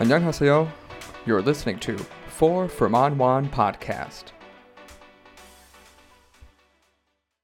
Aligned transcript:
안녕하세요. 0.00 0.68
You're 1.24 1.40
listening 1.40 1.78
to 1.78 1.96
Four 2.26 2.66
from 2.68 2.94
Anwan 2.94 3.48
podcast. 3.48 4.32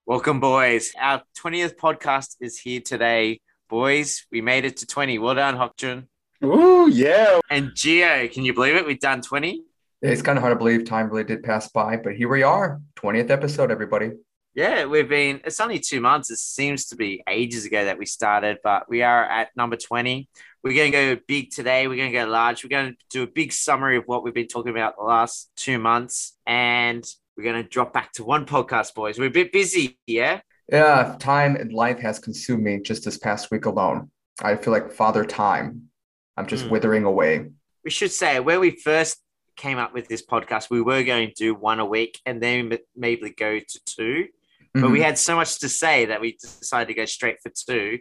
Welcome, 0.04 0.40
boys. 0.40 0.90
Our 1.00 1.22
20th 1.38 1.76
podcast 1.76 2.34
is 2.40 2.58
here 2.58 2.80
today. 2.80 3.40
Boys, 3.68 4.26
we 4.32 4.40
made 4.40 4.64
it 4.64 4.78
to 4.78 4.86
20. 4.86 5.20
Well 5.20 5.36
done, 5.36 5.56
Hyukjun. 5.56 6.08
Ooh, 6.42 6.88
yeah. 6.90 7.38
And 7.50 7.70
Geo, 7.76 8.26
can 8.26 8.44
you 8.44 8.52
believe 8.52 8.74
it? 8.74 8.84
We've 8.84 8.98
done 8.98 9.22
20. 9.22 9.62
It's 10.02 10.20
kind 10.20 10.36
of 10.36 10.42
hard 10.42 10.50
to 10.50 10.58
believe 10.58 10.84
time 10.84 11.08
really 11.08 11.22
did 11.22 11.44
pass 11.44 11.68
by, 11.68 11.98
but 11.98 12.16
here 12.16 12.28
we 12.28 12.42
are. 12.42 12.80
20th 12.96 13.30
episode, 13.30 13.70
everybody. 13.70 14.10
Yeah, 14.54 14.86
we've 14.86 15.08
been, 15.08 15.40
it's 15.44 15.60
only 15.60 15.78
two 15.78 16.00
months. 16.00 16.30
It 16.30 16.38
seems 16.38 16.86
to 16.86 16.96
be 16.96 17.22
ages 17.28 17.64
ago 17.66 17.84
that 17.84 17.98
we 17.98 18.06
started, 18.06 18.58
but 18.64 18.88
we 18.88 19.02
are 19.02 19.24
at 19.24 19.50
number 19.56 19.76
20. 19.76 20.28
We're 20.64 20.74
going 20.74 20.90
to 20.92 21.14
go 21.16 21.20
big 21.28 21.50
today. 21.50 21.86
We're 21.86 21.96
going 21.96 22.10
to 22.12 22.18
go 22.18 22.26
large. 22.26 22.64
We're 22.64 22.70
going 22.70 22.92
to 22.92 22.96
do 23.10 23.22
a 23.22 23.26
big 23.28 23.52
summary 23.52 23.96
of 23.96 24.04
what 24.06 24.24
we've 24.24 24.34
been 24.34 24.48
talking 24.48 24.72
about 24.72 24.96
the 24.96 25.04
last 25.04 25.50
two 25.56 25.78
months. 25.78 26.36
And 26.46 27.04
we're 27.36 27.44
going 27.44 27.62
to 27.62 27.68
drop 27.68 27.92
back 27.92 28.12
to 28.14 28.24
one 28.24 28.44
podcast, 28.44 28.92
boys. 28.94 29.18
We're 29.18 29.26
a 29.26 29.30
bit 29.30 29.52
busy, 29.52 29.98
yeah? 30.06 30.40
Yeah, 30.70 31.16
time 31.20 31.54
and 31.56 31.72
life 31.72 32.00
has 32.00 32.18
consumed 32.18 32.64
me 32.64 32.80
just 32.80 33.04
this 33.04 33.18
past 33.18 33.50
week 33.52 33.66
alone. 33.66 34.10
I 34.42 34.56
feel 34.56 34.72
like 34.72 34.92
father 34.92 35.24
time. 35.24 35.90
I'm 36.36 36.46
just 36.46 36.66
Mm. 36.66 36.70
withering 36.70 37.04
away. 37.04 37.50
We 37.84 37.90
should 37.90 38.10
say 38.12 38.40
where 38.40 38.58
we 38.60 38.72
first 38.72 39.18
came 39.56 39.78
up 39.78 39.94
with 39.94 40.08
this 40.08 40.24
podcast, 40.24 40.70
we 40.70 40.80
were 40.82 41.02
going 41.02 41.28
to 41.28 41.34
do 41.34 41.54
one 41.54 41.80
a 41.80 41.84
week 41.86 42.18
and 42.26 42.42
then 42.42 42.76
maybe 42.96 43.30
go 43.30 43.58
to 43.58 43.80
two. 43.84 44.26
But 44.74 44.90
we 44.90 45.00
Mhm. 45.00 45.04
had 45.04 45.18
so 45.18 45.34
much 45.36 45.58
to 45.60 45.68
say 45.68 46.04
that 46.06 46.20
we 46.20 46.36
decided 46.40 46.88
to 46.88 46.94
go 46.94 47.04
straight 47.04 47.38
for 47.42 47.50
two. 47.50 47.98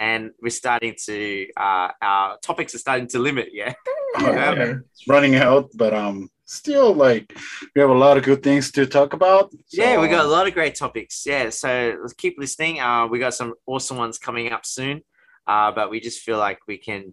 And 0.00 0.30
we're 0.40 0.50
starting 0.50 0.94
to, 1.06 1.46
uh, 1.56 1.88
our 2.00 2.38
topics 2.38 2.74
are 2.74 2.78
starting 2.78 3.08
to 3.08 3.18
limit, 3.18 3.48
yeah? 3.52 3.74
Yeah, 4.20 4.54
It's 4.92 5.06
running 5.06 5.34
out, 5.36 5.70
but 5.74 5.92
um, 5.92 6.30
still 6.46 6.94
like 6.94 7.26
we 7.74 7.80
have 7.82 7.90
a 7.90 7.94
lot 8.06 8.16
of 8.16 8.22
good 8.24 8.42
things 8.42 8.72
to 8.72 8.86
talk 8.86 9.12
about. 9.12 9.52
Yeah, 9.70 10.00
we 10.00 10.06
so- 10.06 10.12
got 10.12 10.24
a 10.24 10.28
lot 10.28 10.46
of 10.48 10.54
great 10.54 10.74
topics. 10.76 11.24
Yeah, 11.26 11.50
so 11.50 11.98
let's 12.00 12.14
keep 12.14 12.36
listening. 12.38 12.80
Uh, 12.80 13.06
we 13.06 13.18
got 13.18 13.34
some 13.34 13.52
awesome 13.66 13.98
ones 13.98 14.16
coming 14.18 14.50
up 14.50 14.64
soon, 14.64 15.02
uh, 15.46 15.70
but 15.72 15.90
we 15.90 16.00
just 16.00 16.20
feel 16.20 16.38
like 16.38 16.58
we 16.66 16.78
can 16.78 17.12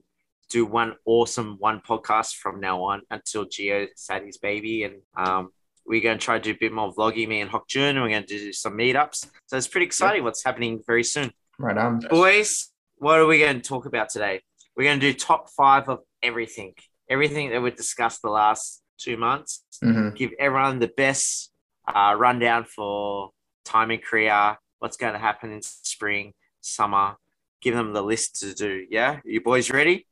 do 0.49 0.65
one 0.65 0.93
awesome 1.05 1.57
one 1.59 1.81
podcast 1.81 2.35
from 2.35 2.59
now 2.61 2.81
on 2.83 3.01
until 3.11 3.43
Geo 3.45 3.87
had 4.09 4.23
his 4.23 4.37
baby, 4.37 4.83
and 4.83 4.95
um, 5.17 5.51
we're 5.85 6.01
going 6.01 6.17
to 6.17 6.23
try 6.23 6.37
to 6.37 6.43
do 6.43 6.51
a 6.51 6.57
bit 6.59 6.71
more 6.73 6.93
vlogging, 6.93 7.27
me 7.27 7.41
and 7.41 7.49
Hyukjun, 7.51 7.91
and 7.91 8.01
we're 8.01 8.09
going 8.09 8.23
to 8.23 8.27
do 8.27 8.53
some 8.53 8.73
meetups. 8.77 9.27
So 9.47 9.57
it's 9.57 9.67
pretty 9.67 9.85
exciting 9.85 10.23
what's 10.23 10.43
happening 10.43 10.81
very 10.85 11.03
soon. 11.03 11.31
Right 11.59 11.77
on. 11.77 11.99
Boys, 12.09 12.71
what 12.97 13.19
are 13.19 13.25
we 13.25 13.39
going 13.39 13.61
to 13.61 13.67
talk 13.67 13.85
about 13.85 14.09
today? 14.09 14.41
We're 14.75 14.83
going 14.85 14.99
to 14.99 15.11
do 15.11 15.17
top 15.17 15.49
five 15.51 15.87
of 15.87 15.99
everything, 16.23 16.73
everything 17.09 17.51
that 17.51 17.61
we've 17.61 17.75
discussed 17.75 18.21
the 18.21 18.29
last 18.29 18.81
two 18.97 19.17
months 19.17 19.63
Mhm. 19.83 20.15
give 20.15 20.31
everyone 20.39 20.79
the 20.79 20.87
best 20.87 21.51
uh, 21.87 22.15
rundown 22.17 22.63
for 22.63 23.29
time 23.63 23.91
in 23.91 23.99
Korea, 23.99 24.57
what's 24.79 24.97
going 24.97 25.13
to 25.13 25.19
happen 25.19 25.51
in 25.51 25.61
spring, 25.61 26.33
summer. 26.61 27.15
Give 27.61 27.75
them 27.75 27.93
the 27.93 28.01
list 28.01 28.39
to 28.39 28.53
do. 28.55 28.85
Yeah, 28.89 29.19
you 29.25 29.41
boys 29.41 29.69
ready? 29.69 30.07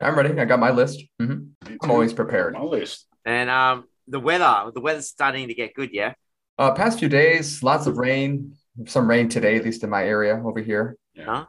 I'm 0.00 0.16
ready. 0.16 0.38
I 0.40 0.44
got 0.46 0.58
my 0.58 0.70
list. 0.70 1.00
Mhm. 1.20 1.50
I'm 1.80 1.90
always 1.90 2.12
prepared. 2.12 2.54
My 2.54 2.62
list. 2.62 3.06
And 3.24 3.48
um, 3.50 3.84
the 4.08 4.20
weather, 4.20 4.70
the 4.74 4.80
weather's 4.80 5.08
starting 5.08 5.48
to 5.48 5.54
get 5.54 5.74
good. 5.74 5.90
Yeah. 5.92 6.14
Uh, 6.58 6.72
past 6.72 6.98
few 6.98 7.08
days, 7.08 7.62
lots 7.62 7.86
of 7.86 7.96
rain. 7.96 8.54
Some 8.86 9.08
rain 9.08 9.28
today, 9.28 9.56
at 9.56 9.64
least 9.64 9.84
in 9.84 9.90
my 9.90 10.04
area 10.04 10.40
over 10.44 10.60
here. 10.60 10.96
Huh? 11.18 11.44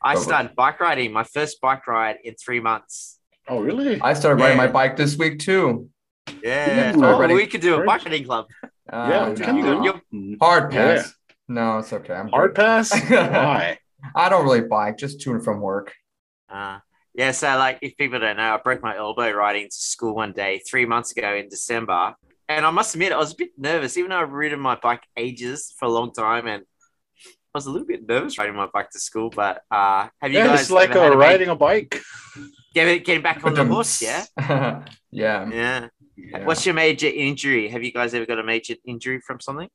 I 0.00 0.14
Over. 0.14 0.22
started 0.22 0.54
bike 0.54 0.78
riding. 0.80 1.12
My 1.12 1.24
first 1.24 1.60
bike 1.60 1.86
ride 1.88 2.18
in 2.22 2.34
three 2.34 2.60
months. 2.60 3.18
Oh, 3.48 3.60
really? 3.60 4.00
I 4.00 4.12
started 4.14 4.40
riding 4.40 4.56
Yeah. 4.58 4.66
my 4.66 4.72
bike 4.72 4.96
this 4.96 5.16
week 5.18 5.40
too. 5.40 5.88
Yeah. 6.42 6.94
Ooh. 6.96 7.04
Oh, 7.04 7.26
we 7.34 7.46
could 7.46 7.60
do 7.62 7.80
a 7.80 7.84
bike 7.84 8.04
riding 8.04 8.24
club. 8.24 8.46
Uh, 8.62 8.68
yeah, 9.10 9.28
we 9.28 9.34
no. 9.34 9.44
can 9.44 9.54
do. 9.56 9.84
You're- 9.84 10.00
Mm. 10.14 10.36
Hard 10.40 10.72
Yeah. 10.72 10.94
pass. 10.96 11.14
No, 11.48 11.78
it's 11.78 11.92
okay. 11.92 12.14
I'm 12.14 12.28
Hard 12.28 12.54
good. 12.54 12.62
pass? 12.62 12.92
Why? 13.10 13.78
I 14.14 14.28
don't 14.28 14.44
really 14.44 14.60
bike, 14.60 14.98
just 14.98 15.20
to 15.22 15.32
and 15.32 15.42
from 15.42 15.60
work. 15.60 15.94
Uh, 16.48 16.78
yeah, 17.18 17.32
so 17.32 17.48
like 17.58 17.80
if 17.82 17.96
people 17.96 18.20
don't 18.20 18.36
know, 18.36 18.54
I 18.54 18.58
broke 18.58 18.82
my 18.82 18.96
elbow 18.96 19.30
riding 19.32 19.66
to 19.66 19.76
school 19.76 20.14
one 20.14 20.32
day 20.32 20.60
three 20.70 20.86
months 20.86 21.12
ago 21.12 21.34
in 21.34 21.48
December. 21.48 22.14
And 22.48 22.64
I 22.64 22.70
must 22.70 22.94
admit, 22.94 23.12
I 23.12 23.18
was 23.18 23.32
a 23.32 23.36
bit 23.36 23.50
nervous, 23.58 23.96
even 23.98 24.10
though 24.10 24.18
I've 24.20 24.30
ridden 24.32 24.60
my 24.60 24.76
bike 24.80 25.02
ages 25.16 25.74
for 25.78 25.86
a 25.86 25.90
long 25.90 26.12
time. 26.12 26.46
And 26.46 26.62
I 27.26 27.58
was 27.58 27.66
a 27.66 27.70
little 27.70 27.88
bit 27.88 28.08
nervous 28.08 28.38
riding 28.38 28.54
my 28.54 28.68
bike 28.72 28.90
to 28.90 29.00
school. 29.00 29.30
But 29.30 29.62
uh, 29.70 30.08
have 30.22 30.32
you 30.32 30.38
Yeah, 30.38 30.46
guys 30.46 30.62
it's 30.62 30.70
like 30.70 30.90
ever 30.90 31.02
had 31.02 31.12
uh, 31.12 31.14
a 31.14 31.16
ma- 31.16 31.26
riding 31.26 31.48
a 31.48 31.56
bike. 31.56 32.00
getting, 32.74 33.02
getting 33.02 33.22
back 33.22 33.44
on 33.44 33.54
the 33.54 33.64
horse? 33.72 34.00
Yeah. 34.00 34.24
yeah. 35.10 35.50
Yeah. 35.50 35.88
Yeah. 36.16 36.44
What's 36.44 36.64
your 36.66 36.74
major 36.74 37.08
injury? 37.08 37.68
Have 37.68 37.82
you 37.82 37.92
guys 37.92 38.14
ever 38.14 38.26
got 38.26 38.38
a 38.38 38.44
major 38.44 38.74
injury 38.86 39.20
from 39.20 39.40
something? 39.40 39.68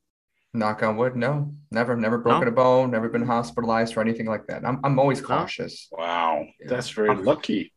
Knock 0.56 0.82
on 0.84 0.96
wood. 0.96 1.16
No, 1.16 1.52
never, 1.72 1.96
never 1.96 2.16
broken 2.18 2.46
a 2.46 2.52
bone, 2.52 2.92
never 2.92 3.08
been 3.08 3.26
hospitalized 3.26 3.96
or 3.96 4.00
anything 4.00 4.26
like 4.26 4.46
that. 4.46 4.64
I'm, 4.64 4.78
I'm 4.84 4.98
always 5.00 5.20
cautious. 5.20 5.88
Wow, 5.90 6.44
Yeah. 6.60 6.68
that's 6.68 6.90
very 6.90 7.14
lucky. 7.16 7.72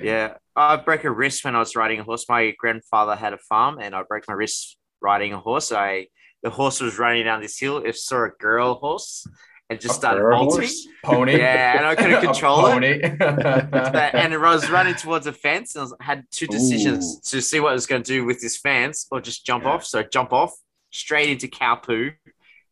Yeah. 0.00 0.34
I 0.56 0.76
broke 0.76 1.04
a 1.04 1.10
wrist 1.10 1.44
when 1.44 1.54
I 1.54 1.58
was 1.58 1.76
riding 1.76 2.00
a 2.00 2.04
horse. 2.04 2.24
My 2.28 2.52
grandfather 2.58 3.14
had 3.14 3.32
a 3.34 3.38
farm 3.38 3.78
and 3.80 3.94
I 3.94 4.02
broke 4.04 4.24
my 4.26 4.34
wrist 4.34 4.78
riding 5.02 5.32
a 5.34 5.38
horse. 5.38 5.70
I 5.70 6.06
the 6.42 6.50
horse 6.50 6.80
was 6.80 6.98
running 6.98 7.24
down 7.24 7.42
this 7.42 7.58
hill. 7.58 7.78
It 7.78 7.96
saw 7.96 8.24
a 8.24 8.30
girl 8.40 8.74
horse 8.74 9.26
and 9.68 9.78
just 9.80 9.92
A 9.92 9.98
started 9.98 10.20
girl 10.20 10.44
bolting. 10.44 10.60
horse? 10.62 10.86
Pony. 11.04 11.36
Yeah, 11.36 11.76
and 11.78 11.86
I 11.86 11.94
couldn't 11.94 12.22
control 12.28 12.66
it. 12.66 12.72
pony. 12.72 13.00
And 13.22 14.34
I 14.34 14.36
was 14.54 14.70
running 14.70 14.94
towards 15.04 15.26
a 15.26 15.32
fence 15.32 15.76
and 15.76 15.92
I 16.00 16.04
had 16.04 16.24
two 16.30 16.46
decisions 16.46 17.20
to 17.30 17.42
see 17.42 17.60
what 17.60 17.70
I 17.70 17.72
was 17.74 17.86
going 17.86 18.02
to 18.02 18.12
do 18.12 18.24
with 18.24 18.40
this 18.40 18.56
fence 18.56 19.06
or 19.10 19.20
just 19.20 19.44
jump 19.44 19.64
Yeah. 19.64 19.70
off. 19.72 19.84
So 19.84 20.02
jump 20.02 20.32
off 20.32 20.52
straight 20.90 21.30
into 21.30 21.48
cow 21.48 21.76
poo 21.76 22.10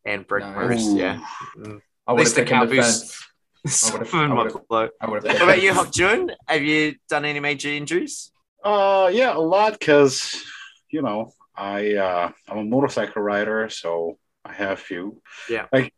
and 0.05 0.27
broke 0.27 0.45
my 0.45 0.55
Nice. 0.67 0.69
wrist. 0.69 0.89
Ooh. 0.89 0.97
Yeah. 0.99 1.21
I 1.59 1.63
would 1.63 1.81
have 2.07 2.19
least 2.19 2.35
the 2.37 2.45
taken 2.45 2.61
the 2.61 2.67
cowboys- 2.77 3.03
fence. 3.03 3.23
Softened 3.67 4.33
my 4.33 4.45
would've- 4.45 4.69
blow. 4.69 4.89
What 5.05 5.25
about 5.25 5.61
you, 5.61 5.73
Hyuk 5.73 5.93
Jun? 5.93 6.31
Have 6.47 6.63
you 6.63 6.95
done 7.09 7.25
any 7.25 7.41
major 7.41 7.69
injuries? 7.69 8.31
Uh, 8.63 9.11
yeah, 9.13 9.37
a 9.37 9.39
lot 9.41 9.73
because 9.73 10.41
you 10.89 11.03
know 11.03 11.33
I 11.57 11.95
uh, 11.95 12.31
I'm 12.49 12.59
a 12.59 12.65
motorcycle 12.65 13.23
rider, 13.23 13.69
so 13.69 14.19
I 14.45 14.53
have 14.53 14.73
a 14.73 14.77
few. 14.77 15.21
Yeah. 15.51 15.67
Like 15.73 15.93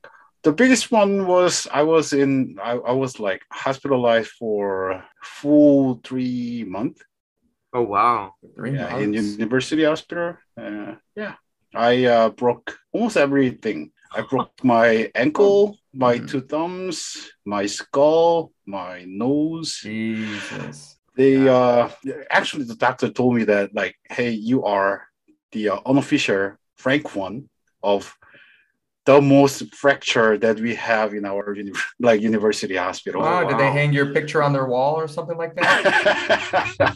the 0.45 0.53
biggest 0.53 0.91
one 0.91 1.27
was 1.27 1.67
I 1.71 1.83
was 1.83 2.15
in 2.15 2.57
I, 2.63 2.73
I 2.73 2.93
was 2.93 3.21
like 3.21 3.43
hospitalized 3.53 4.31
for 4.31 5.05
full 5.23 6.01
three 6.03 6.65
month. 6.67 7.03
Oh 7.75 7.83
wow. 7.83 8.33
Three 8.57 8.73
yeah, 8.77 8.97
in 8.97 9.13
university 9.13 9.85
hospital. 9.85 10.39
Uh, 10.57 10.95
yeah, 11.15 11.35
I 11.75 12.05
uh, 12.07 12.29
broke 12.31 12.79
almost 12.93 13.17
everything. 13.17 13.93
I 14.15 14.23
broke 14.23 14.53
my 14.65 15.11
ankle, 15.15 15.77
my 15.93 16.19
Mhm. 16.19 16.29
two 16.29 16.41
thumbs, 16.41 17.31
my 17.45 17.67
skull, 17.67 18.53
my 18.67 19.05
nose. 19.07 19.81
Jesus. 19.83 20.97
They 21.17 21.49
uh, 21.49 21.89
actually 22.31 22.65
the 22.65 22.77
doctor 22.77 23.11
told 23.11 23.35
me 23.35 23.45
that 23.45 23.75
like, 23.75 23.97
hey, 24.09 24.31
you 24.31 24.65
are 24.65 25.09
the 25.53 25.71
uh, 25.71 25.81
unofficial 25.85 26.53
Frank 26.77 27.15
one 27.17 27.49
of 27.83 28.15
the 29.09 29.21
most 29.23 29.75
fracture 29.75 30.37
that 30.45 30.57
we 30.61 30.75
have 30.75 31.15
in 31.19 31.25
our 31.25 31.55
uni- 31.55 31.73
like 32.09 32.21
university 32.21 32.77
hospital. 32.77 33.21
Oh, 33.25 33.49
did 33.49 33.59
they 33.63 33.71
hang 33.79 33.91
your 33.99 34.09
picture 34.13 34.43
on 34.47 34.53
their 34.53 34.67
wall 34.67 34.95
or 35.03 35.09
something 35.09 35.39
like 35.43 35.55
that? 35.57 35.67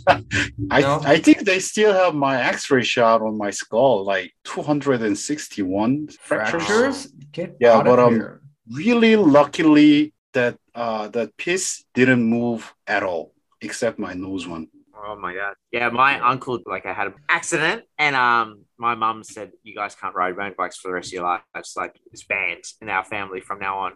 I, 0.77 0.81
No? 0.83 1.01
I 1.15 1.17
think 1.25 1.39
they 1.51 1.59
still 1.73 1.93
have 2.03 2.15
my 2.15 2.37
x-ray 2.55 2.85
shot 2.95 3.19
on 3.23 3.39
my 3.45 3.51
skull 3.51 4.05
like 4.05 4.29
261 4.45 6.09
fractures 6.21 6.67
Fractures? 6.67 6.99
Get 7.33 7.57
Yeah, 7.59 7.77
out 7.77 7.87
but, 7.87 7.99
of 7.99 8.13
um, 8.13 8.41
really 8.81 9.17
luckily 9.17 10.13
that 10.37 10.55
uh 10.75 11.09
that 11.17 11.29
piece 11.43 11.69
didn't 11.99 12.25
move 12.39 12.61
at 12.87 13.03
all 13.09 13.33
except 13.67 13.97
my 14.07 14.13
nose 14.27 14.45
one 14.55 14.67
Oh 15.05 15.17
my 15.17 15.35
god. 15.35 15.55
Yeah, 15.73 15.89
my 15.89 16.21
uncle 16.21 16.61
like 16.67 16.87
I 16.87 16.93
had 16.93 17.09
an 17.09 17.15
accident 17.29 17.83
and 17.99 18.15
um 18.15 18.65
my 18.79 18.95
mum 18.95 19.25
said 19.25 19.53
you 19.63 19.75
guys 19.75 19.95
can't 19.95 20.15
ride 20.15 20.37
motorbikes 20.37 20.77
for 20.77 20.89
the 20.89 20.95
rest 20.95 21.09
of 21.09 21.15
your 21.15 21.25
life. 21.25 21.43
It's 21.57 21.77
like 21.77 21.99
it's 22.13 22.25
banned 22.25 22.65
in 22.81 22.89
our 22.89 23.05
family 23.05 23.41
from 23.41 23.59
now 23.59 23.79
on. 23.79 23.93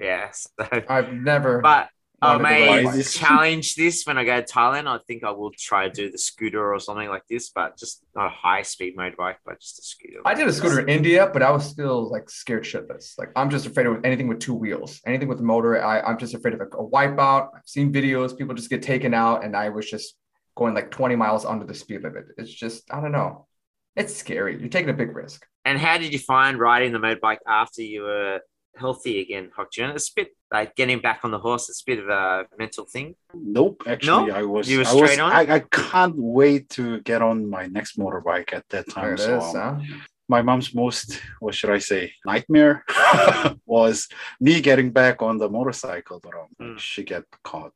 Yeah. 0.00 0.30
So 0.58 0.82
I've 0.88 1.12
never. 1.12 1.60
but 1.60 1.90
I 2.22 2.38
may 2.38 3.02
challenge 3.10 3.74
this 3.74 4.04
when 4.04 4.16
I 4.16 4.24
go 4.24 4.40
to 4.40 4.46
Thailand. 4.46 4.86
I 4.86 4.98
think 5.06 5.22
I 5.22 5.30
will 5.30 5.50
try 5.50 5.88
to 5.88 5.92
do 5.92 6.10
the 6.10 6.16
scooter 6.16 6.72
or 6.72 6.80
something 6.80 7.08
like 7.08 7.24
this, 7.28 7.50
but 7.50 7.76
just 7.76 8.02
not 8.14 8.26
a 8.26 8.30
high 8.30 8.62
speed 8.62 8.96
motorbike, 8.96 9.36
but 9.44 9.60
just 9.60 9.78
a 9.78 9.82
scooter. 9.82 10.20
I 10.24 10.32
did 10.32 10.48
a 10.48 10.52
scooter 10.52 10.80
in 10.80 10.88
India, 10.88 11.28
but 11.30 11.42
I 11.42 11.50
was 11.50 11.66
still 11.66 12.10
like 12.10 12.30
scared 12.30 12.64
shitless. 12.64 13.18
Like 13.18 13.32
I'm 13.36 13.50
just 13.50 13.66
afraid 13.66 13.86
of 13.86 14.02
anything 14.04 14.28
with 14.28 14.40
two 14.40 14.54
wheels, 14.54 15.00
anything 15.06 15.28
with 15.28 15.40
a 15.40 15.44
motor. 15.44 15.82
I, 15.84 16.00
I'm 16.00 16.18
just 16.18 16.34
afraid 16.34 16.54
of 16.54 16.60
a, 16.60 16.64
a 16.64 16.88
wipeout. 16.88 17.50
I've 17.54 17.66
seen 17.66 17.92
videos, 17.92 18.36
people 18.36 18.54
just 18.54 18.70
get 18.70 18.82
taken 18.82 19.12
out, 19.12 19.44
and 19.44 19.54
I 19.54 19.68
was 19.68 19.88
just 19.88 20.14
going 20.56 20.74
like 20.74 20.90
20 20.90 21.16
miles 21.16 21.44
under 21.44 21.64
the 21.64 21.74
speed 21.74 22.02
limit. 22.02 22.26
It's 22.38 22.52
just, 22.52 22.92
I 22.92 23.00
don't 23.00 23.12
know. 23.12 23.46
It's 23.94 24.14
scary. 24.16 24.58
You're 24.58 24.68
taking 24.68 24.90
a 24.90 24.94
big 24.94 25.14
risk. 25.14 25.46
And 25.64 25.78
how 25.78 25.98
did 25.98 26.12
you 26.12 26.18
find 26.18 26.58
riding 26.58 26.92
the 26.92 26.98
motorbike 26.98 27.38
after 27.46 27.82
you 27.82 28.02
were 28.02 28.40
healthy 28.76 29.20
again, 29.20 29.50
Hyukjun. 29.56 29.94
It's 29.94 30.10
a 30.10 30.12
bit 30.16 30.28
like 30.52 30.76
getting 30.76 31.00
back 31.00 31.20
on 31.24 31.30
the 31.30 31.38
horse. 31.38 31.68
It's 31.68 31.80
a 31.82 31.84
bit 31.86 31.98
of 31.98 32.08
a 32.08 32.44
mental 32.58 32.84
thing. 32.84 33.14
Nope, 33.34 33.82
actually, 33.86 34.30
I 34.30 34.42
was. 34.42 34.70
You 34.70 34.78
were 34.78 34.84
I 34.86 34.92
was. 34.94 35.10
straight 35.10 35.20
on? 35.20 35.32
I, 35.32 35.54
I 35.56 35.60
can't 35.70 36.14
wait 36.16 36.68
to 36.70 37.00
get 37.00 37.22
on 37.22 37.48
my 37.48 37.66
next 37.66 37.98
motorbike 37.98 38.52
at 38.52 38.68
that 38.70 38.86
There 38.86 38.94
time. 38.94 39.14
it 39.14 39.18
so, 39.18 39.38
is, 39.38 39.54
um, 39.54 39.80
huh? 39.80 39.96
my 40.28 40.42
mom's 40.42 40.74
most, 40.74 41.20
what 41.40 41.54
should 41.54 41.70
I 41.70 41.78
say, 41.78 42.12
nightmare 42.24 42.84
was 43.66 44.08
me 44.40 44.60
getting 44.60 44.90
back 44.90 45.22
on 45.22 45.38
the 45.38 45.48
motorcycle, 45.48 46.20
but 46.22 46.34
um, 46.34 46.48
Mm. 46.60 46.78
she 46.78 47.02
get 47.04 47.24
caught. 47.42 47.72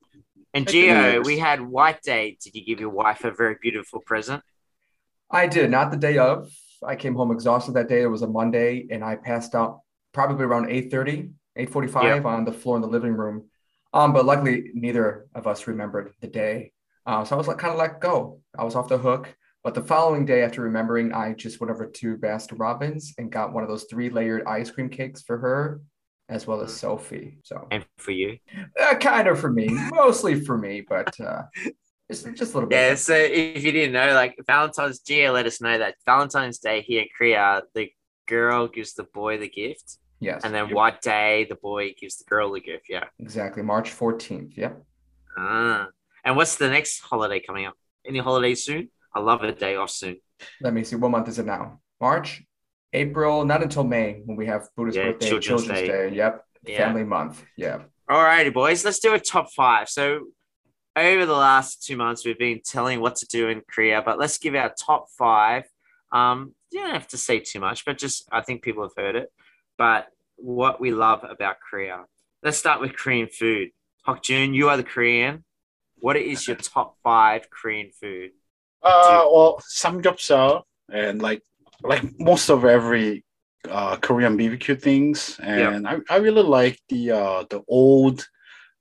And 0.53 0.67
Heck, 0.67 0.75
it 0.75 0.89
Gio, 0.89 1.21
is. 1.21 1.27
we 1.27 1.39
had 1.39 1.61
White 1.61 2.03
Day. 2.03 2.37
Did 2.43 2.55
you 2.55 2.65
give 2.65 2.81
your 2.81 2.91
wife 2.91 3.25
a 3.25 3.31
very 3.31 3.57
beautiful 3.61 4.01
present? 4.01 4.43
I 5.31 5.47
did, 5.47 5.71
not 5.71 5.91
the 5.91 5.97
day 5.97 6.19
of. 6.19 6.51
I 6.85 6.97
came 6.97 7.15
home 7.15 7.31
exhausted 7.31 7.73
that 7.75 7.89
day. 7.89 8.03
It 8.03 8.07
was 8.07 8.23
a 8.23 8.27
Monday, 8.27 8.87
and 8.91 9.05
I 9.05 9.17
passed 9.17 9.55
out 9.55 9.81
probably 10.13 10.45
around 10.45 10.71
8:30, 10.71 11.31
8:45 11.57 12.27
on 12.27 12.45
the 12.45 12.53
floor 12.53 12.77
in 12.77 12.83
the 12.83 12.89
living 12.89 13.13
room. 13.13 13.49
Um, 13.93 14.13
but 14.13 14.25
luckily, 14.25 14.71
neither 14.75 15.27
of 15.35 15.47
us 15.47 15.67
remembered 15.67 16.13
the 16.21 16.29
day. 16.29 16.73
Uh, 17.07 17.25
so 17.25 17.35
I 17.35 17.39
was 17.39 17.49
like 17.49 17.59
kind 17.59 17.73
of 17.73 17.79
let 17.79 18.01
go. 18.01 18.41
I 18.59 18.65
was 18.65 18.75
off 18.75 18.89
the 18.89 18.99
hook. 18.99 19.35
But 19.63 19.75
the 19.75 19.83
following 19.83 20.25
day, 20.25 20.43
after 20.43 20.63
remembering, 20.63 21.13
I 21.13 21.35
just 21.35 21.61
went 21.61 21.71
over 21.71 21.87
to 21.87 22.17
Baskin 22.17 22.59
Robbins 22.59 23.15
and 23.19 23.31
got 23.31 23.53
one 23.53 23.63
of 23.63 23.69
those 23.69 23.85
three-layered 23.91 24.45
ice 24.47 24.71
cream 24.71 24.89
cakes 24.89 25.23
for 25.23 25.37
her, 25.37 25.83
as 26.31 26.47
well 26.47 26.63
as 26.63 26.73
Sophie. 26.75 27.39
So 27.45 27.67
And 27.71 27.85
for 27.99 28.13
you? 28.13 28.39
uh, 28.81 28.95
kind 28.95 29.29
of 29.29 29.39
for 29.39 29.51
me, 29.51 29.67
mostly 29.91 30.41
for 30.41 30.57
me, 30.57 30.81
but 30.89 31.19
uh, 31.21 31.43
just 32.11 32.25
just 32.35 32.53
a 32.53 32.55
little 32.57 32.69
bit. 32.69 32.77
Yeah, 32.77 32.95
so 32.95 33.15
if 33.15 33.63
you 33.63 33.73
didn't 33.73 33.93
know, 33.93 34.15
like 34.15 34.37
Valentine's 34.47 35.01
Gio 35.01 35.33
let 35.35 35.47
us 35.47 35.61
know 35.61 35.77
that 35.79 35.97
Valentine's 36.07 36.59
Day 36.59 36.81
here 36.81 37.03
in 37.03 37.09
Korea, 37.17 37.63
the 37.75 37.91
girl 38.27 38.69
gives 38.69 38.95
the 38.95 39.05
boy 39.05 39.39
the 39.39 39.49
gift, 39.49 39.99
Yes. 40.21 40.43
and 40.45 40.55
then 40.55 40.67
Yep. 40.69 40.75
White 40.75 41.01
Day, 41.03 41.47
the 41.49 41.57
boy 41.57 41.95
gives 42.01 42.17
the 42.19 42.25
girl 42.25 42.53
the 42.53 42.61
gift. 42.61 42.87
Yeah. 42.89 43.05
Exactly. 43.19 43.63
March 43.63 43.91
14th. 43.91 44.57
Yep. 44.57 44.83
Ah. 45.37 45.89
And 46.25 46.37
what's 46.37 46.57
the 46.57 46.69
next 46.71 47.01
holiday 47.01 47.41
coming 47.41 47.67
up? 47.67 47.75
Any 48.07 48.19
holiday 48.21 48.55
soon? 48.55 48.91
I 49.15 49.21
love 49.21 49.43
a 49.43 49.53
day 49.53 49.75
off 49.77 49.91
soon. 49.91 50.17
Let 50.61 50.73
me 50.75 50.85
see. 50.85 50.97
What 50.97 51.11
month 51.11 51.29
is 51.29 51.39
it 51.39 51.47
now? 51.47 51.81
March, 52.01 52.43
April, 52.93 53.45
not 53.45 53.63
until 53.63 53.85
May 53.85 54.23
when 54.25 54.37
we 54.37 54.47
have 54.47 54.69
Buddha's 54.77 54.97
Yeah, 54.97 55.11
birthday, 55.13 55.29
Children's 55.29 55.63
Children's, 55.65 55.89
Day. 55.89 56.11
Day. 56.11 56.17
Yep. 56.17 56.45
Yeah. 56.67 56.79
Family 56.79 57.05
month. 57.05 57.43
Yeah. 57.57 57.83
All 58.09 58.23
righty, 58.23 58.51
boys, 58.51 58.85
let's 58.85 58.99
do 58.99 59.15
a 59.15 59.21
top 59.21 59.53
five. 59.53 59.89
So, 59.89 60.27
over 60.97 61.25
the 61.25 61.33
last 61.35 61.85
two 61.87 61.97
months, 61.97 62.25
we've 62.25 62.39
been 62.39 62.61
telling 62.65 63.01
what 63.01 63.17
to 63.17 63.27
do 63.27 63.49
in 63.49 63.63
Korea, 63.71 64.03
but 64.05 64.19
let's 64.19 64.39
give 64.39 64.55
our 64.57 64.75
top 64.77 65.07
five. 65.17 65.65
Um, 66.11 66.55
you 66.73 66.81
don't 66.81 66.91
have 66.93 67.07
to 67.09 67.17
say 67.17 67.39
too 67.39 67.61
much, 67.61 67.85
but 67.85 67.97
just 67.97 68.29
I 68.33 68.41
think 68.43 68.63
people 68.63 68.83
have 68.83 68.93
heard 68.97 69.15
it. 69.15 69.33
But 69.79 70.09
what 70.37 70.81
we 70.81 70.91
love 70.91 71.25
about 71.25 71.57
Korea. 71.61 72.05
Let's 72.43 72.59
start 72.59 72.81
with 72.81 72.97
Korean 72.97 73.29
food. 73.29 73.71
Hyukjun, 74.07 74.55
you 74.55 74.69
are 74.69 74.77
the 74.77 74.83
Korean. 74.83 75.45
What 75.99 76.17
is 76.17 76.49
your 76.49 76.57
top 76.57 76.97
five 77.03 77.49
Korean 77.51 77.91
food? 77.93 78.31
Uh, 78.83 79.25
well, 79.31 79.61
samgyeopsal 79.71 80.63
and 80.91 81.21
like 81.21 81.43
like 81.83 82.05
most 82.19 82.51
of 82.51 82.65
every 82.65 83.25
uh, 83.69 83.97
Korean 83.97 84.37
BBQ 84.39 84.81
things, 84.81 85.39
and 85.43 85.87
I, 85.87 85.99
I 86.09 86.17
really 86.17 86.43
like 86.43 86.79
the 86.89 87.11
uh, 87.13 87.45
the 87.51 87.63
old 87.69 88.27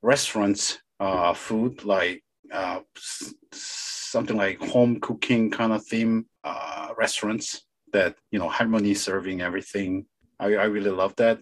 restaurants 0.02 0.80
uh, 1.00 1.34
food 1.34 1.84
like 1.86 2.24
uh, 2.52 2.80
s- 2.98 3.34
something 3.52 4.38
like 4.38 4.60
home 4.60 5.00
cooking 5.00 5.52
kind 5.52 5.74
of 5.74 5.86
theme 5.86 6.26
uh, 6.44 6.90
restaurants 6.98 7.66
that 7.94 8.16
you 8.32 8.40
know 8.40 8.50
harmony 8.50 8.94
serving 8.94 9.42
everything. 9.42 10.06
I, 10.40 10.46
I 10.56 10.66
really 10.66 10.92
love 10.92 11.16
that, 11.18 11.40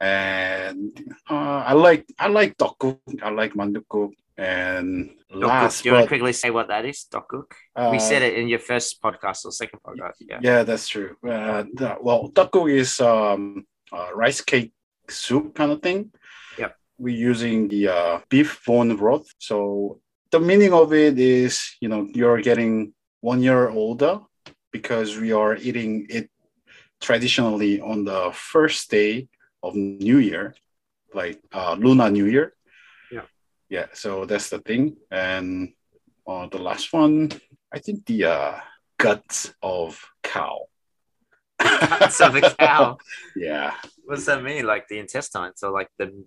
and 0.00 0.92
uh, 1.30 1.34
I 1.70 1.72
like 1.72 2.06
I 2.18 2.28
like 2.28 2.56
tteokguk, 2.56 3.22
I 3.22 3.30
like 3.30 3.54
manduguk, 3.54 4.12
and 4.38 5.10
last 5.30 5.82
Do 5.82 5.88
you 5.88 5.94
want 5.94 6.04
to 6.04 6.08
quickly 6.08 6.32
say 6.32 6.50
what 6.50 6.68
that 6.68 6.84
is? 6.84 7.06
Tteokguk. 7.10 7.50
we 7.90 7.96
uh, 7.96 7.98
said 7.98 8.22
it 8.22 8.34
in 8.34 8.48
your 8.48 8.58
first 8.58 9.02
podcast 9.02 9.44
or 9.44 9.52
second 9.52 9.80
podcast. 9.82 10.14
Yeah. 10.20 10.40
Yeah, 10.42 10.62
that's 10.62 10.88
true. 10.88 11.16
Uh, 11.26 11.64
well, 12.00 12.28
taco 12.28 12.66
is 12.66 13.00
um, 13.00 13.66
uh, 13.92 14.08
rice 14.14 14.40
cake 14.40 14.72
soup 15.08 15.54
kind 15.54 15.72
of 15.72 15.82
thing. 15.82 16.12
Yep. 16.58 16.76
We're 16.98 17.16
using 17.16 17.68
the 17.68 17.88
uh, 17.88 18.20
beef 18.28 18.62
bone 18.66 18.96
broth. 18.96 19.26
So 19.38 20.00
the 20.30 20.40
meaning 20.40 20.72
of 20.72 20.92
it 20.92 21.18
is, 21.18 21.76
you 21.80 21.88
know, 21.88 22.06
you're 22.12 22.40
getting 22.40 22.92
one 23.20 23.42
year 23.42 23.68
older 23.70 24.20
because 24.70 25.16
we 25.16 25.32
are 25.32 25.56
eating 25.56 26.06
it 26.10 26.30
traditionally 27.00 27.80
on 27.80 28.04
the 28.04 28.30
first 28.32 28.90
day 28.90 29.28
of 29.62 29.74
New 29.74 30.18
Year, 30.18 30.54
like 31.14 31.40
uh, 31.52 31.76
Lunar 31.78 32.10
New 32.10 32.26
Year. 32.26 32.55
Yeah. 33.68 33.86
So 33.92 34.24
that's 34.24 34.50
the 34.50 34.58
thing. 34.60 34.96
And 35.10 35.72
uh, 36.26 36.48
the 36.48 36.58
last 36.58 36.92
one, 36.92 37.30
I 37.72 37.78
think 37.78 38.06
the 38.06 38.24
uh, 38.24 38.60
guts 38.98 39.52
of 39.62 40.00
cow. 40.22 40.66
Guts 41.58 42.20
of 42.20 42.36
a 42.36 42.54
cow. 42.54 42.98
Yeah. 43.36 43.74
What 44.04 44.16
does 44.16 44.26
that 44.26 44.42
mean? 44.42 44.66
Like 44.66 44.86
the 44.88 44.98
intestines 44.98 45.62
or 45.62 45.70
like 45.70 45.88
the 45.98 46.24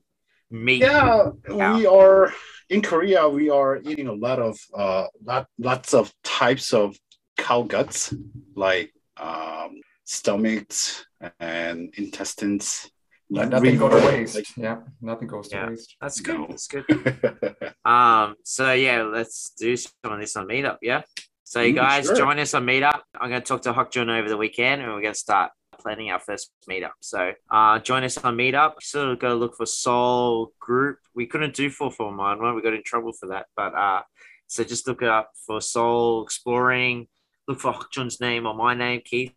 meat? 0.51 0.81
Yeah, 0.81 1.31
Cow. 1.47 1.77
we 1.77 1.85
are 1.85 2.33
in 2.69 2.81
Korea. 2.81 3.27
We 3.27 3.49
are 3.49 3.77
eating 3.77 4.07
a 4.07 4.13
lot 4.13 4.39
of 4.39 4.57
uh, 4.75 5.07
lot 5.23 5.47
lots 5.57 5.93
of 5.93 6.13
types 6.23 6.73
of 6.73 6.97
cow 7.37 7.63
guts, 7.63 8.13
like 8.55 8.91
um, 9.17 9.79
stomachs 10.03 11.05
and 11.39 11.93
intestines. 11.97 12.91
Let 13.31 13.49
nothing 13.49 13.77
go 13.77 13.89
to 13.89 13.95
liver, 13.95 14.07
waste. 14.07 14.57
yeah. 14.57 14.77
Nothing 15.01 15.27
goes 15.27 15.47
to 15.49 15.55
Yeah. 15.55 15.69
waste. 15.69 15.95
That's 16.01 16.19
good. 16.21 16.39
No. 16.39 16.47
That's 16.49 16.67
good. 16.67 16.85
Um, 17.85 18.35
so 18.43 18.73
yeah, 18.73 19.01
let's 19.03 19.51
do 19.57 19.75
some 19.75 19.91
of 20.03 20.19
this 20.19 20.35
on 20.35 20.47
Meetup. 20.47 20.77
Yeah. 20.81 21.01
So 21.43 21.61
you 21.61 21.73
Mm, 21.73 21.77
guys 21.77 22.05
sure. 22.05 22.15
join 22.15 22.37
us 22.39 22.53
on 22.53 22.65
Meetup. 22.65 23.01
I'm 23.19 23.29
going 23.29 23.41
to 23.41 23.47
talk 23.47 23.61
to 23.63 23.73
Hyukjun 23.73 24.09
over 24.19 24.29
the 24.29 24.37
weekend, 24.37 24.81
and 24.81 24.91
we're 24.93 25.01
going 25.01 25.13
to 25.13 25.19
start 25.19 25.51
planning 25.79 26.11
our 26.11 26.19
first 26.19 26.51
meetup. 26.69 26.91
So 26.99 27.31
uh, 27.49 27.79
join 27.79 28.03
us 28.03 28.17
on 28.19 28.35
Meetup. 28.37 28.73
Sort 28.81 29.09
of 29.09 29.19
go 29.19 29.35
look 29.35 29.55
for 29.55 29.65
Soul 29.65 30.51
Group. 30.59 30.97
We 31.15 31.25
couldn't 31.25 31.55
do 31.55 31.69
four 31.71 31.89
four 31.91 32.15
nine 32.15 32.39
one. 32.39 32.53
We 32.55 32.61
got 32.61 32.73
in 32.73 32.83
trouble 32.83 33.13
for 33.13 33.27
that. 33.29 33.45
But 33.55 33.73
uh, 33.73 34.01
so 34.47 34.63
just 34.63 34.87
look 34.87 35.01
it 35.01 35.07
up 35.09 35.31
for 35.47 35.59
Seoul 35.61 36.23
Exploring. 36.23 37.07
Look 37.47 37.59
for 37.59 37.73
Hyukjun's 37.73 38.19
name 38.21 38.45
or 38.45 38.53
my 38.53 38.75
name, 38.75 39.01
Keith, 39.03 39.33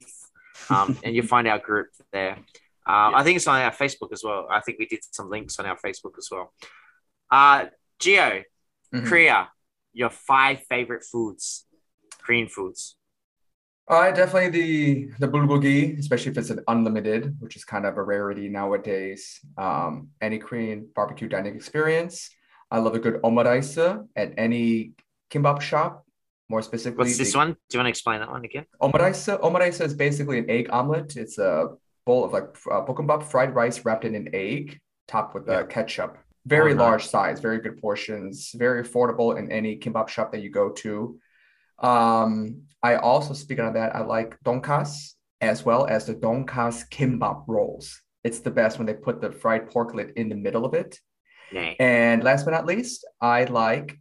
um, 0.69 0.99
and 1.05 1.15
you'll 1.15 1.27
find 1.27 1.47
our 1.49 1.59
group 1.61 1.89
there. 2.13 2.37
Um, 2.87 3.13
Yeah. 3.13 3.19
I 3.19 3.23
think 3.25 3.37
it's 3.37 3.47
on 3.47 3.61
our 3.61 3.71
Facebook 3.73 4.13
as 4.13 4.23
well. 4.25 4.47
I 4.51 4.61
think 4.61 4.79
we 4.79 4.87
did 4.87 5.01
some 5.11 5.29
links 5.31 5.59
on 5.59 5.67
our 5.67 5.77
Facebook 5.77 6.15
as 6.19 6.29
well. 6.31 6.53
Uh, 7.31 7.67
Geo, 7.99 8.43
Mhm. 8.93 9.07
Korea, 9.07 9.51
your 9.93 10.11
five 10.11 10.65
favorite 10.69 11.05
foods, 11.05 11.67
Korean 12.23 12.49
foods. 12.49 12.97
Uh, 13.89 14.11
definitely 14.13 14.49
the 14.51 15.11
the 15.19 15.29
bulgogi, 15.29 15.99
especially 15.99 16.31
if 16.33 16.39
it's 16.39 16.51
an 16.51 16.61
unlimited, 16.69 17.37
which 17.41 17.57
is 17.57 17.65
kind 17.65 17.85
of 17.85 17.97
a 17.99 18.03
rarity 18.03 18.49
nowadays. 18.49 19.41
Um, 19.59 20.11
any 20.21 20.39
Korean 20.39 20.89
barbecue 20.95 21.29
dining 21.29 21.55
experience. 21.57 22.31
I 22.71 22.79
love 22.79 22.95
a 22.95 22.99
good 23.01 23.21
omurice 23.23 23.77
at 24.17 24.33
any 24.39 24.93
kimbap 25.31 25.61
shop. 25.61 26.07
More 26.49 26.63
specifically, 26.63 27.05
What's 27.05 27.19
this 27.19 27.33
the- 27.33 27.39
one? 27.39 27.51
Do 27.69 27.71
you 27.73 27.79
want 27.79 27.87
to 27.87 27.91
explain 27.91 28.21
that 28.21 28.31
one 28.31 28.45
again? 28.45 28.67
Omurice, 28.81 29.39
omurice 29.41 29.81
is 29.85 29.95
basically 29.95 30.39
an 30.39 30.49
egg 30.51 30.69
omelet. 30.71 31.17
It's 31.17 31.39
a 31.39 31.77
bowl 32.07 32.25
of 32.25 32.33
like 32.33 32.49
uh, 32.71 32.85
bokkeumbap 32.85 33.23
fried 33.25 33.55
rice 33.55 33.85
wrapped 33.85 34.05
in 34.05 34.15
an 34.15 34.29
egg, 34.33 34.81
topped 35.09 35.35
with 35.35 35.49
uh, 35.49 35.53
Yeah. 35.53 35.63
ketchup. 35.67 36.19
Very 36.47 36.73
Oh, 36.73 36.77
nice. 36.77 36.81
large 36.89 37.07
size, 37.07 37.41
very 37.41 37.61
good 37.61 37.81
portions, 37.81 38.51
very 38.55 38.83
affordable 38.83 39.39
in 39.39 39.51
any 39.53 39.79
kimbap 39.79 40.09
shop 40.09 40.33
that 40.33 40.41
you 40.43 40.51
go 40.51 40.71
to. 40.71 41.19
Um, 41.79 42.63
I 42.83 42.97
also, 42.97 43.33
speaking 43.35 43.65
of 43.65 43.75
that, 43.75 43.95
I 43.95 44.01
like 44.03 44.37
donkas 44.45 45.15
as 45.41 45.65
well 45.65 45.87
as 45.87 46.07
the 46.07 46.15
donkas 46.15 46.89
kimbap 46.91 47.45
rolls. 47.47 48.01
It's 48.25 48.41
the 48.41 48.51
best 48.51 48.79
when 48.79 48.87
they 48.87 48.95
put 48.95 49.21
the 49.21 49.33
fried 49.33 49.69
porklet 49.71 50.13
in 50.15 50.29
the 50.29 50.37
middle 50.37 50.65
of 50.65 50.75
it. 50.75 50.99
Nah. 51.53 51.73
And 51.81 52.23
last 52.25 52.45
but 52.45 52.53
not 52.53 52.67
least, 52.67 53.05
I 53.21 53.45
like 53.45 53.99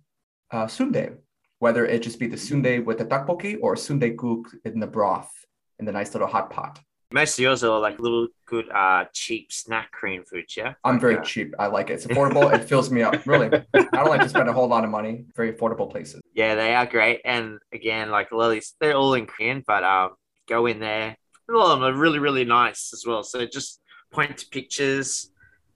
uh, 0.51 0.67
sundae, 0.67 1.11
whether 1.59 1.85
it 1.85 2.01
just 2.03 2.19
be 2.19 2.27
the 2.27 2.37
sundae 2.37 2.79
with 2.79 2.97
the 2.99 3.05
tteokbokki 3.05 3.57
or 3.61 3.75
sundae 3.75 4.11
guk 4.11 4.47
in 4.65 4.79
the 4.79 4.87
broth 4.87 5.31
in 5.79 5.85
the 5.85 5.91
nice 5.91 6.13
little 6.13 6.27
hot 6.27 6.49
pot. 6.51 6.79
Most 7.13 7.37
of 7.37 7.43
yours 7.43 7.63
are 7.63 7.79
like 7.79 7.99
little 7.99 8.27
good, 8.45 8.69
uh, 8.69 9.05
cheap 9.13 9.51
snack 9.51 9.91
Korean 9.91 10.23
foods. 10.23 10.55
Yeah. 10.55 10.73
I'm 10.83 10.99
very 10.99 11.15
Like, 11.15 11.23
uh, 11.23 11.25
cheap. 11.25 11.53
I 11.59 11.67
like 11.67 11.89
it. 11.89 11.93
It's 11.93 12.05
affordable. 12.05 12.53
it 12.53 12.63
fills 12.69 12.89
me 12.89 13.01
up. 13.01 13.25
Really, 13.25 13.47
I 13.73 13.81
don't 13.93 14.09
like 14.09 14.21
to 14.21 14.29
spend 14.29 14.47
a 14.49 14.53
whole 14.53 14.67
lot 14.67 14.83
of 14.83 14.89
money. 14.89 15.25
Very 15.35 15.51
affordable 15.53 15.89
places. 15.91 16.21
Yeah, 16.33 16.55
they 16.55 16.73
are 16.73 16.85
great. 16.85 17.21
And 17.25 17.59
again, 17.73 18.09
like 18.11 18.31
a 18.31 18.35
lot 18.37 18.45
of 18.47 18.51
these, 18.53 18.75
they're 18.79 18.93
all 18.95 19.13
in 19.15 19.25
Korean, 19.25 19.63
but 19.67 19.83
um, 19.83 20.11
go 20.47 20.65
in 20.67 20.79
there. 20.79 21.17
A 21.49 21.53
lot 21.53 21.73
of 21.73 21.79
them 21.79 21.83
are 21.89 21.97
really, 21.97 22.19
really 22.19 22.45
nice 22.45 22.91
as 22.93 23.03
well. 23.05 23.23
So 23.23 23.45
just 23.45 23.81
point 24.11 24.37
to 24.37 24.47
pictures 24.47 25.31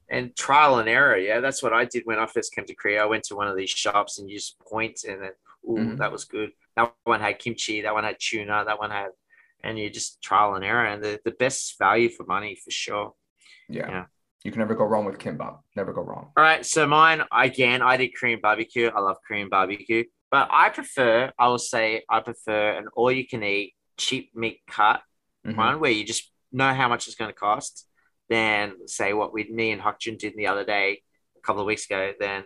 and 0.10 0.34
trial 0.38 0.80
and 0.80 0.88
error. 0.88 1.18
Yeah, 1.18 1.42
that's 1.42 1.62
what 1.62 1.74
I 1.74 1.84
did 1.84 2.04
when 2.06 2.18
I 2.20 2.28
first 2.28 2.54
came 2.56 2.66
to 2.66 2.76
Korea. 2.76 3.04
I 3.04 3.08
went 3.08 3.24
to 3.26 3.36
one 3.36 3.48
of 3.48 3.58
these 3.58 3.70
shops 3.72 4.20
and 4.20 4.30
you 4.30 4.38
just 4.38 4.58
point 4.60 5.04
and 5.08 5.22
then, 5.22 5.32
ooh, 5.68 5.78
Mhm. 5.96 5.98
that 5.98 6.12
was 6.12 6.24
good. 6.24 6.52
That 6.78 6.94
one 7.04 7.20
had 7.20 7.40
kimchi. 7.40 7.82
That 7.82 7.94
one 7.94 8.04
had 8.06 8.18
tuna. 8.20 8.64
That 8.66 8.80
one 8.80 8.92
had, 8.92 9.10
and 9.66 9.78
you 9.80 9.90
just 9.90 10.22
trial 10.22 10.56
and 10.56 10.64
error. 10.64 10.86
And 10.86 11.04
the, 11.04 11.20
the 11.26 11.32
best 11.32 11.78
value 11.80 12.10
for 12.10 12.26
money 12.26 12.56
for 12.64 12.72
sure. 12.72 13.14
Yeah. 13.68 13.90
Yeah. 13.90 14.06
You 14.44 14.52
can 14.52 14.60
never 14.60 14.76
go 14.76 14.86
wrong 14.86 15.06
with 15.06 15.18
kimbap. 15.18 15.58
Never 15.76 15.92
go 15.92 16.02
wrong. 16.02 16.32
All 16.38 16.44
right, 16.44 16.64
so 16.64 16.86
mine 16.86 17.24
again. 17.32 17.82
I 17.82 17.98
did 17.98 18.10
Korean 18.16 18.40
barbecue. 18.42 18.92
I 18.96 19.00
love 19.00 19.18
Korean 19.28 19.50
barbecue, 19.50 20.04
but 20.30 20.48
I 20.52 20.70
prefer. 20.70 21.32
I 21.40 21.48
will 21.48 21.58
say 21.58 22.04
I 22.08 22.20
prefer 22.20 22.74
an 22.78 22.86
all-you-can-eat 22.96 23.74
cheap 23.98 24.36
meat 24.36 24.62
cut 24.68 25.02
Mhm. 25.48 25.58
one 25.58 25.80
where 25.80 25.92
you 25.92 26.04
just 26.04 26.32
know 26.52 26.74
how 26.74 26.88
much 26.88 27.08
it's 27.08 27.16
going 27.16 27.32
to 27.32 27.36
cost. 27.36 27.88
Than 28.30 28.88
say 28.88 29.14
what 29.14 29.34
we 29.34 29.44
me 29.52 29.72
and 29.72 29.82
Hyukjun 29.82 30.18
did 30.18 30.34
the 30.36 30.48
other 30.48 30.66
day, 30.66 31.02
a 31.38 31.42
couple 31.42 31.62
of 31.62 31.68
weeks 31.68 31.86
ago. 31.86 32.14
Then 32.20 32.44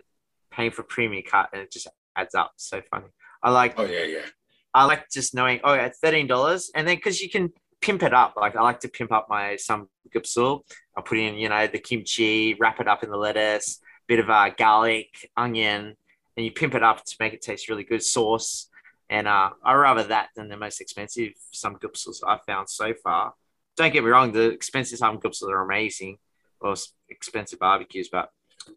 paying 0.50 0.70
for 0.70 0.82
premium 0.82 1.22
cut 1.26 1.48
and 1.52 1.62
it 1.62 1.70
just 1.72 1.86
adds 2.16 2.34
up. 2.34 2.52
So 2.56 2.82
funny. 2.90 3.06
I 3.42 3.50
like 3.50 3.78
Oh 3.78 3.84
yeah, 3.84 4.04
yeah. 4.04 4.26
I 4.72 4.84
like 4.84 5.10
just 5.10 5.34
knowing, 5.34 5.60
oh, 5.64 5.72
it's 5.74 5.98
thirteen 5.98 6.26
dollars, 6.26 6.70
and 6.74 6.86
then 6.86 6.96
because 6.96 7.20
you 7.20 7.28
can 7.28 7.52
pimp 7.80 8.02
it 8.02 8.14
up. 8.14 8.34
Like 8.36 8.56
I 8.56 8.62
like 8.62 8.80
to 8.80 8.88
pimp 8.88 9.12
up 9.12 9.26
my 9.28 9.56
some 9.56 9.88
gupsul. 10.14 10.62
I 10.96 11.00
put 11.00 11.18
in, 11.18 11.34
you 11.34 11.48
know, 11.48 11.66
the 11.66 11.78
kimchi, 11.78 12.54
wrap 12.54 12.80
it 12.80 12.88
up 12.88 13.02
in 13.02 13.10
the 13.10 13.16
lettuce, 13.16 13.80
bit 14.06 14.18
of 14.20 14.30
uh, 14.30 14.50
garlic, 14.50 15.30
onion, 15.36 15.96
and 16.36 16.44
you 16.46 16.52
pimp 16.52 16.74
it 16.74 16.82
up 16.82 17.04
to 17.04 17.16
make 17.18 17.32
it 17.32 17.42
taste 17.42 17.68
really 17.68 17.84
good. 17.84 18.02
Sauce, 18.02 18.68
and 19.08 19.26
uh, 19.26 19.50
I 19.64 19.74
rather 19.74 20.04
that 20.04 20.28
than 20.36 20.48
the 20.48 20.56
most 20.56 20.80
expensive 20.80 21.32
samgyeopsals 21.52 22.18
I've 22.26 22.44
found 22.44 22.68
so 22.68 22.94
far. 22.94 23.34
Don't 23.76 23.92
get 23.92 24.04
me 24.04 24.10
wrong, 24.10 24.32
the 24.32 24.50
expensive 24.50 24.98
samgyeopsals 24.98 25.50
are 25.50 25.62
amazing, 25.62 26.18
or 26.60 26.74
expensive 27.08 27.58
barbecues, 27.58 28.08
but 28.08 28.30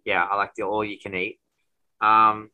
yeah, 0.06 0.24
I 0.24 0.36
like 0.38 0.56
the 0.56 0.64
all 0.64 0.84
you 0.84 0.98
can 0.98 1.14
eat. 1.14 1.40
Um, 2.02 2.50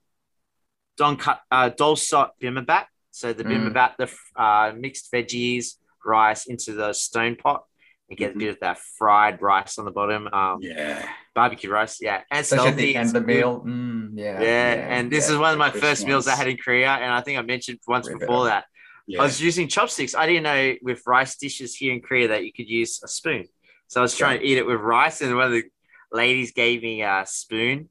don 0.98 1.16
cut 1.16 1.42
uh, 1.52 1.70
dolsot 1.70 2.32
bibimbap. 2.42 2.86
So 3.20 3.34
the 3.34 3.44
Mm. 3.44 3.74
bibimbap, 3.74 3.98
the 3.98 4.10
uh, 4.42 4.72
mixed 4.78 5.12
veggies, 5.12 5.76
rice 6.06 6.46
into 6.48 6.72
the 6.72 6.94
stone 6.94 7.36
pot 7.36 7.66
and 8.08 8.18
get 8.18 8.32
Mhm. 8.32 8.36
a 8.36 8.40
bit 8.40 8.50
of 8.50 8.60
that 8.62 8.78
fried 8.98 9.42
rice 9.42 9.78
on 9.78 9.84
the 9.84 9.92
bottom. 9.92 10.30
Um, 10.32 10.62
Yeah. 10.62 11.06
barbecue 11.36 11.70
rice, 11.70 12.02
yeah, 12.02 12.24
and 12.32 12.40
Especially 12.42 12.70
at 12.70 12.78
the 12.78 12.96
end 12.96 13.08
of 13.08 13.14
the 13.14 13.22
meal. 13.22 13.62
Mm, 13.66 14.12
yeah, 14.16 14.42
Yeah, 14.42 14.88
and 14.96 15.12
this 15.12 15.28
yeah. 15.28 15.34
is 15.34 15.40
one 15.40 15.52
of 15.52 15.60
my 15.60 15.70
first 15.70 16.08
meals 16.08 16.28
I 16.28 16.36
had 16.36 16.48
in 16.48 16.58
Korea, 16.58 16.92
and 16.92 17.12
I 17.14 17.22
think 17.22 17.38
I 17.38 17.42
mentioned 17.42 17.80
once 17.88 18.08
before 18.08 18.46
that 18.46 18.64
Yeah. 19.08 19.22
I 19.22 19.24
was 19.24 19.42
using 19.42 19.68
chopsticks. 19.68 20.14
I 20.16 20.26
didn't 20.26 20.44
know 20.44 20.76
with 20.82 21.02
rice 21.06 21.36
dishes 21.36 21.76
here 21.76 21.92
in 21.94 22.02
Korea 22.02 22.28
that 22.30 22.46
you 22.46 22.54
could 22.54 22.70
use 22.70 23.02
a 23.04 23.08
spoon. 23.08 23.44
So 23.88 24.00
I 24.00 24.04
was 24.08 24.16
trying 24.16 24.40
to 24.40 24.46
eat 24.46 24.58
it 24.58 24.66
with 24.66 24.80
rice, 24.80 25.22
and 25.22 25.36
one 25.36 25.48
of 25.48 25.52
the 25.52 25.66
ladies 26.12 26.52
gave 26.54 26.78
me 26.84 27.02
a 27.02 27.26
spoon, 27.26 27.90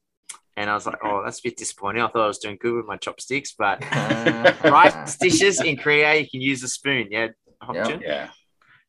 and 0.58 0.68
I 0.68 0.74
was 0.74 0.86
like, 0.86 0.98
"Oh, 1.04 1.22
that's 1.24 1.38
a 1.38 1.42
bit 1.44 1.56
disappointing." 1.56 2.02
I 2.02 2.08
thought 2.08 2.24
I 2.24 2.26
was 2.26 2.38
doing 2.38 2.58
good 2.60 2.74
with 2.74 2.86
my 2.86 2.96
chopsticks, 2.96 3.54
but 3.56 3.80
rice 4.64 5.16
dishes 5.16 5.60
in 5.62 5.76
Korea 5.76 6.14
you 6.16 6.28
can 6.28 6.40
use 6.40 6.62
a 6.64 6.68
spoon. 6.68 7.06
Yeah, 7.10 7.28
Hyukjun? 7.62 8.02
yeah. 8.02 8.30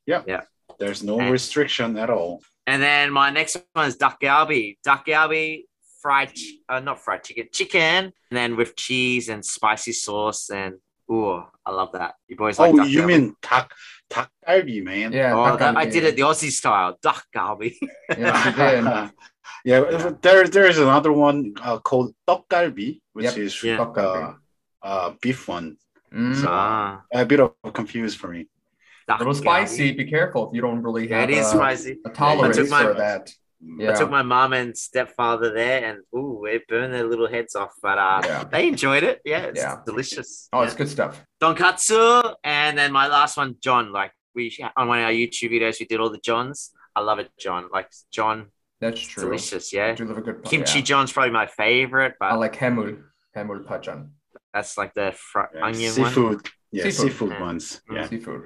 Yep. 0.08 0.26
Yeah. 0.28 0.42
There's 0.80 1.04
no 1.04 1.20
And- 1.20 1.32
restriction 1.32 1.98
at 1.98 2.10
all. 2.10 2.42
And 2.66 2.82
then 2.82 3.12
my 3.12 3.30
next 3.30 3.58
one 3.74 3.88
is 3.88 3.96
duck 3.98 4.20
galbi. 4.22 4.78
Duck 4.84 5.06
galbi, 5.06 5.64
fried, 6.02 6.32
uh, 6.68 6.80
not 6.80 7.00
fried 7.04 7.24
chicken, 7.24 7.48
chicken, 7.52 8.06
and 8.30 8.38
then 8.40 8.56
with 8.56 8.76
cheese 8.76 9.30
and 9.30 9.44
spicy 9.46 9.92
sauce. 9.92 10.50
And 10.50 10.76
oh, 11.10 11.48
I 11.66 11.72
love 11.72 11.92
that. 11.94 12.16
You 12.28 12.36
boys 12.36 12.60
like 12.60 12.74
oh, 12.74 12.78
duck 12.78 12.90
you 12.90 13.02
galbi? 13.02 13.08
mean 13.08 13.36
tak 14.10 14.30
takgalbi, 14.46 14.84
man? 14.84 15.14
Yeah, 15.14 15.34
Oh, 15.38 15.56
that, 15.56 15.78
I 15.78 15.86
did 15.86 16.04
it 16.04 16.16
the 16.16 16.24
Aussie 16.24 16.52
style, 16.52 16.98
duck 17.02 17.26
galbi. 17.36 17.76
Yes, 18.18 18.46
you 18.46 18.52
did. 18.52 19.12
yeah, 19.66 20.12
there 20.22 20.48
there 20.48 20.68
is 20.68 20.80
another 20.80 21.12
one 21.14 21.54
uh, 21.62 21.78
called 21.80 22.14
tteokgalbi, 22.28 23.02
which 23.14 23.26
Yep. 23.26 23.38
is 23.38 23.54
Yeah. 23.64 23.78
Takgalbi. 23.78 24.36
uh, 24.82 24.88
uh, 24.88 25.10
beef 25.22 25.48
one. 25.48 25.78
Mm, 26.14 26.36
So- 26.42 26.48
ah, 26.50 27.04
A 27.14 27.26
bit 27.26 27.40
of 27.40 27.54
confused 27.74 28.18
for 28.18 28.28
me. 28.34 28.42
a 28.42 28.48
duck 29.14 29.20
little 29.20 29.34
galbi. 29.34 29.46
spicy. 29.46 29.92
Be 29.94 30.06
careful 30.06 30.50
if 30.50 30.56
you 30.56 30.62
don't 30.62 30.82
really 30.82 31.06
Yeah, 31.10 31.22
have 31.22 31.30
it 31.30 31.38
is 31.38 31.48
a, 31.54 31.58
spicy. 31.58 31.94
a 32.06 32.10
tolerance 32.10 32.58
I 32.58 32.62
took 32.62 32.70
my- 32.72 32.84
for 32.86 32.94
that. 32.98 33.30
Yeah. 33.62 33.92
I 33.92 33.94
took 33.96 34.10
my 34.10 34.22
mom 34.22 34.54
and 34.54 34.78
stepfather 34.78 35.54
there, 35.54 35.84
and 35.84 36.00
ooh, 36.16 36.46
it 36.46 36.66
burned 36.68 36.94
their 36.94 37.04
little 37.06 37.28
heads 37.28 37.56
off. 37.56 37.74
But 37.82 37.98
uh, 37.98 38.22
Yeah. 38.24 38.44
they 38.46 38.68
enjoyed 38.70 39.04
it. 39.04 39.22
Yeah, 39.26 39.42
it's 39.52 39.60
Yeah. 39.60 39.78
delicious. 39.86 40.48
Oh, 40.54 40.62
Yeah. 40.62 40.68
it's 40.68 40.76
good 40.76 40.88
stuff. 40.90 41.22
Donkatsu, 41.42 42.36
and 42.44 42.78
then 42.78 42.92
my 42.94 43.08
last 43.08 43.36
one, 43.38 43.56
John. 43.62 43.92
Like 43.92 44.12
we 44.34 44.56
on 44.78 44.88
one 44.88 45.00
of 45.00 45.06
our 45.06 45.12
YouTube 45.12 45.52
videos, 45.52 45.80
we 45.80 45.86
did 45.86 46.00
all 46.00 46.10
the 46.10 46.20
Johns. 46.20 46.72
I 46.96 47.02
love 47.02 47.20
it, 47.20 47.32
John. 47.38 47.70
Like 47.72 47.90
John, 48.12 48.48
That's 48.80 49.02
true. 49.02 49.24
delicious. 49.24 49.74
I 49.74 49.78
Yeah, 49.78 49.96
do 49.96 50.06
love 50.06 50.18
a 50.18 50.22
good 50.22 50.44
kimchi 50.44 50.80
Yeah. 50.80 50.86
John's 50.86 51.12
probably 51.12 51.32
my 51.32 51.48
favorite, 51.48 52.14
but 52.20 52.32
I 52.32 52.36
like 52.36 52.56
haemul. 52.56 53.04
Haemul 53.36 53.66
pajeon. 53.66 54.10
that's 54.54 54.78
like 54.78 54.94
the 54.94 55.12
fr- 55.16 55.42
Yeah, 55.54 55.66
onion 55.66 55.94
one, 55.96 56.10
seafood. 56.12 56.48
Yeah, 56.72 56.84
Seafood. 56.86 57.12
seafood, 57.12 57.40
ones. 57.40 57.82
Mm. 57.90 57.96
Yeah. 57.96 58.08
Seafood. 58.08 58.42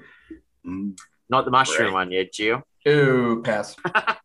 Mm. 0.66 0.98
not 1.30 1.46
the 1.46 1.52
mushroom 1.52 1.88
Right. 1.94 1.94
one. 1.94 2.12
Yeah, 2.12 2.24
Gio. 2.24 2.64
Ew, 2.86 3.42
pass. 3.44 3.76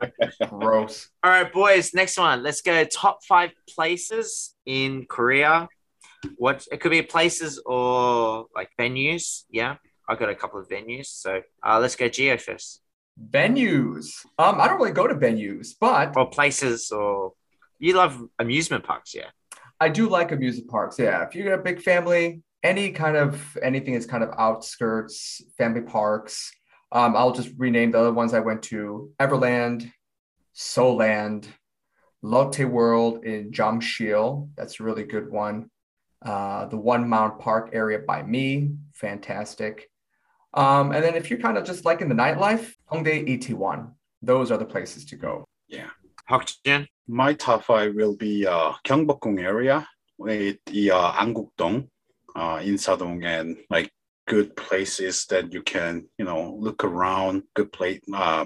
Gross. 0.50 1.08
All 1.22 1.30
right, 1.30 1.52
boys. 1.52 1.94
Next 1.94 2.18
one. 2.18 2.42
Let's 2.42 2.60
go. 2.60 2.84
Top 2.84 3.24
five 3.24 3.50
places 3.68 4.54
in 4.66 5.06
Korea. 5.06 5.68
What 6.36 6.66
it 6.72 6.80
could 6.80 6.90
be 6.90 7.02
places 7.02 7.62
or 7.64 8.46
like 8.54 8.70
venues. 8.78 9.44
Yeah, 9.50 9.76
I 10.08 10.16
got 10.16 10.28
a 10.28 10.34
couple 10.34 10.58
of 10.58 10.68
venues. 10.68 11.06
So 11.06 11.42
uh, 11.64 11.78
let's 11.78 11.94
go 11.94 12.08
Geo 12.08 12.36
first. 12.36 12.80
Venues. 13.30 14.24
Um, 14.38 14.60
I 14.60 14.66
don't 14.66 14.78
really 14.78 14.92
go 14.92 15.06
to 15.06 15.14
venues, 15.14 15.74
but 15.80 16.16
Or 16.16 16.28
places 16.28 16.90
or 16.90 17.34
you 17.78 17.94
love 17.94 18.20
amusement 18.38 18.84
parks. 18.84 19.14
Yeah. 19.14 19.30
I 19.80 19.88
do 19.88 20.08
like 20.08 20.32
amusement 20.32 20.68
parks. 20.68 20.98
Yeah, 20.98 21.24
if 21.24 21.34
you 21.34 21.44
got 21.44 21.54
a 21.54 21.62
big 21.62 21.80
family, 21.80 22.42
any 22.62 22.90
kind 22.90 23.16
of 23.16 23.56
anything 23.62 23.94
is 23.94 24.06
kind 24.06 24.24
of 24.24 24.30
outskirts, 24.36 25.42
family 25.56 25.82
parks. 25.82 26.50
Um, 26.90 27.16
I'll 27.16 27.32
just 27.32 27.50
rename 27.56 27.92
the 27.92 28.00
other 28.00 28.12
ones 28.12 28.34
I 28.34 28.40
went 28.40 28.62
to: 28.64 29.12
Everland, 29.20 29.90
Seoul 30.52 30.96
Land, 30.96 31.48
Lotte 32.22 32.64
World 32.64 33.24
in 33.24 33.50
Jamsil. 33.50 34.48
That's 34.56 34.80
a 34.80 34.82
really 34.82 35.04
good 35.04 35.30
one. 35.30 35.70
Uh, 36.24 36.66
the 36.66 36.76
One 36.76 37.08
Mount 37.08 37.38
Park 37.38 37.70
area 37.72 38.00
by 38.00 38.22
me, 38.22 38.72
fantastic. 38.94 39.88
Um, 40.54 40.92
and 40.92 41.04
then 41.04 41.14
if 41.14 41.30
you're 41.30 41.38
kind 41.38 41.58
of 41.58 41.64
just 41.64 41.84
liking 41.84 42.08
the 42.08 42.14
nightlife, 42.14 42.72
Hongdae 42.90 43.28
ET1. 43.28 43.92
Those 44.22 44.50
are 44.50 44.58
the 44.58 44.64
places 44.64 45.04
to 45.06 45.16
go. 45.16 45.44
Hyukjun. 46.28 46.86
My 47.06 47.34
top 47.34 47.64
five 47.64 47.94
will 47.94 48.16
be 48.16 48.46
uh, 48.46 48.72
Gyeongbokgung 48.84 49.40
area 49.40 49.86
with 50.18 50.56
the 50.66 50.90
uh, 50.90 51.12
Angukdong, 51.12 51.88
uh, 52.34 52.58
Insadong, 52.58 53.24
and 53.24 53.56
like 53.70 53.90
good 54.28 54.54
places 54.56 55.26
that 55.30 55.52
you 55.54 55.62
can, 55.62 55.92
you 56.18 56.24
know, 56.28 56.54
look 56.60 56.84
around. 56.84 57.42
Good 57.54 57.70
place, 57.72 58.00
uh, 58.14 58.44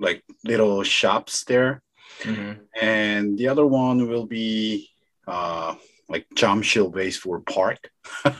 like 0.00 0.22
little 0.44 0.82
shops 0.82 1.44
there. 1.44 1.82
Mhm. 2.22 2.58
And 2.80 3.38
the 3.38 3.48
other 3.52 3.66
one 3.66 4.08
will 4.10 4.26
be 4.26 4.88
uh, 5.28 5.74
like 6.08 6.26
Jamsil 6.34 6.90
Baseball 6.92 7.40
Park. 7.46 7.78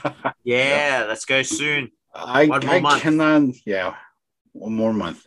Yeah, 0.43 1.05
let's 1.07 1.25
go 1.25 1.41
soon. 1.43 1.91
I, 2.13 2.45
One 2.47 2.65
more 2.65 2.75
I 2.75 2.79
month. 2.81 3.01
cannot, 3.03 3.43
yeah, 3.65 3.95
one 4.53 4.73
more 4.75 4.91
month. 4.93 5.21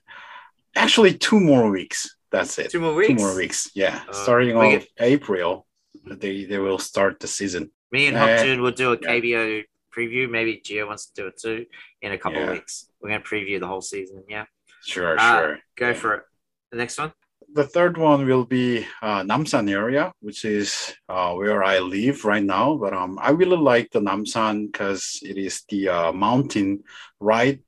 Actually, 0.76 1.14
two 1.16 1.40
more 1.40 1.70
weeks. 1.70 2.16
That's 2.32 2.58
it. 2.58 2.70
Two 2.70 2.80
more 2.80 2.94
weeks. 2.94 3.08
Two 3.08 3.14
more 3.26 3.36
weeks. 3.36 3.70
Yeah, 3.74 4.02
Uh, 4.08 4.12
starting 4.12 4.56
on 4.56 4.66
off 4.76 4.86
April, 4.98 5.66
they 6.04 6.44
they 6.50 6.58
will 6.58 6.78
start 6.90 7.20
the 7.20 7.28
season. 7.28 7.70
Me 7.92 8.08
and 8.08 8.16
Uh, 8.16 8.26
Hyukjun 8.26 8.58
will 8.60 8.72
do 8.84 8.92
a 8.92 8.98
yeah. 9.00 9.62
Preview. 9.94 10.28
Maybe 10.30 10.60
Gio 10.64 10.86
wants 10.86 11.06
to 11.06 11.12
do 11.22 11.26
it 11.28 11.36
too 11.40 11.66
in 12.02 12.12
a 12.12 12.18
couple 12.18 12.40
of 12.42 12.46
Yeah. 12.48 12.52
weeks. 12.54 12.88
We're 13.00 13.10
going 13.10 13.22
to 13.22 13.28
preview 13.28 13.60
the 13.60 13.66
whole 13.66 13.80
season. 13.82 14.24
Yeah. 14.28 14.46
Sure, 14.84 15.16
Uh, 15.18 15.38
sure. 15.38 15.58
Go 15.76 15.88
Yeah. 15.88 15.94
for 16.02 16.14
it. 16.16 16.22
The 16.72 16.78
next 16.78 16.98
one. 16.98 17.12
The 17.52 17.64
third 17.76 17.96
one 17.98 18.26
will 18.26 18.44
be 18.44 18.84
uh, 19.00 19.22
Namsan 19.22 19.70
area, 19.70 20.12
which 20.20 20.44
is 20.44 20.92
uh, 21.08 21.32
where 21.34 21.62
I 21.62 21.78
live 21.78 22.24
right 22.24 22.42
now. 22.42 22.76
But 22.76 22.92
um, 22.92 23.18
I 23.22 23.30
really 23.30 23.56
like 23.72 23.90
the 23.92 24.00
Namsan 24.00 24.72
because 24.72 25.20
it 25.22 25.36
is 25.38 25.62
the 25.68 25.88
uh, 25.88 26.12
mountain 26.12 26.82
right 27.20 27.60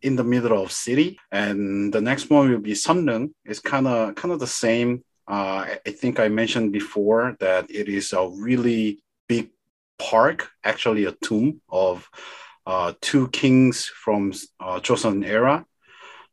in 0.00 0.16
the 0.16 0.24
middle 0.24 0.62
of 0.62 0.72
city. 0.72 1.18
And 1.30 1.92
the 1.92 2.00
next 2.00 2.30
one 2.30 2.50
will 2.50 2.60
be 2.70 2.72
Seolleung. 2.72 3.32
It's 3.44 3.60
kind 3.60 3.86
of 3.86 4.14
kind 4.14 4.32
of 4.32 4.40
the 4.40 4.46
same. 4.64 5.04
Uh, 5.28 5.60
I- 5.86 5.90
think 6.00 6.18
I 6.20 6.28
mentioned 6.28 6.72
before 6.72 7.36
that 7.40 7.70
it 7.70 7.88
is 7.88 8.12
a 8.12 8.22
really 8.48 9.02
park, 9.98 10.50
actually 10.62 11.04
a 11.04 11.12
tomb 11.12 11.60
of 11.68 12.08
uh, 12.66 12.92
two 13.00 13.28
kings 13.28 13.86
from 13.86 14.32
uh, 14.60 14.80
Joseon 14.80 15.24
era. 15.24 15.64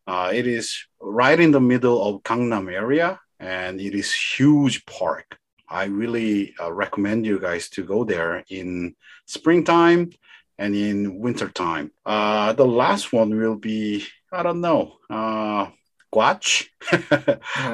Uh, 0.08 0.32
it 0.34 0.48
is 0.48 0.86
right 1.00 1.40
in 1.40 1.52
the 1.52 1.62
middle 1.62 2.04
of 2.04 2.24
Gangnam 2.24 2.72
area, 2.72 3.20
and 3.40 3.80
it 3.80 3.94
is 3.94 4.14
huge 4.14 4.86
park. 4.86 5.38
I 5.70 5.86
really 5.86 6.54
uh, 6.60 6.72
recommend 6.72 7.26
you 7.26 7.40
guys 7.40 7.70
to 7.70 7.84
go 7.84 8.04
there 8.04 8.44
in 8.50 8.96
springtime 9.26 10.12
and 10.58 10.76
in 10.76 11.20
wintertime. 11.20 11.92
Uh, 12.06 12.54
the 12.54 12.66
last 12.66 13.14
one 13.14 13.38
will 13.38 13.56
be 13.56 14.06
I 14.34 14.44
don't 14.44 14.62
know, 14.62 14.98
uh, 15.10 15.68
Gwach, 16.14 16.68
Uh, 16.92 16.98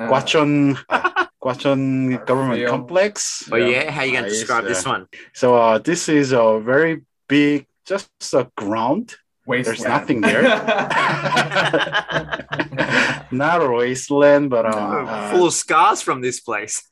Gwacheon, 0.09 0.77
uh, 0.89 1.25
Gwacheon 1.43 2.25
Government. 2.25 2.67
Complex. 2.67 3.47
Oh 3.51 3.55
yeah, 3.55 3.89
how 3.91 4.03
you 4.03 4.11
going 4.11 4.23
to 4.25 4.29
Nice, 4.29 4.39
describe 4.39 4.65
this 4.65 4.85
one? 4.85 5.07
So 5.33 5.55
uh, 5.55 5.77
this 5.79 6.09
is 6.09 6.31
a 6.33 6.59
very 6.59 7.01
big, 7.27 7.65
just 7.85 8.09
a 8.33 8.49
ground 8.55 9.15
Wasteland. 9.45 9.83
nothing 9.93 10.21
there. 10.21 10.43
Not 13.31 13.61
a 13.61 13.69
wasteland, 13.69 14.49
but 14.49 14.65
uh, 14.65 14.69
uh, 14.69 15.31
Full 15.31 15.47
of 15.47 15.53
scars 15.53 16.01
from 16.01 16.21
this 16.21 16.39
place. 16.39 16.83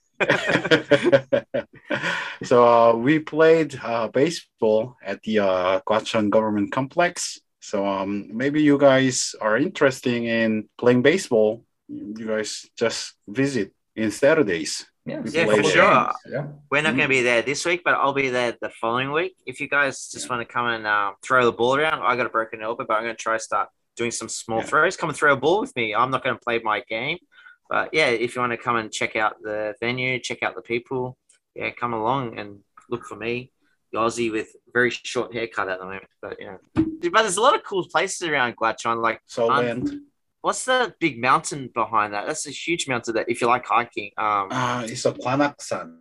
so 2.44 2.68
uh, 2.68 2.94
we 2.96 3.20
played 3.20 3.80
uh, 3.84 4.08
baseball 4.08 4.96
at 5.04 5.22
the 5.24 5.40
uh, 5.40 5.80
Gwacheon 5.82 6.30
Government 6.30 6.72
Complex. 6.72 7.40
So 7.65 7.84
um, 7.88 8.29
maybe 8.31 8.62
you 8.62 8.77
guys 8.77 9.34
are 9.41 9.57
interested 9.57 10.13
in 10.13 10.69
playing 10.77 11.01
baseball. 11.01 11.63
You 11.88 12.27
guys 12.27 12.63
just 12.77 13.15
visit 13.27 13.74
in 13.95 14.12
Saturdays. 14.12 14.86
yeah, 15.03 15.19
We 15.22 15.31
Yeah, 15.31 15.45
played 15.45 15.62
for 15.62 15.69
it. 15.69 15.74
sure. 15.74 16.12
Yeah. 16.29 16.45
We're 16.69 16.84
not 16.84 16.93
Mhm. 16.93 16.98
going 16.98 17.10
to 17.10 17.15
be 17.17 17.22
there 17.24 17.41
this 17.41 17.65
week, 17.65 17.81
but 17.84 17.95
I'll 17.95 18.13
be 18.13 18.29
there 18.29 18.51
the 18.62 18.69
following 18.81 19.12
week. 19.12 19.36
If 19.48 19.60
you 19.62 19.67
guys 19.67 20.12
just 20.12 20.29
want 20.29 20.41
to 20.48 20.53
come 20.55 20.67
and 20.67 20.86
um, 20.86 21.15
throw 21.24 21.43
the 21.43 21.51
ball 21.51 21.75
around, 21.75 22.03
I 22.03 22.15
got 22.15 22.27
a 22.27 22.29
broken 22.29 22.62
elbow, 22.62 22.86
but 22.88 22.93
I'm 22.98 23.03
going 23.03 23.15
to 23.15 23.22
try 23.27 23.36
to 23.38 23.43
start 23.43 23.69
doing 23.98 24.12
some 24.12 24.29
small 24.29 24.60
Yeah. 24.60 24.65
throws. 24.65 24.95
Come 24.95 25.10
and 25.10 25.17
throw 25.17 25.34
a 25.34 25.36
ball 25.45 25.60
with 25.62 25.75
me. 25.75 25.95
I'm 25.95 26.12
not 26.12 26.24
going 26.24 26.36
to 26.36 26.41
play 26.48 26.60
my 26.60 26.81
game, 26.81 27.17
but 27.67 27.89
yeah, 27.93 28.10
if 28.10 28.36
you 28.36 28.41
want 28.41 28.51
to 28.53 28.57
come 28.57 28.75
and 28.75 28.91
check 28.91 29.15
out 29.15 29.34
the 29.41 29.74
venue, 29.79 30.19
check 30.19 30.43
out 30.43 30.53
the 30.55 30.62
people, 30.62 31.17
yeah, 31.55 31.72
come 31.72 31.93
along 31.93 32.38
and 32.38 32.60
look 32.91 33.05
for 33.05 33.15
me, 33.15 33.51
the 33.96 34.02
Aussie 34.02 34.32
with 34.32 34.50
very 34.74 34.90
short 34.92 35.34
haircut 35.34 35.70
at 35.70 35.80
the 35.80 35.86
moment. 35.86 36.06
But 36.22 36.38
yeah, 36.40 36.58
know, 36.75 36.86
but 37.12 37.22
there's 37.24 37.38
a 37.38 37.42
lot 37.42 37.56
of 37.56 37.64
cool 37.64 37.86
places 37.88 38.28
around 38.28 38.56
Gwacheon. 38.58 39.02
Like, 39.02 39.22
So 39.25 39.50
Um, 39.50 39.66
land. 39.66 40.02
what's 40.42 40.66
the 40.66 40.94
big 41.00 41.20
mountain 41.20 41.70
behind 41.74 42.14
that? 42.14 42.28
That's 42.28 42.46
a 42.48 42.52
huge 42.52 42.88
mountain 42.88 43.14
that 43.16 43.30
if 43.30 43.42
you 43.42 43.48
like 43.48 43.66
hiking, 43.66 44.12
um, 44.18 44.50
Uh, 44.52 44.84
it's 44.88 45.06
a 45.06 45.12
Gwanaksan. 45.14 45.98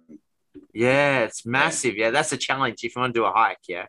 Yeah, 0.72 1.20
it's 1.20 1.46
massive. 1.46 1.96
Yeah, 1.96 2.10
that's 2.10 2.32
a 2.32 2.36
challenge 2.36 2.82
if 2.84 2.94
you 2.94 3.00
want 3.00 3.14
to 3.14 3.20
do 3.20 3.24
a 3.24 3.32
hike. 3.32 3.58
Yeah. 3.68 3.86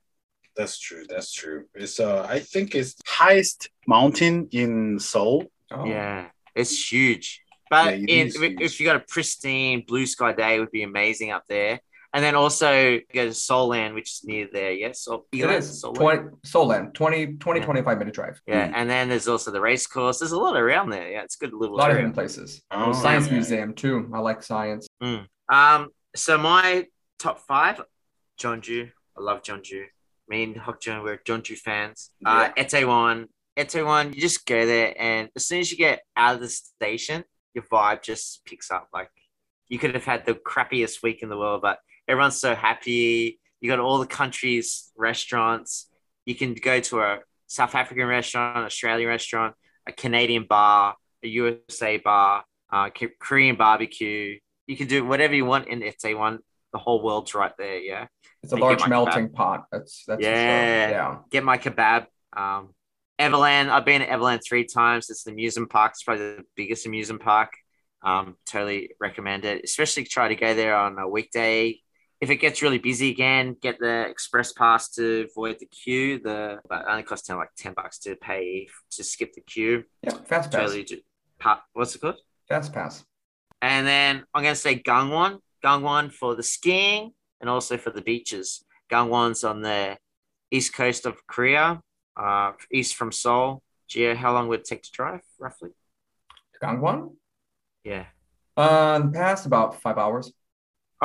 That's 0.56 0.80
true. 0.80 1.04
That's 1.10 1.34
true. 1.34 1.66
It's 1.74 2.00
uh, 2.00 2.26
I 2.30 2.40
think 2.40 2.76
it's 2.76 2.96
highest 3.06 3.70
mountain 3.88 4.48
in 4.52 5.00
Seoul. 5.00 5.52
Oh. 5.72 5.86
Yeah, 5.86 6.30
it's 6.56 6.92
huge. 6.92 7.42
But 7.70 7.86
Yeah, 7.86 8.04
it 8.04 8.10
in, 8.10 8.28
if, 8.28 8.36
huge. 8.36 8.62
if 8.62 8.80
you 8.80 8.86
got 8.86 8.96
a 8.96 9.06
pristine 9.16 9.84
blue 9.86 10.06
sky 10.06 10.32
day, 10.32 10.56
it 10.56 10.60
would 10.60 10.72
be 10.72 10.84
amazing 10.84 11.32
up 11.32 11.44
there. 11.50 11.82
And 12.16 12.24
then 12.24 12.34
also 12.34 13.00
go 13.14 13.26
to 13.26 13.34
Seoul 13.34 13.68
Land, 13.68 13.94
which 13.94 14.10
is 14.10 14.22
near 14.24 14.48
there. 14.52 14.72
Yes, 14.72 15.02
so 15.02 15.26
It 15.34 15.50
is 15.50 15.82
20, 15.82 16.30
Seoul 16.46 16.68
Land, 16.68 16.96
20, 16.96 17.34
20 17.34 17.60
Yeah. 17.60 17.66
25 17.66 17.98
minute 18.00 18.14
drive. 18.14 18.42
Yeah, 18.48 18.72
and 18.74 18.90
then 18.90 19.10
there's 19.10 19.28
also 19.28 19.52
the 19.52 19.60
race 19.60 19.86
course. 19.86 20.20
There's 20.20 20.32
a 20.32 20.40
lot 20.40 20.56
around 20.56 20.92
there. 20.92 21.12
Yeah, 21.12 21.24
it's 21.24 21.36
a 21.36 21.40
good 21.40 21.52
A 21.52 21.58
little 21.58 21.76
lot 21.76 21.90
of 21.90 21.96
area. 21.96 22.04
hidden 22.04 22.14
places. 22.14 22.62
Oh, 22.72 22.94
science 22.94 23.28
yeah. 23.28 23.34
museum 23.34 23.74
too. 23.74 24.10
I 24.14 24.20
like 24.20 24.44
science. 24.44 24.88
Um, 25.02 25.90
so 26.16 26.38
my 26.38 26.86
top 27.20 27.40
five, 27.42 27.82
Jeonju. 28.40 28.92
I 29.18 29.22
love 29.22 29.44
Jeonju. 29.44 29.84
Me 30.30 30.44
and 30.44 30.56
Hyukjun, 30.56 31.04
we're 31.04 31.18
Jeonju 31.18 31.58
fans. 31.58 32.12
Uh, 32.26 32.50
Itaewon, 32.58 33.26
Itaewon, 33.58 34.16
you 34.16 34.22
just 34.22 34.46
go 34.46 34.66
there, 34.66 34.94
and 34.98 35.30
as 35.36 35.46
soon 35.46 35.60
as 35.60 35.70
you 35.70 35.78
get 35.78 36.02
out 36.16 36.36
of 36.36 36.42
the 36.42 36.50
station, 36.50 37.26
your 37.54 37.66
vibe 37.66 38.02
just 38.02 38.44
picks 38.46 38.72
up. 38.72 38.88
Like 38.94 39.10
you 39.68 39.78
could 39.80 39.94
have 39.96 40.06
had 40.06 40.26
the 40.26 40.34
crappiest 40.34 41.04
week 41.04 41.22
in 41.22 41.30
the 41.30 41.38
world, 41.38 41.62
but 41.62 41.80
everyone's 42.08 42.40
so 42.40 42.56
happy. 42.56 43.40
You 43.62 43.70
got 43.70 43.80
all 43.80 44.00
the 44.00 44.08
countries' 44.08 44.92
restaurants. 44.98 45.90
You 46.26 46.36
can 46.36 46.54
go 46.54 46.80
to 46.80 47.02
a 47.02 47.20
South 47.48 47.76
African 47.76 48.08
restaurant, 48.08 48.58
an 48.58 48.64
Australian 48.64 49.10
restaurant, 49.10 49.56
a 49.88 49.92
Canadian 49.92 50.46
bar, 50.48 50.96
a 51.24 51.28
USA 51.28 51.98
bar, 51.98 52.44
uh, 52.72 52.90
Korean 53.20 53.56
barbecue. 53.56 54.40
You 54.68 54.78
can 54.78 54.88
do 54.88 55.06
whatever 55.06 55.36
you 55.36 55.46
want 55.46 55.68
in 55.68 55.82
Itaewon. 55.82 56.40
The 56.74 56.80
whole 56.80 57.02
world's 57.02 57.34
right 57.34 57.54
there. 57.58 57.80
Yeah. 57.80 58.08
It's 58.44 58.52
a 58.52 58.58
large 58.58 58.88
melting 58.88 59.30
pot. 59.30 59.66
That's 59.72 60.04
that's. 60.08 60.22
Yeah. 60.22 60.90
yeah. 60.90 61.18
Get 61.32 61.44
my 61.44 61.58
kebab. 61.58 62.08
Um, 62.34 62.74
Everland. 63.20 63.70
I've 63.70 63.86
been 63.86 64.02
to 64.02 64.08
Everland 64.08 64.42
three 64.46 64.66
times. 64.66 65.10
It's 65.10 65.24
the 65.24 65.32
amusement 65.32 65.70
park. 65.70 65.94
It's 65.94 66.04
probably 66.04 66.36
the 66.36 66.44
biggest 66.56 66.86
amusement 66.86 67.24
park. 67.24 67.54
Um, 68.04 68.36
totally 68.46 68.92
recommend 69.00 69.46
it. 69.46 69.64
Especially 69.64 70.04
try 70.04 70.28
to 70.28 70.36
go 70.36 70.54
there 70.54 70.76
on 70.76 71.00
a 71.00 71.08
weekday. 71.08 71.80
If 72.26 72.32
it 72.32 72.38
gets 72.38 72.64
really 72.64 72.80
busy 72.80 73.12
again, 73.12 73.56
get 73.62 73.78
the 73.80 74.08
express 74.10 74.52
pass 74.52 74.90
to 74.94 75.28
avoid 75.30 75.60
the 75.60 75.68
queue. 75.68 76.18
The 76.18 76.58
but 76.68 76.82
it 76.82 76.88
only 76.90 77.04
costs 77.04 77.28
ten 77.28 77.38
like 77.38 77.50
ten 77.56 77.74
bucks 77.74 78.00
to 78.00 78.16
pay 78.16 78.68
to 78.94 79.04
skip 79.04 79.34
the 79.34 79.42
queue. 79.42 79.84
Yeah. 80.02 80.16
Fast 80.26 80.52
pass. 80.52 80.74
Ju- 80.74 81.02
pa- 81.38 81.64
What's 81.74 81.94
it 81.94 82.02
called? 82.02 82.16
Fast 82.50 82.74
pass. 82.74 83.06
And 83.62 83.86
then 83.86 84.24
I'm 84.34 84.42
going 84.42 84.56
to 84.56 84.60
say 84.60 84.80
Gangwon. 84.80 85.38
Gangwon 85.64 86.12
for 86.12 86.36
the 86.36 86.42
skiing 86.42 87.12
and 87.42 87.48
also 87.48 87.78
for 87.78 87.92
the 87.92 88.02
beaches. 88.02 88.66
Gangwon's 88.92 89.44
on 89.44 89.62
the 89.62 89.96
east 90.50 90.74
coast 90.74 91.06
of 91.06 91.28
Korea, 91.28 91.80
uh, 92.18 92.54
east 92.72 92.96
from 92.96 93.12
Seoul. 93.12 93.62
Gio, 93.88 94.16
how 94.16 94.34
long 94.34 94.48
would 94.48 94.62
it 94.62 94.66
take 94.66 94.82
to 94.82 94.92
drive, 94.92 95.22
roughly? 95.38 95.70
Gangwon? 96.60 97.18
Yeah. 97.84 98.06
Uh, 98.58 99.00
in 99.00 99.12
the 99.12 99.20
past 99.20 99.46
about 99.46 99.80
five 99.80 100.00
hours. 100.00 100.34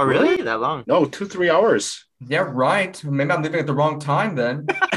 Oh, 0.00 0.04
really? 0.04 0.28
Really? 0.30 0.42
That 0.42 0.60
long? 0.60 0.84
No, 0.86 1.04
two 1.04 1.26
three 1.26 1.50
hours. 1.50 2.04
Yeah, 2.26 2.46
right. 2.50 3.02
Maybe 3.04 3.30
I'm 3.30 3.42
leaving 3.42 3.60
at 3.60 3.66
the 3.66 3.72
wrong 3.74 3.98
time 3.98 4.34
then. 4.34 4.66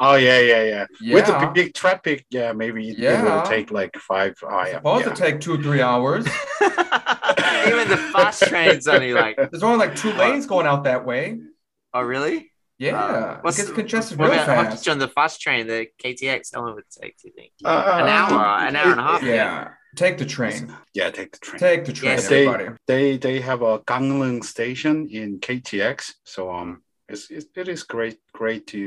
oh 0.00 0.14
yeah, 0.14 0.40
yeah, 0.40 0.62
yeah. 0.62 0.86
Yeah. 1.00 1.14
With 1.14 1.26
the 1.26 1.50
big 1.54 1.74
traffic, 1.74 2.24
yeah, 2.30 2.52
maybe 2.52 2.88
it 2.90 2.98
Yeah. 2.98 3.22
will 3.22 3.42
take 3.42 3.70
like 3.70 3.94
five. 3.96 4.34
Oh, 4.42 4.64
yeah, 4.64 4.76
Supposed 4.76 5.06
yeah. 5.06 5.12
to 5.14 5.22
take 5.22 5.40
two, 5.40 5.62
three 5.62 5.82
hours. 5.82 6.26
Even 6.62 7.88
the 7.88 7.96
fast 8.12 8.42
train's 8.44 8.86
only 8.88 9.12
like, 9.12 9.36
There's 9.50 9.62
only 9.62 9.78
like 9.86 9.94
two 9.96 10.12
lanes 10.12 10.46
going 10.46 10.66
out 10.66 10.84
that 10.84 11.04
way. 11.04 11.38
oh, 11.92 12.02
really? 12.02 12.50
Yeah. 12.78 12.96
Uh, 12.96 13.40
it 13.44 13.56
gets 13.56 13.70
congested 13.70 14.18
what 14.18 14.30
real 14.30 14.40
about 14.42 14.68
fast. 14.70 14.88
on 14.88 14.98
the 14.98 15.08
fast 15.08 15.40
train, 15.40 15.66
the 15.66 15.88
KTX? 16.02 16.54
How 16.54 16.62
long 16.64 16.74
would 16.76 16.84
it 16.84 16.94
take, 17.02 17.18
do 17.18 17.28
you 17.28 17.34
think? 17.34 17.52
Uh, 17.64 17.98
An 18.02 18.08
hour, 18.08 18.66
an 18.66 18.76
hour 18.76 18.90
and 18.92 19.00
a 19.00 19.02
half. 19.02 19.22
Yeah. 19.22 19.68
Take 19.98 20.16
the 20.18 20.24
train. 20.24 20.72
Yeah, 20.94 21.10
take 21.10 21.32
the 21.32 21.38
train. 21.38 21.58
Take 21.58 21.84
the 21.84 21.92
train, 21.92 22.12
Yes. 22.12 22.28
They- 22.28 22.46
everybody. 22.46 22.76
They 22.86 23.16
they 23.18 23.40
have 23.40 23.62
a 23.62 23.80
Gangneung 23.80 24.44
station 24.44 25.08
in 25.10 25.40
KTX, 25.40 26.14
so 26.24 26.40
um, 26.58 26.82
it's, 27.08 27.30
it's 27.30 27.46
it 27.56 27.68
is 27.68 27.82
great 27.82 28.18
great 28.32 28.66
to 28.68 28.78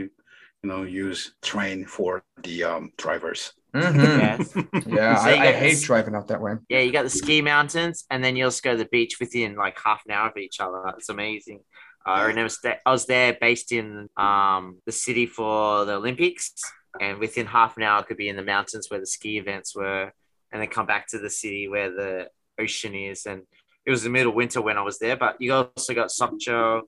you 0.62 0.68
know 0.70 0.84
use 0.84 1.34
train 1.42 1.86
for 1.86 2.24
the 2.44 2.64
um 2.64 2.92
drivers. 2.98 3.42
Mhm. 3.76 4.20
Yes. 4.26 4.54
Yeah, 5.00 5.16
So 5.24 5.30
I, 5.30 5.34
I 5.48 5.52
hate 5.64 5.70
this- 5.72 5.84
driving 5.84 6.16
out 6.16 6.28
that 6.30 6.42
way. 6.42 6.54
Yeah, 6.70 6.80
you 6.86 6.92
got 6.92 7.04
the 7.04 7.10
ski 7.22 7.42
mountains, 7.42 8.06
and 8.10 8.24
then 8.24 8.36
you 8.38 8.46
also 8.46 8.62
go 8.64 8.72
to 8.72 8.78
the 8.84 8.90
beach 8.98 9.14
within 9.20 9.56
like 9.66 9.78
half 9.88 10.02
an 10.06 10.12
hour 10.16 10.30
of 10.30 10.38
each 10.38 10.60
other. 10.62 10.82
It's 10.98 11.10
amazing. 11.10 11.60
Uh, 12.06 12.12
I 12.12 12.26
remember 12.28 12.50
sta- 12.50 12.80
I 12.86 12.92
was 12.92 13.06
there 13.06 13.38
based 13.48 13.72
in 13.72 14.08
um, 14.18 14.80
the 14.88 14.92
city 15.06 15.26
for 15.38 15.86
the 15.86 15.94
Olympics, 16.02 16.54
and 17.00 17.20
within 17.20 17.46
half 17.48 17.76
an 17.78 17.84
hour, 17.84 18.00
I 18.00 18.04
could 18.08 18.18
be 18.26 18.30
in 18.30 18.38
the 18.38 18.44
mountains 18.56 18.88
where 18.90 19.00
the 19.00 19.06
ski 19.16 19.38
events 19.38 19.76
were, 19.76 20.12
and 20.52 20.62
then 20.62 20.68
come 20.70 20.86
back 20.86 21.08
to 21.08 21.18
the 21.20 21.30
city 21.30 21.68
where 21.68 21.90
the 21.92 22.28
ocean 22.60 22.94
is. 22.96 23.26
And 23.26 23.44
it 23.86 23.92
was 23.92 24.04
the 24.04 24.10
middle 24.10 24.30
of 24.32 24.36
winter 24.36 24.62
when 24.62 24.78
I 24.78 24.82
was 24.82 25.00
there, 25.00 25.16
but 25.18 25.38
you 25.40 25.54
also 25.54 25.94
got 25.94 26.10
Sokcho. 26.10 26.82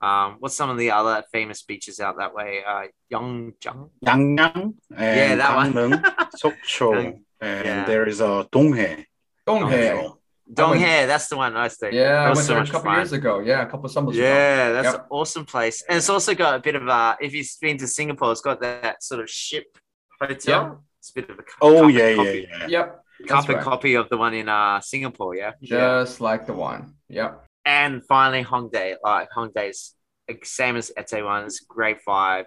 Um, 0.00 0.36
what's 0.40 0.54
some 0.56 0.68
of 0.68 0.76
the 0.76 0.90
other 0.90 1.24
famous 1.32 1.62
beaches 1.62 2.00
out 2.00 2.18
that 2.18 2.34
way? 2.34 2.62
Uh, 2.66 2.82
Yeongjang. 3.12 3.90
Yangyang 4.04 4.74
and 4.94 5.16
Yeah, 5.18 5.34
that 5.36 5.56
one. 5.56 5.72
Sokcho, 6.42 7.18
and 7.40 7.64
Yeah. 7.66 7.84
there 7.86 8.06
is 8.06 8.20
a 8.20 8.46
Donghae. 8.52 9.06
Donghae. 9.46 9.96
also. 9.96 10.18
Donghae, 10.52 11.06
that's 11.06 11.28
the 11.28 11.38
one 11.38 11.56
I 11.56 11.68
stayed. 11.68 11.94
Yeah, 11.94 12.02
I 12.02 12.24
That 12.28 12.34
went 12.34 12.46
so 12.46 12.54
there 12.54 12.62
a 12.62 12.66
couple 12.66 12.80
fun. 12.82 12.96
years 12.96 13.12
ago. 13.12 13.38
Yeah, 13.38 13.62
a 13.62 13.66
couple 13.66 13.86
of 13.86 13.92
summers 13.92 14.16
ago. 14.18 14.26
Yeah, 14.26 14.72
that's 14.72 14.92
Yep. 14.92 14.94
an 14.94 15.06
awesome 15.08 15.46
place. 15.46 15.82
And 15.88 15.96
it's 15.96 16.10
also 16.10 16.34
got 16.34 16.54
a 16.56 16.58
bit 16.58 16.74
of 16.74 16.86
a, 16.86 17.16
if 17.20 17.32
you've 17.32 17.48
been 17.62 17.78
to 17.78 17.86
Singapore, 17.86 18.30
it's 18.32 18.42
got 18.42 18.60
that 18.60 19.02
sort 19.02 19.22
of 19.22 19.30
ship 19.30 19.78
hotel. 20.20 20.84
It's 21.00 21.10
a 21.10 21.14
bit 21.14 21.30
of 21.30 21.38
a 21.38 21.42
Oh 21.62 21.72
carbon 21.80 21.94
yeah, 21.96 22.08
yeah, 22.10 22.32
yeah. 22.32 22.66
Yep. 22.68 23.03
That's 23.20 23.30
carbon 23.30 23.56
right. 23.56 23.64
copy 23.64 23.94
of 23.94 24.08
the 24.08 24.16
one 24.16 24.34
in 24.34 24.48
uh, 24.48 24.80
Singapore, 24.80 25.34
yeah. 25.36 25.52
Just 25.62 26.20
like 26.20 26.46
the 26.46 26.52
one. 26.54 26.94
Yep. 27.08 27.44
And 27.64 28.04
finally, 28.06 28.44
Hongdae. 28.44 28.96
Like 29.02 29.28
Hongdae's 29.36 29.94
like, 30.28 30.44
same 30.44 30.76
as 30.76 30.90
Itaewon. 30.98 31.46
It's 31.46 31.62
a 31.62 31.66
great 31.68 31.98
vibe. 32.06 32.44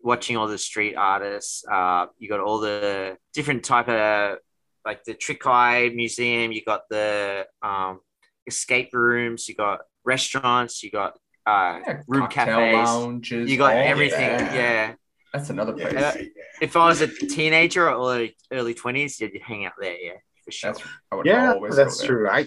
Watching 0.00 0.36
all 0.36 0.46
the 0.48 0.58
street 0.58 0.94
artists. 0.96 1.64
Uh, 1.70 2.06
you 2.18 2.28
got 2.28 2.40
all 2.40 2.60
the 2.60 3.16
different 3.32 3.64
type 3.64 3.88
of 3.88 4.38
like 4.84 5.02
the 5.04 5.14
Trick 5.14 5.46
Eye 5.46 5.90
Museum. 5.94 6.52
You 6.52 6.62
got 6.64 6.82
the 6.90 7.46
um, 7.62 8.00
escape 8.46 8.90
rooms. 8.92 9.48
You 9.48 9.54
got 9.54 9.80
restaurants. 10.04 10.82
You 10.82 10.90
got 10.90 11.14
uh, 11.46 11.80
Yeah, 11.86 12.00
room 12.06 12.26
cafes. 12.28 12.88
lounges. 12.88 13.50
You 13.50 13.56
got 13.56 13.74
all 13.74 13.82
everything. 13.82 14.20
that. 14.20 14.54
Yeah. 14.54 14.94
That's 15.34 15.50
another 15.50 15.72
place. 15.72 15.92
Uh, 15.92 16.14
yeah, 16.16 16.24
If 16.62 16.76
I 16.76 16.86
was 16.86 17.00
a 17.00 17.08
teenager 17.08 17.90
or 17.90 17.94
early 17.94 18.36
early 18.52 18.72
twenties, 18.72 19.20
you'd 19.20 19.36
hang 19.42 19.66
out 19.66 19.72
there. 19.80 19.96
Yeah, 20.00 20.12
for 20.44 20.52
sure. 20.52 20.72
That's 20.72 20.84
I 21.10 21.16
would 21.16 21.26
yeah, 21.26 21.54
always 21.54 21.74
that's 21.74 22.00
true. 22.00 22.28
I 22.30 22.46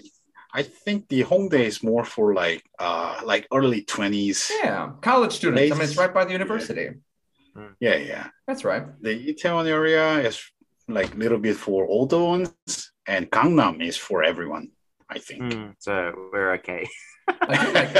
I 0.54 0.62
think 0.62 1.08
the 1.08 1.22
Hongdae 1.24 1.66
is 1.66 1.82
more 1.82 2.02
for 2.02 2.32
like 2.32 2.62
uh 2.78 3.20
like 3.24 3.46
early 3.52 3.82
twenties. 3.82 4.50
Yeah, 4.64 4.92
college 5.02 5.34
students. 5.34 5.70
I 5.70 5.74
mean, 5.74 5.84
it's 5.84 5.98
right 5.98 6.14
by 6.14 6.24
the 6.24 6.32
university. 6.32 6.88
Yeah, 7.78 7.96
yeah. 7.96 8.28
That's 8.46 8.64
right. 8.64 8.84
The 9.02 9.34
Itaewon 9.34 9.66
area 9.66 10.20
is 10.20 10.40
like 10.86 11.14
a 11.14 11.18
little 11.18 11.38
bit 11.38 11.56
for 11.56 11.86
older 11.86 12.22
ones, 12.24 12.92
and 13.06 13.30
Gangnam 13.30 13.86
is 13.86 13.98
for 13.98 14.22
everyone. 14.22 14.70
I 15.10 15.18
think. 15.18 15.42
Mm, 15.42 15.74
so 15.78 16.30
we're 16.32 16.54
okay. 16.54 16.88
I 17.28 17.70
like. 17.72 17.96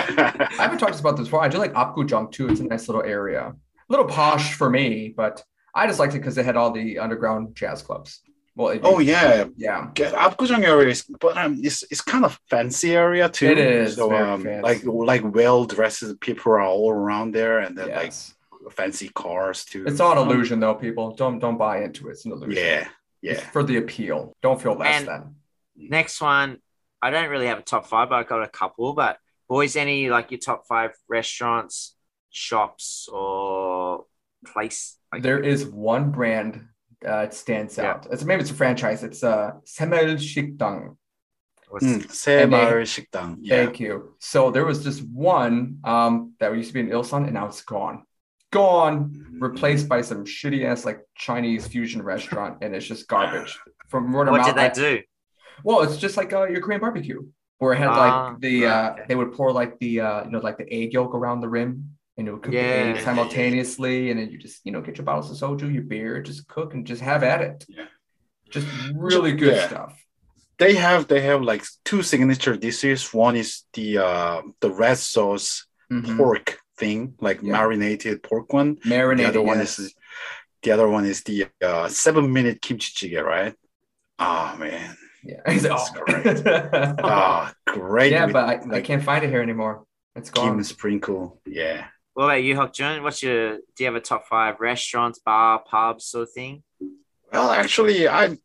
I 0.59 0.63
haven't 0.63 0.79
talked 0.79 0.99
about 0.99 1.19
this 1.19 1.27
before. 1.27 1.43
I 1.43 1.49
do 1.49 1.59
like 1.59 1.75
Apgujeong 1.75 2.33
too. 2.33 2.49
It's 2.49 2.61
a 2.61 2.65
nice 2.65 2.89
little 2.89 3.03
area. 3.03 3.55
A 3.89 3.93
little 3.93 4.07
posh 4.07 4.55
for 4.55 4.69
me, 4.69 5.13
but 5.17 5.43
I 5.75 5.87
just 5.87 5.99
liked 5.99 6.15
it 6.15 6.19
because 6.19 6.35
they 6.35 6.43
had 6.43 6.57
all 6.57 6.71
the 6.73 6.99
underground 6.99 7.55
jazz 7.55 7.83
clubs. 7.83 8.21
Well, 8.55 8.69
it- 8.71 8.81
Oh 8.85 8.99
yeah, 8.99 9.47
yeah. 9.57 9.89
Get 9.95 10.13
Apgujeong 10.15 10.65
area 10.65 10.89
is, 10.91 11.05
but 11.05 11.37
um, 11.39 11.59
it's 11.63 11.85
it's 11.91 12.01
kind 12.01 12.25
of 12.25 12.39
fancy 12.51 12.95
area 12.97 13.29
too. 13.29 13.47
It 13.47 13.59
is 13.59 13.95
So 13.97 14.09
very 14.11 14.29
um, 14.29 14.43
fancy. 14.43 14.63
like 14.63 14.85
like 14.85 15.35
well 15.35 15.65
dressed 15.65 16.19
people 16.21 16.53
are 16.53 16.61
all 16.61 16.91
around 16.91 17.33
there, 17.35 17.61
and 17.61 17.79
then 17.79 17.89
Yes. 17.89 18.35
like 18.63 18.73
fancy 18.73 19.09
cars 19.11 19.65
too. 19.65 19.85
It's 19.87 20.01
all 20.01 20.13
an 20.13 20.19
Um, 20.19 20.29
illusion, 20.29 20.59
though. 20.61 20.75
People 20.75 21.15
don't 21.15 21.39
don't 21.39 21.57
buy 21.57 21.83
into 21.85 22.09
it. 22.09 22.13
It's 22.13 22.25
an 22.27 22.33
illusion. 22.33 22.63
Yeah, 22.63 22.89
It's 23.23 23.41
yeah. 23.41 23.51
for 23.51 23.63
the 23.63 23.77
appeal. 23.77 24.37
Don't 24.43 24.61
feel 24.61 24.75
less 24.75 24.99
And- 25.01 25.09
than. 25.09 25.35
Next 25.77 26.21
one, 26.21 26.59
I 27.01 27.11
don't 27.11 27.31
really 27.31 27.47
have 27.47 27.61
a 27.61 27.63
top 27.63 27.87
five, 27.87 28.09
but 28.09 28.17
I 28.17 28.25
got 28.25 28.43
a 28.43 28.49
couple. 28.49 28.93
But 28.93 29.19
boys, 29.49 29.77
any 29.77 30.11
like 30.11 30.33
your 30.33 30.41
top 30.41 30.67
five 30.67 30.91
restaurants, 31.09 31.95
shops 32.39 33.09
or 33.13 34.05
place? 34.47 34.97
Like 35.13 35.23
there 35.23 35.41
is 35.41 35.67
one 35.67 36.11
brand 36.11 36.65
that 37.03 37.35
stands 37.35 37.77
yeah. 37.77 37.91
out. 37.91 38.07
It's, 38.11 38.25
maybe 38.25 38.43
it's 38.43 38.51
a 38.51 38.55
franchise. 38.55 39.03
It's 39.03 39.23
uh, 39.23 39.53
Saemaeul 39.65 40.19
Sikdang. 40.19 40.97
Mm, 41.71 42.07
Shikdang. 42.87 43.37
Yeah. 43.41 43.65
Thank 43.65 43.81
you. 43.81 44.15
So 44.21 44.51
there 44.51 44.65
was 44.65 44.83
just 44.83 45.03
one 45.07 45.79
um, 45.85 46.33
that 46.41 46.55
used 46.57 46.69
to 46.69 46.75
be 46.75 46.81
in 46.81 46.89
Ilsan, 46.89 47.25
and 47.25 47.35
now 47.35 47.47
it's 47.47 47.61
gone. 47.61 48.05
Gone, 48.51 49.11
mm-hmm. 49.11 49.43
replaced 49.43 49.87
by 49.87 50.01
some 50.01 50.25
shitty 50.25 50.65
ass 50.65 50.87
like 50.87 51.01
Chinese 51.15 51.67
fusion 51.67 52.01
restaurant, 52.03 52.59
and 52.63 52.75
it's 52.75 52.87
just 52.87 53.07
garbage. 53.07 53.59
From 53.89 54.13
what 54.13 54.27
mouth, 54.27 54.47
did 54.47 54.57
they 54.57 54.67
I, 54.67 54.69
do? 54.71 55.03
Well, 55.65 55.83
it's 55.83 55.99
just 55.99 56.17
like 56.17 56.33
uh, 56.33 56.47
your 56.47 56.63
Korean 56.63 56.81
barbecue 56.81 57.21
where 57.59 57.73
it 57.73 57.79
had 57.79 57.89
like 57.89 58.13
ah, 58.13 58.37
the 58.39 58.65
right, 58.65 58.71
uh, 58.71 58.93
okay. 58.93 59.03
they 59.09 59.15
would 59.15 59.33
pour 59.33 59.53
like 59.53 59.79
the 59.79 60.01
uh, 60.01 60.25
you 60.25 60.31
know 60.31 60.39
like 60.39 60.59
the 60.59 60.73
egg 60.73 60.93
yolk 60.93 61.15
around 61.15 61.41
the 61.41 61.49
rim 61.49 61.98
and 62.19 62.27
know, 62.27 62.33
would 62.35 62.43
cook 62.43 62.53
the 62.53 62.59
Yeah. 62.59 62.95
egg 62.97 63.01
simultaneously, 63.01 64.11
and 64.11 64.21
then 64.21 64.29
you 64.31 64.39
just 64.39 64.61
you 64.67 64.73
know 64.73 64.83
get 64.83 64.99
your 64.99 65.05
bottles 65.07 65.31
of 65.31 65.37
soju, 65.39 65.73
your 65.73 65.85
beer, 65.85 66.21
just 66.23 66.47
cook 66.49 66.75
and 66.75 66.87
just 66.87 67.01
have 67.01 67.23
at 67.23 67.41
it. 67.41 67.65
Yeah. 67.69 67.87
Just 68.51 68.67
really 68.95 69.33
good 69.33 69.55
Yeah. 69.57 69.69
stuff. 69.69 70.05
They 70.59 70.75
have 70.75 71.07
they 71.09 71.21
have 71.23 71.41
like 71.43 71.65
two 71.85 72.03
signature 72.03 72.57
dishes. 72.57 73.15
One 73.15 73.37
is 73.37 73.65
the 73.73 73.99
uh 73.99 74.43
the 74.61 74.71
red 74.71 74.99
sauce 74.99 75.67
Mhm. 75.91 76.17
pork 76.19 76.59
thing, 76.77 77.15
like 77.21 77.41
Yeah. 77.43 77.53
marinated 77.53 78.23
pork 78.23 78.53
one. 78.53 78.77
Marinated. 78.85 79.35
the 79.35 79.39
other 79.41 79.47
one 79.53 79.59
yes. 79.61 79.79
is 79.79 79.95
the 80.63 80.73
other 80.73 80.89
one 80.89 81.05
is 81.07 81.23
the 81.23 81.47
uh, 81.63 81.89
seven 81.89 82.33
minute 82.33 82.61
kimchi 82.61 82.91
jjigae, 83.11 83.23
right? 83.25 83.55
Oh 84.19 84.57
man, 84.59 84.97
yeah. 85.23 85.41
He's 85.53 85.65
like, 85.65 85.79
That's 86.25 86.43
oh. 86.45 86.95
ah, 87.05 87.55
great. 87.67 88.11
yeah, 88.11 88.25
with, 88.25 88.33
but 88.33 88.45
I, 88.45 88.79
I 88.79 88.81
can't 88.81 89.05
find 89.05 89.25
it 89.25 89.31
here 89.31 89.41
anymore. 89.43 89.85
It's 90.17 90.31
gone. 90.31 90.57
Kim 90.57 90.65
sprinkle. 90.65 91.41
Yeah. 91.47 91.87
What 92.19 92.25
about 92.25 92.43
you, 92.43 92.57
Hyuk 92.57 92.73
Jun? 92.73 93.05
What's 93.05 93.23
your? 93.23 93.59
Do 93.59 93.79
you 93.79 93.87
have 93.87 93.95
a 93.95 94.01
top 94.01 94.27
five 94.27 94.59
restaurants, 94.59 95.21
bar, 95.21 95.63
pubs, 95.65 96.07
sort 96.07 96.25
of 96.25 96.33
thing? 96.33 96.65
Well, 97.33 97.53
actually, 97.53 98.09
I 98.09 98.37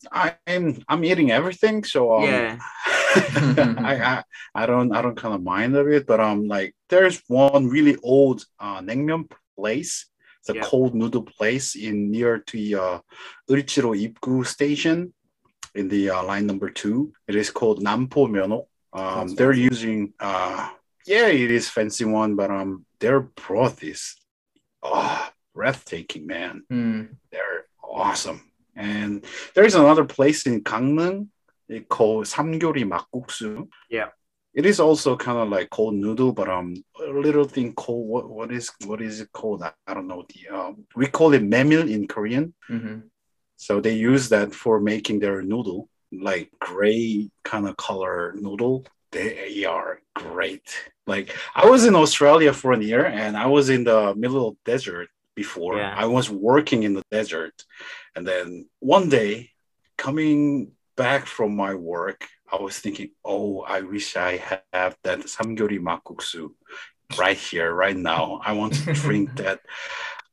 I'm 0.45 0.83
I'm 0.87 1.03
eating 1.03 1.31
everything, 1.31 1.83
so 1.83 2.17
um, 2.17 2.23
Yeah. 2.23 2.59
I, 3.79 3.95
I 4.13 4.23
I 4.53 4.65
don't 4.67 4.95
I 4.95 5.01
don't 5.01 5.17
kind 5.17 5.33
of 5.33 5.41
mind 5.41 5.75
of 5.75 5.87
it, 5.87 6.05
but 6.05 6.19
um, 6.19 6.47
like 6.47 6.75
there's 6.87 7.23
one 7.27 7.67
really 7.67 7.97
old 8.03 8.45
uh 8.59 8.79
naengmyeon 8.81 9.31
place, 9.57 10.05
the 10.45 10.53
Yeah. 10.53 10.61
cold 10.69 10.93
noodle 10.93 11.23
place 11.23 11.75
in 11.75 12.11
near 12.11 12.43
to 12.49 12.57
uh 12.79 12.99
Euljiro 13.49 13.97
Ipgu 13.97 14.45
station, 14.45 15.15
in 15.73 15.87
the 15.87 16.11
uh, 16.11 16.23
line 16.23 16.45
number 16.45 16.69
two. 16.69 17.11
It 17.27 17.35
is 17.35 17.49
called 17.49 17.83
Nampo 17.83 18.29
Myeonok. 18.29 18.67
Um, 18.93 19.33
they're 19.33 19.51
using 19.71 20.13
uh 20.19 20.69
yeah, 21.05 21.27
it 21.27 21.51
is 21.51 21.69
fancy 21.69 22.05
one, 22.05 22.35
but 22.35 22.49
um, 22.51 22.85
their 22.99 23.19
broth 23.21 23.83
is 23.83 24.15
oh 24.81 25.29
breathtaking, 25.53 26.27
man. 26.27 26.63
Hmm. 26.69 27.03
They're 27.31 27.65
awesome. 27.83 28.51
And 28.75 29.23
there's 29.53 29.75
another 29.75 30.05
place 30.05 30.47
in 30.47 30.63
Gangneung 30.63 31.27
it 31.69 31.87
called 31.89 32.25
Samgyori 32.25 32.83
Makguksu. 32.83 33.67
Yeah. 33.89 34.09
It 34.53 34.65
is 34.65 34.79
also 34.79 35.15
kind 35.15 35.39
of 35.39 35.49
like 35.49 35.69
cold 35.71 35.95
noodle, 35.95 36.31
but 36.31 36.47
um, 36.47 36.75
a 37.01 37.09
little 37.09 37.45
thing 37.45 37.73
called 37.73 38.07
what 38.07 38.29
what 38.29 38.51
is 38.51 38.69
what 38.85 39.01
is 39.01 39.19
it 39.19 39.31
called? 39.31 39.63
I, 39.63 39.71
I 39.87 39.95
don't 39.95 40.07
know. 40.07 40.25
The 40.29 40.55
um, 40.55 40.85
we 40.95 41.07
call 41.07 41.33
it 41.33 41.41
memil 41.41 41.89
in 41.89 42.07
Korean. 42.07 42.53
Mhm. 42.69 43.09
So 43.55 43.79
they 43.79 43.95
use 43.95 44.29
that 44.29 44.53
for 44.53 44.79
making 44.79 45.19
their 45.19 45.41
noodle, 45.41 45.89
like 46.11 46.51
gray 46.59 47.31
kind 47.43 47.67
of 47.67 47.77
color 47.77 48.35
noodle. 48.35 48.85
They 49.13 49.65
are 49.65 49.99
great. 50.15 50.67
Like 51.07 51.35
I 51.55 51.69
was 51.69 51.85
in 51.85 51.95
Australia 51.95 52.51
for 52.53 52.73
a 52.73 52.79
year, 52.79 53.05
and 53.05 53.37
I 53.37 53.47
was 53.47 53.69
in 53.69 53.83
the 53.83 54.13
middle 54.15 54.49
of 54.49 54.55
the 54.55 54.71
desert 54.71 55.09
before. 55.35 55.77
Yeah. 55.77 55.93
I 55.95 56.05
was 56.05 56.29
working 56.29 56.83
in 56.83 56.93
the 56.93 57.03
desert, 57.11 57.63
and 58.15 58.27
then 58.27 58.67
one 58.79 59.09
day, 59.09 59.51
coming 59.97 60.71
back 60.95 61.25
from 61.25 61.55
my 61.55 61.73
work, 61.73 62.27
I 62.51 62.57
was 62.61 62.79
thinking, 62.79 63.11
"Oh, 63.23 63.61
I 63.61 63.81
wish 63.81 64.15
I 64.15 64.41
have 64.73 64.97
that 65.03 65.19
samgyori 65.35 65.79
makguksu 65.79 66.51
right 67.17 67.37
here, 67.37 67.73
right 67.73 67.97
now. 67.97 68.41
I 68.43 68.53
want 68.53 68.73
to 68.73 68.93
drink 69.05 69.35
that 69.37 69.59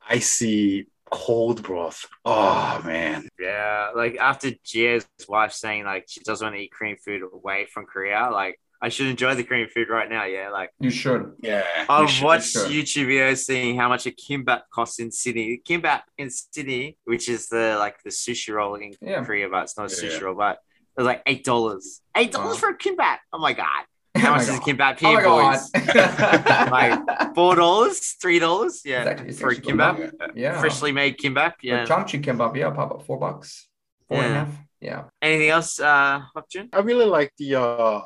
icy 0.08 0.86
cold 1.10 1.62
broth. 1.62 2.06
Oh 2.24 2.80
man, 2.84 3.28
Yeah, 3.38 3.90
like 3.94 4.16
after 4.16 4.50
Gio's 4.50 5.06
wife 5.28 5.52
saying 5.52 5.84
like 5.84 6.06
she 6.08 6.20
doesn't 6.20 6.44
want 6.44 6.56
to 6.56 6.62
eat 6.62 6.72
Korean 6.72 6.96
food 6.96 7.22
away 7.22 7.66
from 7.66 7.86
Korea, 7.86 8.30
like 8.32 8.58
I 8.82 8.88
should 8.88 9.08
enjoy 9.08 9.34
the 9.34 9.44
Korean 9.44 9.68
food 9.68 9.88
right 9.90 10.08
now. 10.08 10.24
Yeah, 10.24 10.48
like 10.50 10.70
You 10.80 10.90
should. 10.90 11.34
yeah. 11.42 11.64
I've 11.88 12.10
you 12.10 12.24
watched 12.24 12.52
sure. 12.52 12.66
YouTube 12.66 13.06
videos 13.06 13.38
seeing 13.44 13.76
how 13.76 13.88
much 13.88 14.06
a 14.06 14.10
kimbap 14.10 14.62
costs 14.72 14.98
in 15.00 15.10
Sydney. 15.12 15.60
Kimbap 15.68 16.02
in 16.16 16.30
Sydney, 16.30 16.96
which 17.04 17.28
is 17.28 17.48
the 17.48 17.76
like 17.78 18.02
the 18.02 18.10
sushi 18.10 18.54
roll 18.54 18.74
in 18.76 18.94
Yeah. 19.02 19.22
Korea, 19.24 19.48
but 19.50 19.64
it's 19.64 19.76
not 19.76 19.92
a 19.92 19.94
sushi 19.94 20.18
Yeah. 20.18 20.24
roll, 20.24 20.34
but 20.34 20.58
it 20.96 21.00
was 21.00 21.06
like 21.06 21.22
eight 21.26 21.44
dollars. 21.44 22.00
Eight 22.16 22.32
dollars 22.32 22.54
Wow. 22.54 22.60
for 22.60 22.68
a 22.70 22.78
kimbap. 22.78 23.18
Oh 23.32 23.38
my 23.38 23.52
god. 23.52 23.84
Oh 24.16 24.18
How 24.20 24.30
my 24.30 24.36
much 24.38 24.42
is 24.42 24.48
a 24.48 24.52
God. 24.58 24.66
kimbap 24.66 24.98
Oh 25.04 25.08
here, 25.08 25.16
my 25.18 25.22
god. 25.22 25.52
boys? 25.52 26.70
Like, 26.70 27.34
Four 27.34 27.54
dollars, 27.56 28.16
three 28.20 28.38
dollars, 28.38 28.82
yeah, 28.84 29.02
It's 29.02 29.08
actually- 29.10 29.28
it's 29.28 29.40
for 29.40 29.50
a 29.50 29.54
kimbap. 29.56 30.12
yeah. 30.34 30.58
Freshly 30.60 30.90
made 30.92 31.16
kimbap, 31.18 31.54
Yeah. 31.62 31.80
yeah. 31.80 31.86
Chamchi 31.86 32.20
kimbap, 32.22 32.56
yeah, 32.56 32.68
about 32.68 33.06
four 33.06 33.18
bucks. 33.18 33.68
Four 34.08 34.22
and 34.22 34.32
a 34.32 34.38
half 34.40 34.48
yeah. 34.80 35.04
Anything 35.20 35.50
else 35.50 35.78
uh 35.78 36.22
Hyukjun? 36.34 36.68
i 36.72 36.80
really 36.80 37.04
like 37.04 37.32
the 37.36 37.56
uh, 37.56 37.60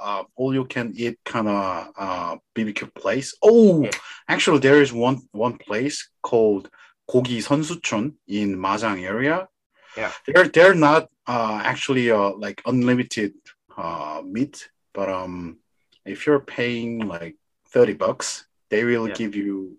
uh 0.08 0.22
all 0.37 0.52
you 0.52 0.64
can 0.64 0.92
eat 0.96 1.18
kind 1.24 1.48
of 1.48 1.92
uh 1.96 2.37
bbq 2.54 2.92
place. 2.94 3.34
Oh 3.42 3.88
actually 4.28 4.58
there 4.58 4.82
is 4.82 4.92
one 4.92 5.20
one 5.32 5.56
place 5.58 6.08
called 6.22 6.68
kogi 7.08 7.38
sonsuchon 7.38 8.14
in 8.26 8.56
Majang 8.56 9.02
area. 9.02 9.48
Yeah. 9.96 10.12
They're 10.26 10.48
they're 10.48 10.74
not 10.74 11.08
uh 11.26 11.60
actually 11.62 12.10
uh 12.10 12.32
like 12.32 12.60
unlimited 12.66 13.34
uh 13.76 14.22
meat 14.24 14.68
but 14.92 15.08
um 15.08 15.58
if 16.04 16.26
you're 16.26 16.40
paying 16.40 17.06
like 17.06 17.37
30 17.68 17.94
bucks 17.94 18.46
they 18.70 18.84
will 18.84 19.08
yeah. 19.08 19.14
give 19.14 19.34
you 19.37 19.78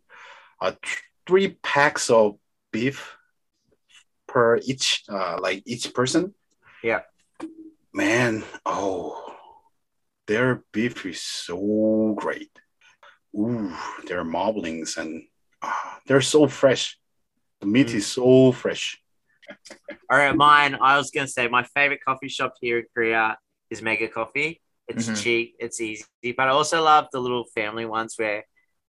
uh, 0.62 0.71
three 1.27 1.58
packs 1.62 2.10
of 2.10 2.38
beef 2.71 3.17
per 4.27 4.58
each 4.63 5.03
uh 5.10 5.38
like 5.41 5.63
each 5.65 5.93
person. 5.93 6.34
Yeah. 6.86 7.02
Man, 7.93 8.43
oh, 8.63 9.17
their 10.28 10.63
beef 10.71 11.04
is 11.08 11.19
so 11.19 12.13
great. 12.15 12.52
Ooh, 13.36 13.74
their 14.06 14.24
marblings 14.24 14.98
and 14.98 15.24
ah, 15.63 16.00
they're 16.06 16.21
so 16.21 16.48
fresh. 16.48 17.00
The 17.62 17.65
meat 17.65 17.88
Mm. 17.88 17.95
is 17.95 18.06
so 18.06 18.52
fresh. 18.52 19.02
All 20.12 20.19
right, 20.19 20.36
mine. 20.36 20.78
I 20.80 20.98
was 20.98 21.10
gonna 21.10 21.28
say 21.28 21.48
my 21.48 21.63
favorite 21.76 22.04
coffee 22.06 22.30
shop 22.30 22.54
here 22.62 22.78
in 22.80 22.86
Korea 22.93 23.36
is 23.71 23.82
Mega 23.82 24.08
Coffee. 24.08 24.62
It's 24.88 25.08
Mhm. 25.10 25.24
cheap, 25.24 25.56
it's 25.58 25.82
easy, 25.82 26.06
but 26.38 26.48
I 26.48 26.52
also 26.52 26.84
love 26.84 27.08
the 27.12 27.19
little 27.19 27.45
family 27.56 27.86
ones 27.86 28.13
where 28.17 28.45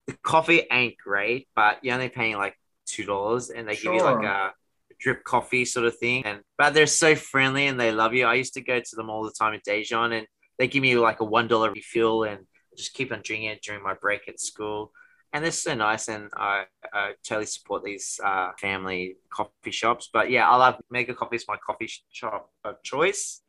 the 0.07 0.13
coffee 0.23 0.67
ain't 0.71 0.99
great, 0.99 1.49
but 1.57 1.83
you're 1.83 1.95
only 1.95 2.11
paying 2.11 2.37
like 2.37 2.61
two 2.85 3.05
dollars, 3.07 3.49
and 3.49 3.67
they 3.67 3.77
give 3.77 3.95
you 3.95 4.03
like 4.05 4.23
a 4.23 4.53
drip 4.99 5.25
coffee 5.25 5.65
sort 5.65 5.87
of 5.87 5.97
thing. 5.99 6.25
And 6.25 6.41
but 6.59 6.75
they're 6.75 6.87
so 6.87 7.15
friendly 7.15 7.67
and 7.67 7.79
they 7.79 7.93
love 7.93 8.15
you. 8.15 8.27
I 8.27 8.35
used 8.35 8.55
to 8.55 8.63
go 8.63 8.81
to 8.81 8.97
them 8.97 9.11
all 9.11 9.25
the 9.25 9.35
time 9.39 9.55
at 9.55 9.65
Daejeon, 9.65 10.17
and 10.17 10.27
they 10.59 10.69
give 10.69 10.83
me 10.83 10.97
like 10.97 11.21
a 11.21 11.25
one 11.25 11.49
dollar 11.49 11.71
refill, 11.71 12.25
and 12.25 12.47
just 12.77 12.95
keep 12.95 13.13
on 13.13 13.21
drinking 13.23 13.49
it 13.49 13.63
during 13.63 13.83
my 13.83 13.95
break 13.95 14.29
at 14.29 14.41
school. 14.41 14.93
And 15.33 15.45
they're 15.45 15.53
so 15.53 15.75
nice, 15.75 16.09
and 16.09 16.31
I, 16.35 16.65
I 16.93 17.13
totally 17.27 17.47
support 17.47 17.85
these 17.85 18.19
uh, 18.25 18.53
family 18.59 19.17
coffee 19.29 19.71
shops. 19.71 20.09
But 20.11 20.31
yeah, 20.31 20.49
I 20.49 20.57
love 20.57 20.81
Mega 20.91 21.15
Coffee 21.15 21.37
is 21.37 21.45
my 21.47 21.57
coffee 21.57 21.91
shop 22.11 22.51
of 22.65 22.83
choice. 22.83 23.43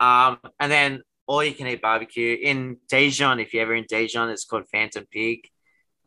Um, 0.00 0.38
and 0.60 0.72
then 0.72 1.02
all 1.26 1.44
you 1.44 1.52
can 1.52 1.66
eat 1.66 1.82
barbecue 1.82 2.38
in 2.40 2.78
Daejeon. 2.90 3.42
If 3.42 3.52
you're 3.52 3.64
ever 3.64 3.74
in 3.74 3.84
Daejeon, 3.84 4.32
it's 4.32 4.44
called 4.44 4.68
Phantom 4.72 5.04
Pig. 5.10 5.40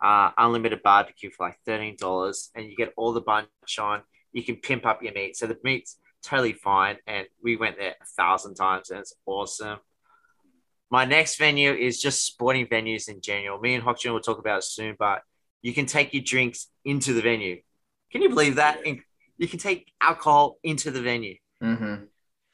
Uh, 0.01 0.31
unlimited 0.37 0.81
barbecue 0.81 1.29
for 1.29 1.47
like 1.47 1.57
thirteen 1.65 1.97
dollars, 1.99 2.49
and 2.55 2.65
you 2.67 2.75
get 2.75 2.93
all 2.95 3.11
the 3.11 3.21
bunch 3.21 3.49
on. 3.77 4.01
You 4.33 4.43
can 4.43 4.57
pimp 4.57 4.85
up 4.85 5.01
your 5.03 5.13
meat, 5.13 5.35
so 5.37 5.47
the 5.47 5.57
meat's 5.63 5.97
totally 6.23 6.53
fine. 6.53 6.97
And 7.07 7.27
we 7.43 7.55
went 7.55 7.77
there 7.77 7.95
a 8.01 8.05
thousand 8.05 8.55
times, 8.55 8.89
and 8.89 8.99
it's 8.99 9.13
awesome. 9.25 9.79
My 10.91 11.05
next 11.05 11.37
venue 11.37 11.71
is 11.71 12.01
just 12.01 12.25
sporting 12.25 12.65
venues 12.65 13.09
in 13.09 13.21
general. 13.21 13.59
Me 13.59 13.75
and 13.75 13.83
Hyukjun 13.83 14.11
will 14.11 14.19
talk 14.21 14.39
about 14.39 14.59
it 14.59 14.63
soon, 14.63 14.95
but 14.97 15.21
you 15.61 15.73
can 15.73 15.85
take 15.85 16.13
your 16.13 16.23
drinks 16.23 16.67
into 16.83 17.13
the 17.13 17.21
venue. 17.21 17.61
Can 18.11 18.21
you 18.21 18.29
believe 18.29 18.55
that? 18.55 18.85
You 18.85 19.47
can 19.47 19.59
take 19.59 19.91
alcohol 20.01 20.57
into 20.63 20.89
the 20.91 21.01
venue. 21.01 21.35
Mm-hmm. 21.63 22.05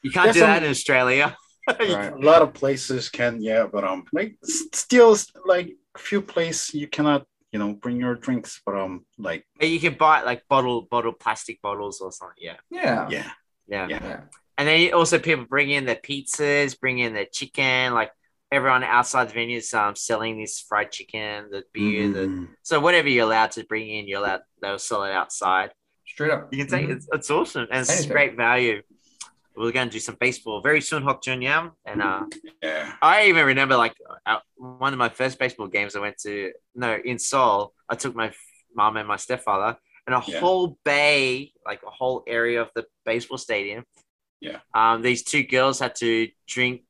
You 0.01 0.11
can't 0.11 0.25
There's 0.25 0.35
do 0.35 0.39
that 0.41 0.57
some- 0.57 0.63
in 0.65 0.69
Australia. 0.69 1.37
Right. 1.67 2.13
A 2.13 2.17
lot 2.17 2.43
of 2.43 2.53
places 2.53 3.09
can, 3.09 3.41
yeah, 3.41 3.65
but 3.65 3.83
um, 3.83 4.05
like 4.13 4.37
still 4.43 5.17
like 5.47 5.75
few 5.97 6.21
places 6.21 6.75
you 6.75 6.87
cannot, 6.87 7.25
you 7.55 7.59
know, 7.59 7.71
bring 7.71 7.97
your 7.97 8.15
drinks, 8.15 8.61
but 8.65 8.75
um, 8.75 9.05
like 9.17 9.47
But 9.57 9.69
you 9.69 9.79
can 9.79 9.93
buy 9.93 10.23
like 10.23 10.43
bottle, 10.49 10.81
bottle, 10.81 11.13
plastic 11.13 11.61
bottles 11.61 12.01
or 12.01 12.11
something. 12.11 12.35
Yeah, 12.37 12.57
Yeah. 12.69 13.07
yeah, 13.09 13.31
yeah. 13.65 13.87
Yeah. 13.87 13.99
Yeah. 14.03 14.21
And 14.57 14.67
then 14.67 14.93
also 14.93 15.19
people 15.19 15.45
bring 15.45 15.69
in 15.69 15.85
their 15.85 15.95
pizzas, 15.95 16.77
bring 16.77 16.99
in 16.99 17.13
their 17.13 17.27
chicken. 17.31 17.93
Like 17.93 18.11
everyone 18.51 18.83
outside 18.83 19.29
the 19.29 19.33
venue 19.33 19.59
is 19.59 19.73
um, 19.73 19.95
selling 19.95 20.37
this 20.37 20.59
fried 20.59 20.91
chicken, 20.91 21.47
the 21.49 21.63
beer, 21.71 22.11
the 22.11 22.27
Mhm. 22.27 22.47
so 22.61 22.81
whatever 22.81 23.07
you're 23.07 23.23
allowed 23.25 23.51
to 23.51 23.63
bring 23.63 23.87
in, 23.89 24.05
you're 24.09 24.19
allowed. 24.19 24.41
They'll 24.61 24.77
sell 24.77 25.05
it 25.05 25.13
outside. 25.13 25.71
Straight 26.05 26.31
up. 26.31 26.53
You 26.53 26.57
can 26.59 26.67
take 26.67 26.87
Mhm. 26.89 26.95
it's, 26.97 27.07
it's 27.13 27.31
awesome 27.31 27.67
and 27.71 27.79
it's 27.83 27.89
Anything. 27.89 28.11
great 28.11 28.35
value. 28.35 28.81
We're 29.57 29.71
going 29.71 29.87
to 29.89 29.93
do 29.93 29.99
some 29.99 30.17
baseball 30.19 30.61
very 30.61 30.81
soon, 30.81 31.03
Hyuk 31.03 31.23
Jun 31.23 31.41
Yam. 31.41 31.71
And 31.85 32.01
uh, 32.01 32.23
yeah, 32.61 32.93
I 33.01 33.27
even 33.27 33.45
remember 33.45 33.77
like 33.77 33.95
uh, 34.25 34.39
one 34.55 34.93
of 34.93 34.99
my 34.99 35.09
first 35.09 35.39
baseball 35.39 35.67
games 35.67 35.95
I 35.95 35.99
went 35.99 36.17
to, 36.19 36.51
no, 36.75 36.97
in 37.03 37.19
Seoul, 37.19 37.73
I 37.87 37.95
took 37.95 38.15
my 38.15 38.33
mom 38.75 38.97
and 38.97 39.07
my 39.07 39.15
stepfather 39.15 39.77
and 40.07 40.15
a 40.15 40.21
Yeah. 40.27 40.39
whole 40.39 40.77
bay, 40.83 41.53
like 41.65 41.81
a 41.83 41.89
whole 41.89 42.23
area 42.27 42.61
of 42.61 42.69
the 42.75 42.85
baseball 43.05 43.37
stadium. 43.37 43.85
Yeah. 44.41 44.59
Um, 44.73 45.01
these 45.01 45.23
two 45.23 45.43
girls 45.43 45.79
had 45.79 45.95
to 45.95 46.27
drink 46.47 46.81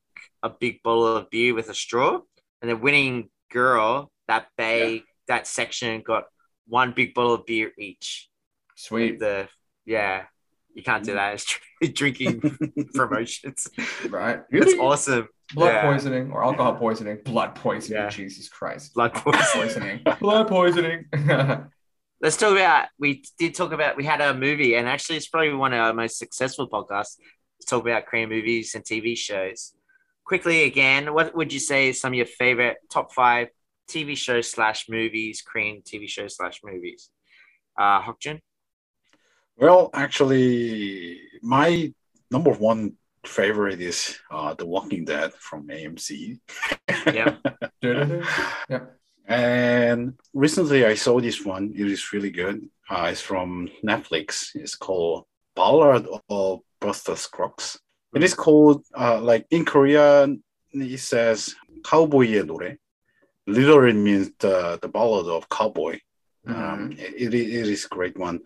a 0.42 0.50
big 0.50 0.82
bottle 0.82 1.06
of 1.16 1.30
beer 1.30 1.54
with 1.54 1.68
a 1.70 1.74
straw, 1.74 2.20
and 2.60 2.70
the 2.70 2.76
winning 2.76 3.30
girl, 3.50 4.10
that 4.28 4.48
bay, 4.58 5.04
that 5.28 5.46
section 5.46 6.02
got 6.02 6.24
one 6.68 6.92
big 6.92 7.14
bottle 7.14 7.34
of 7.34 7.46
beer 7.46 7.72
each. 7.78 8.28
Sweet. 8.74 9.18
The 9.18 9.48
yeah, 9.86 10.24
you 10.76 10.82
can't 10.82 11.02
do 11.04 11.14
that. 11.14 11.34
It's 11.80 11.92
drinking 11.98 12.40
promotions. 12.94 13.66
Right. 14.08 14.42
It's 14.50 14.74
awesome. 14.78 15.28
Blood 15.54 15.68
Yeah. 15.72 15.82
poisoning 15.90 16.30
or 16.32 16.44
alcohol 16.44 16.74
poisoning. 16.74 17.18
Blood 17.24 17.54
poisoning. 17.54 18.02
Yeah. 18.02 18.08
Jesus 18.10 18.48
Christ. 18.48 18.94
Blood 18.94 19.14
poisoning. 19.14 20.02
Blood 20.20 20.48
poisoning. 20.48 21.06
Let's 22.20 22.36
talk 22.36 22.52
about. 22.52 22.88
We 22.98 23.24
did 23.38 23.54
talk 23.54 23.72
about. 23.72 23.96
We 23.96 24.04
had 24.04 24.20
a 24.20 24.32
movie, 24.34 24.74
and 24.74 24.88
actually, 24.88 25.16
it's 25.16 25.28
probably 25.28 25.52
one 25.54 25.72
of 25.72 25.80
our 25.80 25.92
most 25.92 26.18
successful 26.18 26.68
podcasts. 26.68 27.16
Talk 27.66 27.82
about 27.82 28.06
Korean 28.06 28.28
movies 28.28 28.74
and 28.74 28.84
TV 28.84 29.16
shows. 29.16 29.72
Quickly 30.24 30.64
again, 30.64 31.12
what 31.14 31.34
would 31.36 31.52
you 31.52 31.58
say 31.58 31.88
is 31.88 32.00
some 32.00 32.12
of 32.12 32.16
your 32.16 32.26
favorite 32.26 32.76
top 32.90 33.12
five 33.12 33.48
TV 33.88 34.16
shows 34.16 34.50
slash 34.50 34.88
movies, 34.88 35.42
Korean 35.42 35.82
TV 35.82 36.08
shows 36.08 36.36
slash 36.36 36.60
movies? 36.64 37.10
Uh, 37.78 38.00
Hyukjun. 38.02 38.40
Well, 39.57 39.89
actually, 39.93 41.21
my 41.41 41.93
number 42.29 42.51
one 42.51 42.93
favorite 43.25 43.81
is 43.81 44.17
uh, 44.31 44.53
The 44.53 44.65
Walking 44.65 45.05
Dead 45.05 45.33
from 45.33 45.67
AMC. 45.67 46.39
Yeah. 47.05 47.35
Yeah. 47.81 48.79
And 49.27 50.13
recently 50.33 50.85
I 50.85 50.95
saw 50.95 51.19
this 51.21 51.45
one. 51.45 51.73
It 51.75 51.87
is 51.87 52.11
really 52.11 52.31
good. 52.31 52.67
Uh, 52.89 53.09
it's 53.11 53.21
from 53.21 53.69
Netflix. 53.83 54.55
It's 54.55 54.75
called 54.75 55.25
Ballad 55.55 56.07
of 56.29 56.59
Buster 56.79 57.15
Scruggs. 57.15 57.79
It 58.13 58.23
is 58.23 58.33
called, 58.33 58.83
uh, 58.97 59.21
like 59.21 59.45
in 59.51 59.63
Korean, 59.63 60.43
it 60.73 60.99
says 60.99 61.55
Cowboy의 61.83 62.45
노래. 62.45 62.77
Literally 63.47 63.93
means 63.93 64.31
the, 64.39 64.77
the 64.81 64.87
ballad 64.87 65.27
of 65.27 65.49
cowboy. 65.49 65.99
Um, 66.45 66.91
it, 66.97 67.33
it 67.33 67.33
is 67.33 67.85
a 67.85 67.89
great 67.89 68.17
one. 68.17 68.41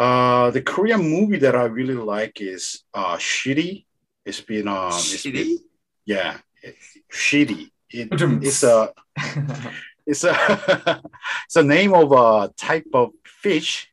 Uh, 0.00 0.50
the 0.50 0.62
Korean 0.62 1.02
movie 1.02 1.36
that 1.40 1.54
I 1.54 1.64
really 1.64 1.94
like 1.94 2.40
is 2.40 2.84
uh, 2.94 3.18
Shiri. 3.18 3.84
It's 4.24 4.40
been 4.40 4.66
um, 4.66 4.88
it's 4.88 5.22
been- 5.24 5.58
yeah, 6.06 6.38
it, 6.62 6.76
Shiri. 7.12 7.70
It, 7.90 8.08
it's 8.42 8.62
a 8.62 8.94
it's 10.06 10.24
a 10.24 11.02
it's 11.44 11.56
a 11.56 11.62
name 11.62 11.92
of 11.92 12.12
a 12.12 12.50
type 12.56 12.86
of 12.94 13.10
fish 13.26 13.92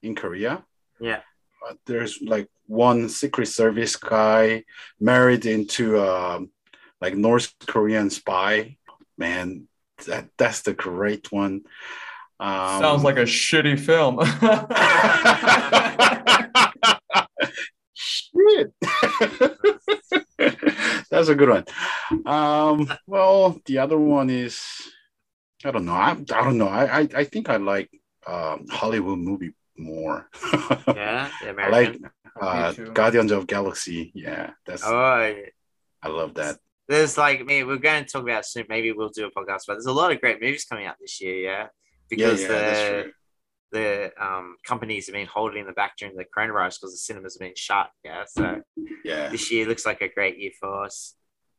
in 0.00 0.14
Korea. 0.14 0.62
Yeah. 1.00 1.22
Uh, 1.68 1.74
there's 1.86 2.20
like 2.22 2.46
one 2.68 3.08
Secret 3.08 3.46
Service 3.48 3.96
guy 3.96 4.62
married 5.00 5.44
into 5.44 6.00
um, 6.00 6.52
like 7.00 7.16
North 7.16 7.52
Korean 7.66 8.10
spy. 8.10 8.76
Man, 9.16 9.66
that 10.06 10.28
that's 10.38 10.62
the 10.62 10.72
great 10.74 11.32
one. 11.32 11.62
Um, 12.40 12.80
Sounds 12.80 13.04
like 13.04 13.16
a 13.16 13.22
shitty 13.22 13.78
film. 13.80 14.18
Shit. 17.94 18.72
That's 21.10 21.28
a 21.28 21.34
good 21.34 21.48
one. 21.48 21.64
Um, 22.26 22.92
well, 23.06 23.60
the 23.66 23.78
other 23.78 23.98
one 23.98 24.30
is 24.30 24.62
I 25.64 25.70
don't 25.72 25.84
know. 25.84 25.92
I, 25.92 26.10
I 26.12 26.44
don't 26.44 26.58
know. 26.58 26.68
I, 26.68 27.00
I 27.00 27.08
I 27.16 27.24
think 27.24 27.50
I 27.50 27.56
like 27.56 27.90
um, 28.26 28.66
Hollywood 28.70 29.18
movie 29.18 29.52
more. 29.76 30.28
Yeah, 30.86 31.30
the 31.42 31.60
I 31.60 31.68
like 31.68 31.98
uh, 32.40 32.72
Guardians 32.72 33.32
of 33.32 33.46
Galaxy. 33.46 34.12
Yeah, 34.14 34.50
that's 34.66 34.84
oh, 34.84 35.34
I 36.02 36.08
love 36.08 36.34
that. 36.34 36.58
there's 36.88 37.18
like 37.18 37.44
me. 37.44 37.62
We're 37.64 37.76
going 37.76 38.04
to 38.04 38.10
talk 38.10 38.22
about 38.22 38.46
soon. 38.46 38.66
Maybe 38.68 38.92
we'll 38.92 39.08
do 39.10 39.26
a 39.26 39.30
podcast, 39.30 39.62
but 39.66 39.74
there's 39.74 39.86
a 39.86 39.92
lot 39.92 40.12
of 40.12 40.20
great 40.20 40.40
movies 40.40 40.64
coming 40.64 40.86
out 40.86 40.96
this 41.00 41.20
year. 41.20 41.36
Yeah, 41.36 41.66
because 42.08 42.42
yeah, 42.42 42.48
yeah, 42.48 43.02
the 43.02 43.12
the 43.70 44.10
um, 44.24 44.56
companies 44.66 45.06
have 45.06 45.14
been 45.14 45.26
holding 45.26 45.66
them 45.66 45.74
back 45.74 45.96
during 45.98 46.16
the 46.16 46.24
coronavirus 46.24 46.80
because 46.80 46.92
the 46.92 46.98
cinemas 46.98 47.34
have 47.34 47.40
been 47.46 47.54
shut. 47.56 47.90
Yeah, 48.04 48.24
so 48.26 48.62
Yeah. 49.04 49.28
this 49.28 49.50
year 49.52 49.66
looks 49.66 49.84
like 49.84 50.00
a 50.00 50.08
great 50.08 50.38
year 50.38 50.52
for 50.58 50.84
us. 50.84 51.14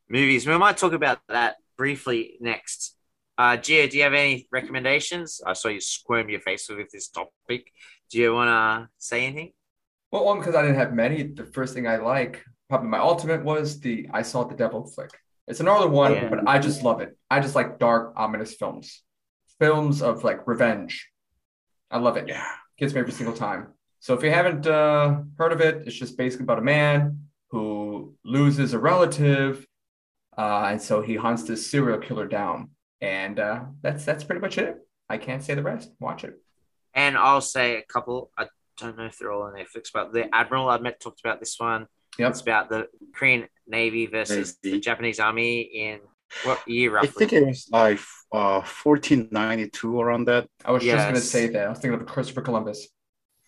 Movies. 0.08 0.46
We 0.46 0.58
might 0.58 0.76
talk 0.76 0.92
about 0.92 1.20
that 1.28 1.56
briefly 1.78 2.36
next. 2.40 2.96
Uh, 3.38 3.56
Gio, 3.56 3.88
do 3.88 3.96
you 3.96 4.02
have 4.02 4.12
any 4.12 4.48
recommendations? 4.50 5.40
I 5.46 5.52
saw 5.52 5.68
you 5.68 5.80
squirm 5.80 6.28
your 6.28 6.40
face 6.40 6.68
with 6.68 6.90
this 6.90 7.08
topic. 7.08 7.72
Do 8.10 8.18
you 8.18 8.34
want 8.34 8.48
to 8.48 8.88
say 8.98 9.24
anything? 9.26 9.52
well, 10.12 10.24
one 10.24 10.38
because 10.40 10.56
I 10.56 10.62
didn't 10.62 10.76
have 10.78 10.92
many. 10.92 11.22
The 11.22 11.44
first 11.46 11.72
thing 11.74 11.86
I 11.86 11.98
like, 11.98 12.44
probably 12.68 12.88
my 12.88 12.98
ultimate 12.98 13.44
was 13.44 13.78
the 13.78 14.08
I 14.12 14.22
saw 14.22 14.42
the 14.42 14.56
devil 14.56 14.84
flick. 14.84 15.10
It's 15.46 15.60
another 15.60 15.88
one, 15.88 16.14
Yeah. 16.14 16.28
but 16.28 16.48
I 16.48 16.58
just 16.58 16.82
love 16.82 17.00
it. 17.00 17.16
I 17.30 17.38
just 17.38 17.54
like 17.54 17.78
dark, 17.78 18.14
ominous 18.16 18.54
films, 18.54 19.02
films 19.60 20.02
of 20.02 20.24
like 20.24 20.46
revenge. 20.46 21.08
I 21.90 21.98
love 21.98 22.16
it. 22.16 22.26
Yeah. 22.26 22.44
gets 22.78 22.94
me 22.94 23.00
every 23.00 23.12
single 23.12 23.34
time. 23.36 23.68
So 24.00 24.14
if 24.14 24.22
you 24.24 24.30
haven't 24.30 24.66
uh, 24.66 25.22
heard 25.36 25.52
of 25.52 25.60
it, 25.60 25.86
it's 25.86 25.94
just 25.94 26.16
basically 26.16 26.44
about 26.44 26.58
a 26.58 26.62
man 26.62 27.26
who 27.50 28.14
loses 28.24 28.72
a 28.72 28.78
relative, 28.78 29.66
uh, 30.38 30.68
and 30.70 30.80
so 30.80 31.02
he 31.02 31.16
hunts 31.16 31.42
this 31.42 31.70
serial 31.70 31.98
killer 31.98 32.26
down, 32.26 32.70
and 33.00 33.38
uh, 33.38 33.64
that's 33.82 34.04
that's 34.04 34.24
pretty 34.24 34.40
much 34.40 34.56
it. 34.56 34.76
I 35.08 35.18
can't 35.18 35.42
say 35.42 35.54
the 35.54 35.62
rest. 35.62 35.90
Watch 36.00 36.24
it. 36.24 36.40
And 36.94 37.18
I'll 37.18 37.42
say 37.42 37.76
a 37.76 37.82
couple. 37.82 38.30
I 38.38 38.46
don't 38.78 38.96
know 38.96 39.04
if 39.06 39.18
they're 39.18 39.32
all 39.32 39.42
on 39.42 39.54
Netflix, 39.54 39.90
but 39.92 40.12
the 40.12 40.34
Admiral 40.34 40.70
I 40.70 40.78
met 40.78 41.00
talked 41.00 41.20
about 41.20 41.40
this 41.40 41.56
one. 41.58 41.86
Yep. 42.18 42.30
It's 42.30 42.40
about 42.40 42.70
the 42.70 42.86
Korean 43.14 43.48
Navy 43.66 44.06
versus 44.06 44.56
Navy. 44.62 44.76
the 44.76 44.80
Japanese 44.80 45.20
Army 45.20 45.60
in 45.60 46.00
what 46.44 46.66
year 46.66 46.92
roughly? 46.92 47.08
I 47.08 47.12
think 47.12 47.32
it 47.32 47.46
was 47.46 47.68
like 47.70 48.00
uh 48.32 48.60
1492 48.62 50.00
around 50.00 50.26
that. 50.26 50.48
I 50.64 50.72
was 50.72 50.82
just 50.84 51.06
gonna 51.06 51.20
say 51.20 51.48
that. 51.48 51.66
I 51.66 51.68
was 51.70 51.78
thinking 51.78 52.00
of 52.00 52.06
Christopher 52.06 52.42
Columbus. 52.42 52.88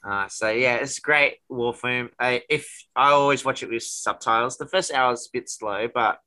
Uh, 0.05 0.27
so 0.29 0.51
yeah, 0.51 0.77
it's 0.77 0.99
a 0.99 1.01
great 1.01 1.37
war 1.49 1.73
film. 1.73 2.11
I, 2.18 2.42
if 2.51 2.68
I 2.97 3.11
always 3.12 3.45
watch 3.45 3.62
it 3.62 3.71
with 3.71 3.85
subtitles, 3.85 4.57
the 4.59 4.66
first 4.66 4.92
hour 4.92 5.12
is 5.12 5.29
a 5.33 5.37
bit 5.38 5.49
slow, 5.49 5.87
but 5.95 6.18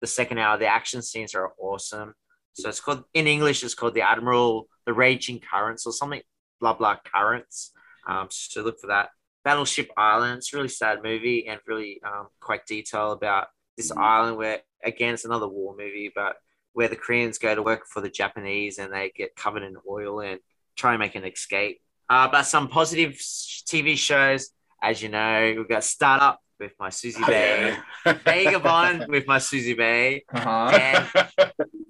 the 0.00 0.06
second 0.06 0.38
hour, 0.38 0.56
the 0.56 0.68
action 0.68 1.02
scenes 1.02 1.34
are 1.34 1.52
awesome. 1.58 2.14
So 2.52 2.68
it's 2.68 2.78
called 2.80 3.02
in 3.12 3.26
English, 3.26 3.64
it's 3.64 3.74
called 3.74 3.94
the 3.94 4.02
Admiral, 4.02 4.68
the 4.86 4.92
Raging 4.92 5.40
Currents, 5.40 5.84
or 5.84 5.92
something 5.92 6.20
blah 6.60 6.74
blah 6.74 6.96
currents. 7.12 7.72
Um, 8.06 8.28
so 8.30 8.62
look 8.62 8.78
for 8.80 8.86
that. 8.88 9.08
Battleship 9.44 9.90
Island. 9.96 10.38
It's 10.38 10.52
a 10.54 10.56
really 10.56 10.68
sad 10.68 11.02
movie 11.02 11.48
and 11.48 11.60
really 11.66 12.00
um, 12.06 12.28
quite 12.40 12.64
detailed 12.66 13.18
about 13.18 13.48
this 13.76 13.90
Mhm. 13.90 14.00
island 14.00 14.36
where 14.36 14.60
again 14.84 15.14
it's 15.14 15.24
another 15.24 15.48
war 15.48 15.74
movie, 15.76 16.12
but 16.14 16.36
where 16.74 16.88
the 16.88 16.96
Koreans 16.96 17.38
go 17.38 17.54
to 17.54 17.62
work 17.62 17.86
for 17.88 18.00
the 18.02 18.10
Japanese 18.10 18.78
and 18.78 18.92
they 18.92 19.10
get 19.16 19.34
covered 19.34 19.62
in 19.62 19.76
oil 19.88 20.20
and 20.20 20.40
try 20.76 20.92
and 20.92 20.98
make 21.00 21.14
an 21.14 21.24
escape. 21.24 21.80
Uh, 22.10 22.28
but 22.28 22.42
some 22.42 22.68
positive 22.68 23.12
TV 23.14 23.96
shows, 23.96 24.50
as 24.82 25.00
you 25.02 25.08
know, 25.08 25.54
we've 25.56 25.68
got 25.68 25.82
Startup 25.84 26.38
with 26.60 26.72
my 26.78 26.90
Susie 26.90 27.20
Oh, 27.22 27.26
Bay, 27.26 27.76
Vagabond 28.24 29.06
with 29.08 29.26
my 29.26 29.38
Suzy 29.38 29.74
Bae, 29.74 30.20
Uh-huh. 30.32 31.24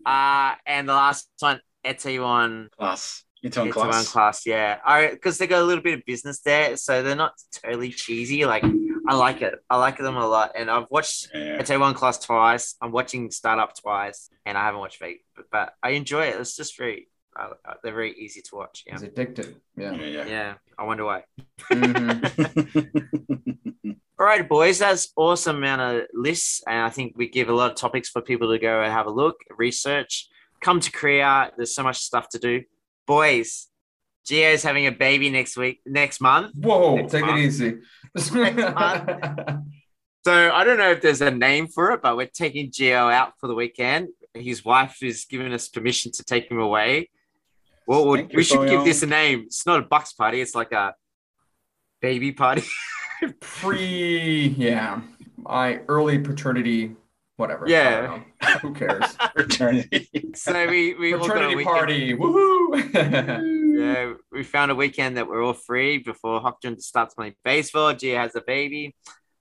uh, 0.06 0.54
and 0.66 0.88
the 0.88 0.92
last 0.94 1.28
one, 1.40 1.60
Itaewon 1.84 2.70
class. 2.72 3.24
Itaewon 3.44 3.68
Itaewon 3.68 3.72
class. 3.72 4.08
class. 4.12 4.46
Yeah, 4.46 5.10
because 5.10 5.38
they 5.38 5.46
got 5.46 5.60
a 5.62 5.64
little 5.64 5.82
bit 5.84 5.98
of 5.98 6.04
business 6.06 6.40
there, 6.40 6.76
so 6.76 7.02
they're 7.02 7.14
not 7.14 7.32
totally 7.62 7.90
cheesy. 7.90 8.44
Like 8.46 8.64
I 9.08 9.14
like 9.14 9.42
it, 9.42 9.54
I 9.68 9.76
like 9.76 9.98
them 9.98 10.16
a 10.16 10.26
lot, 10.26 10.52
and 10.56 10.70
I've 10.70 10.86
watched 10.90 11.28
Yeah. 11.34 11.60
Itaewon 11.60 11.94
class 11.94 12.18
twice. 12.18 12.74
I'm 12.80 12.90
watching 12.90 13.30
Startup 13.30 13.70
twice, 13.78 14.30
and 14.46 14.56
I 14.56 14.62
haven't 14.64 14.80
watched 14.80 14.96
Fake, 14.98 15.24
but, 15.36 15.44
but 15.52 15.74
I 15.82 15.90
enjoy 15.90 16.24
it. 16.26 16.40
It's 16.40 16.56
just 16.56 16.78
very, 16.78 17.08
uh, 17.38 17.50
uh, 17.68 17.74
they're 17.82 17.92
very 17.92 18.18
easy 18.18 18.40
to 18.42 18.54
watch. 18.56 18.82
Yeah, 18.86 18.94
He's 18.94 19.02
addicted. 19.02 19.56
Yeah. 19.76 19.92
Yeah, 19.92 20.06
yeah. 20.06 20.26
yeah. 20.26 20.54
I 20.78 20.84
wonder 20.84 21.04
why. 21.04 21.24
Mhm. 21.70 22.90
All 24.18 24.26
right, 24.26 24.48
boys, 24.48 24.78
that's 24.78 25.12
awesome 25.16 25.56
amount 25.56 25.80
of 25.82 26.02
lists, 26.14 26.62
and 26.66 26.78
I 26.82 26.88
think 26.88 27.14
we 27.16 27.28
give 27.28 27.48
a 27.48 27.52
lot 27.52 27.70
of 27.72 27.76
topics 27.76 28.08
for 28.08 28.22
people 28.22 28.48
to 28.52 28.58
go 28.58 28.80
and 28.80 28.92
have 28.92 29.06
a 29.06 29.10
look, 29.10 29.36
research, 29.58 30.28
come 30.62 30.78
to 30.80 30.90
Korea. 30.90 31.50
There's 31.56 31.74
so 31.74 31.82
much 31.82 31.98
stuff 31.98 32.28
to 32.30 32.38
do, 32.38 32.62
boys. 33.06 33.68
Gio's 34.26 34.62
having 34.62 34.86
a 34.86 34.92
baby 34.92 35.28
next 35.30 35.56
week, 35.56 35.80
next 35.84 36.20
month. 36.20 36.54
Whoa, 36.56 36.96
Next 36.96 37.12
take 37.12 37.26
month. 37.26 37.38
it 37.38 37.44
easy. 37.44 37.74
So 40.26 40.50
I 40.50 40.64
don't 40.64 40.78
know 40.78 40.90
if 40.90 41.02
there's 41.02 41.20
a 41.20 41.30
name 41.30 41.68
for 41.68 41.90
it, 41.90 42.00
but 42.00 42.16
we're 42.16 42.26
taking 42.26 42.70
Gio 42.70 43.12
out 43.12 43.34
for 43.38 43.46
the 43.46 43.54
weekend. 43.54 44.08
His 44.32 44.64
wife 44.64 45.02
is 45.02 45.26
giving 45.28 45.52
us 45.52 45.68
permission 45.68 46.12
to 46.12 46.24
take 46.24 46.50
him 46.50 46.58
away. 46.58 47.10
Well, 47.86 48.08
we 48.08 48.20
Thank 48.20 48.32
we 48.32 48.42
should 48.42 48.66
give 48.66 48.84
this 48.84 49.02
a 49.02 49.06
name. 49.06 49.42
It's 49.44 49.66
not 49.66 49.80
a 49.80 49.82
bucks 49.82 50.14
party. 50.14 50.40
It's 50.40 50.54
like 50.54 50.72
a 50.72 50.94
baby 52.00 52.32
party. 52.32 52.64
Pre, 53.40 54.54
yeah, 54.56 55.02
my 55.36 55.80
early 55.88 56.18
paternity, 56.18 56.96
whatever. 57.36 57.68
Yeah. 57.68 58.20
I 58.40 58.54
don't 58.54 58.64
know. 58.64 58.68
Who 58.70 58.74
cares? 58.74 59.04
Fraternity. 59.34 60.30
so 60.36 60.66
we 60.66 60.94
we 60.94 61.12
Fraternity 61.12 61.64
party. 61.64 62.16
Woohoo! 62.16 62.53
Yeah, 62.74 64.12
we 64.30 64.44
found 64.44 64.70
a 64.70 64.74
weekend 64.74 65.16
that 65.16 65.26
we're 65.26 65.42
all 65.42 65.52
free 65.52 65.98
before 65.98 66.40
Hyukjun 66.40 66.80
starts 66.80 67.14
playing 67.14 67.34
baseball. 67.44 67.92
Gio 67.92 68.16
has 68.16 68.36
a 68.36 68.40
baby. 68.40 68.94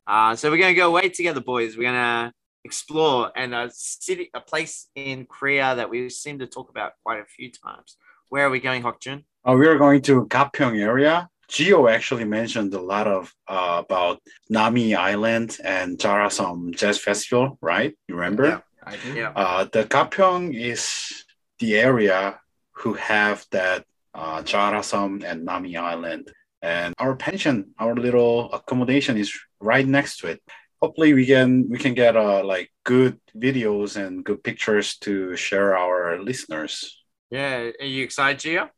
Uh, 0.07 0.35
so 0.35 0.49
we're 0.49 0.57
gonna 0.57 0.73
go 0.73 0.87
away 0.87 1.09
together, 1.09 1.39
boys. 1.39 1.77
We're 1.77 1.83
gonna 1.83 2.33
explore 2.63 3.31
and 3.35 3.53
a 3.53 3.69
city, 3.71 4.31
a 4.33 4.41
place 4.41 4.87
in 4.95 5.25
Korea 5.25 5.75
that 5.75 5.89
we 5.89 6.09
seem 6.09 6.39
to 6.39 6.47
talk 6.47 6.69
about 6.69 6.93
quite 7.03 7.19
a 7.19 7.25
few 7.25 7.51
times. 7.51 7.97
Where 8.29 8.47
are 8.47 8.49
we 8.49 8.59
going, 8.59 8.81
Hyukjun? 8.81 9.23
Uh, 9.47 9.53
we 9.53 9.67
are 9.67 9.77
going 9.77 10.01
to 10.03 10.25
Gapyeong 10.25 10.79
area. 10.79 11.29
Gio 11.49 11.91
actually 11.91 12.25
mentioned 12.25 12.73
a 12.73 12.81
lot 12.81 13.07
of 13.07 13.31
uh, 13.47 13.83
about 13.85 14.19
Nami 14.49 14.95
Island 14.95 15.57
and 15.63 15.99
Jarasum 15.99 16.75
Jazz 16.75 16.97
Festival, 16.97 17.59
right? 17.61 17.93
You 18.07 18.15
remember? 18.15 18.45
Yeah. 18.45 18.59
I 18.83 18.97
do. 18.97 19.13
Yeah. 19.13 19.31
Uh, 19.35 19.65
the 19.71 19.83
Gapyeong 19.83 20.55
is 20.55 21.25
the 21.59 21.75
area 21.75 22.39
who 22.73 22.93
have 22.93 23.45
that 23.51 23.85
uh, 24.13 24.41
Jarasum 24.43 25.23
and 25.23 25.45
Nami 25.45 25.77
Island. 25.77 26.31
And 26.61 26.93
our 26.97 27.15
pension, 27.15 27.73
our 27.77 27.95
little 27.95 28.51
accommodation 28.53 29.17
is 29.17 29.33
right 29.59 29.85
next 29.85 30.17
to 30.19 30.27
it. 30.27 30.41
Hopefully 30.81 31.13
we 31.13 31.25
can 31.25 31.69
we 31.69 31.77
can 31.77 31.93
get 31.93 32.15
uh, 32.15 32.43
like 32.43 32.69
good 32.83 33.19
videos 33.35 33.95
and 33.95 34.23
good 34.23 34.43
pictures 34.43 34.97
to 34.99 35.35
share 35.35 35.77
our 35.77 36.21
listeners. 36.21 37.03
Yeah, 37.29 37.71
are 37.79 37.85
you 37.85 38.03
excited, 38.03 38.39
Gio? 38.39 38.69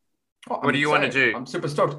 Oh, 0.48 0.60
What 0.62 0.72
do 0.72 0.78
you 0.78 0.88
wanna 0.88 1.10
do? 1.10 1.32
I'm 1.34 1.46
super 1.46 1.68
stoked. 1.68 1.96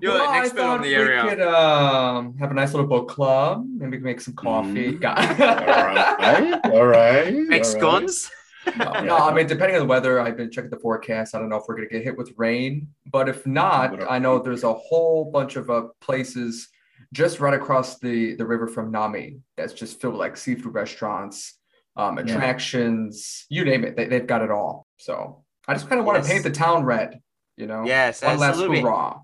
You're 0.00 0.14
well, 0.14 0.30
an 0.30 0.36
expert 0.36 0.60
on 0.60 0.78
thought 0.78 0.84
the 0.84 0.94
area. 0.94 1.22
We 1.24 1.30
could 1.30 1.42
um, 1.42 2.36
have 2.38 2.50
a 2.50 2.54
nice 2.54 2.72
little 2.72 2.86
book 2.86 3.08
club. 3.08 3.66
Maybe 3.68 3.90
we 3.90 3.96
can 3.98 4.04
make 4.04 4.20
some 4.20 4.34
coffee. 4.34 4.98
Mm. 4.98 5.04
All 5.04 5.84
right, 5.84 6.60
all 6.64 6.86
right. 6.86 7.34
Make 7.34 7.44
all 7.44 7.48
right. 7.48 7.66
scones? 7.66 8.30
No, 8.76 9.00
no, 9.00 9.16
I 9.16 9.32
mean, 9.34 9.46
depending 9.46 9.76
on 9.76 9.82
the 9.82 9.86
weather, 9.88 10.20
I've 10.20 10.36
been 10.36 10.50
checking 10.50 10.70
the 10.70 10.78
forecast. 10.78 11.34
I 11.34 11.38
don't 11.38 11.48
know 11.48 11.56
if 11.56 11.64
we're 11.68 11.76
going 11.76 11.88
to 11.88 11.94
get 11.94 12.04
hit 12.04 12.16
with 12.16 12.32
rain, 12.36 12.88
but 13.10 13.28
if 13.28 13.46
not, 13.46 14.08
I 14.10 14.18
know 14.18 14.38
there's 14.38 14.64
a 14.64 14.72
whole 14.74 15.30
bunch 15.30 15.56
of 15.56 15.70
uh, 15.70 15.88
places 16.00 16.68
just 17.12 17.40
right 17.40 17.54
across 17.54 17.98
the, 17.98 18.34
the 18.36 18.44
river 18.46 18.66
from 18.68 18.90
Nami 18.90 19.38
that's 19.56 19.72
just 19.72 20.00
filled 20.00 20.14
with 20.14 20.20
like 20.20 20.36
seafood 20.36 20.74
restaurants, 20.74 21.58
um, 21.96 22.18
Yeah. 22.18 22.24
attractions, 22.24 23.46
you 23.48 23.64
name 23.64 23.84
it. 23.84 23.96
They, 23.96 24.06
they've 24.06 24.26
got 24.26 24.42
it 24.42 24.50
all. 24.50 24.86
So 24.98 25.44
I 25.66 25.74
just 25.74 25.88
kind 25.88 25.98
of 26.00 26.06
want 26.06 26.18
Yes. 26.18 26.26
to 26.26 26.32
paint 26.32 26.44
the 26.44 26.50
town 26.50 26.84
red, 26.84 27.20
you 27.56 27.66
know? 27.66 27.84
Yes, 27.84 28.22
One 28.22 28.34
it's 28.34 28.42
a 28.42 28.46
last 28.46 28.60
hurrah. 28.60 29.20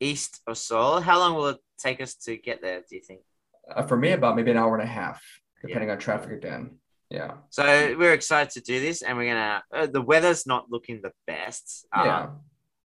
east 0.00 0.40
of 0.46 0.56
Seoul. 0.58 1.00
How 1.00 1.18
long 1.18 1.34
will 1.34 1.48
it 1.48 1.58
take 1.78 2.00
us 2.00 2.14
to 2.26 2.36
get 2.36 2.62
there, 2.62 2.82
do 2.88 2.94
you 2.96 3.02
think? 3.02 3.20
Uh, 3.74 3.82
for 3.82 3.96
me, 3.96 4.12
about 4.12 4.36
maybe 4.36 4.50
an 4.52 4.56
hour 4.56 4.74
and 4.78 4.82
a 4.82 4.90
half, 4.90 5.20
depending 5.62 5.90
on 5.90 5.98
traffic 5.98 6.30
again. 6.30 6.78
Yeah. 7.10 7.34
So 7.50 7.62
we're 7.98 8.12
excited 8.14 8.50
to 8.54 8.60
do 8.60 8.80
this, 8.80 9.02
and 9.02 9.16
we're 9.16 9.28
gonna. 9.32 9.62
Uh, 9.72 9.86
the 9.86 10.02
weather's 10.02 10.46
not 10.46 10.70
looking 10.70 11.00
the 11.02 11.12
best. 11.26 11.86
Um, 11.92 12.06
Yeah. 12.06 12.28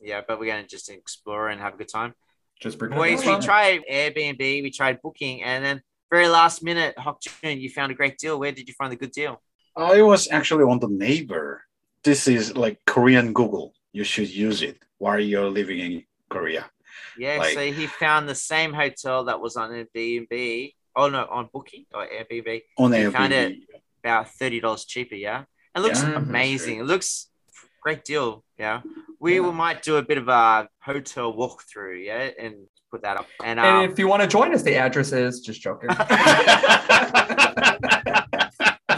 yeah, 0.01 0.20
but 0.27 0.38
we're 0.38 0.51
gonna 0.53 0.66
just 0.66 0.90
explore 0.90 1.48
and 1.48 1.61
have 1.61 1.75
a 1.75 1.77
good 1.79 1.88
time. 1.88 2.14
Just 2.61 2.79
bring 2.79 2.92
Boys, 2.92 3.25
we 3.25 3.38
tried 3.40 3.81
Airbnb, 3.90 4.38
we 4.62 4.70
tried 4.70 5.01
booking, 5.03 5.42
and 5.42 5.64
then 5.64 5.83
very 6.11 6.29
last 6.29 6.62
minute, 6.62 6.94
Hyukjun, 6.96 7.61
you 7.61 7.70
found 7.70 7.90
a 7.90 7.94
great 7.94 8.18
deal. 8.18 8.38
Where 8.38 8.53
did 8.53 8.68
you 8.68 8.75
find 8.75 8.92
the 8.92 8.96
good 8.96 9.12
deal? 9.12 9.42
I 9.77 10.03
was 10.03 10.31
actually 10.31 10.64
on 10.64 10.79
the 10.79 10.88
Naver. 10.88 11.64
This 12.05 12.29
is 12.29 12.55
like 12.57 12.79
Korean 12.87 13.33
Google. 13.33 13.72
You 13.92 14.05
should 14.05 14.29
use 14.29 14.61
it 14.62 14.79
while 14.98 15.18
you're 15.18 15.48
living 15.48 15.79
in 15.81 16.05
Korea. 16.29 16.70
Yeah, 17.16 17.38
Like- 17.38 17.55
so 17.55 17.72
he 17.72 17.87
found 17.87 18.29
the 18.29 18.35
same 18.35 18.72
hotel 18.75 19.25
that 19.25 19.40
was 19.40 19.57
on 19.57 19.70
Airbnb. 19.70 20.75
Oh 20.94 21.09
no, 21.09 21.27
on 21.31 21.48
Booking 21.53 21.87
or 21.94 22.07
Airbnb, 22.07 22.62
On 22.77 22.92
You 22.92 23.11
found 23.11 23.33
Airbnb. 23.33 23.62
About 24.05 24.31
thirty 24.31 24.61
dollars 24.61 24.85
cheaper. 24.85 25.15
Yeah, 25.15 25.45
it 25.77 25.81
looks 25.81 26.03
Yeah, 26.03 26.17
amazing. 26.17 26.79
It 26.81 26.85
looks 26.85 27.29
great 27.83 28.05
deal. 28.05 28.45
Yeah, 28.59 28.81
we 29.21 29.35
Yeah. 29.35 29.41
will 29.41 29.53
might 29.53 29.83
do 29.83 29.97
a 29.97 30.03
bit 30.03 30.19
of 30.19 30.29
a 30.29 30.69
hotel 30.83 31.33
walkthrough. 31.33 32.05
Yeah, 32.05 32.31
and 32.38 32.55
put 32.91 33.03
that 33.03 33.17
up. 33.17 33.27
And, 33.43 33.59
um, 33.59 33.67
And 33.83 33.91
if 33.93 33.99
you 33.99 34.07
want 34.09 34.23
to 34.23 34.29
join 34.29 34.53
us, 34.55 34.62
the 34.62 34.77
address 34.77 35.12
is 35.12 35.41
just 35.41 35.61
joking. 35.62 35.88
you 35.91 35.97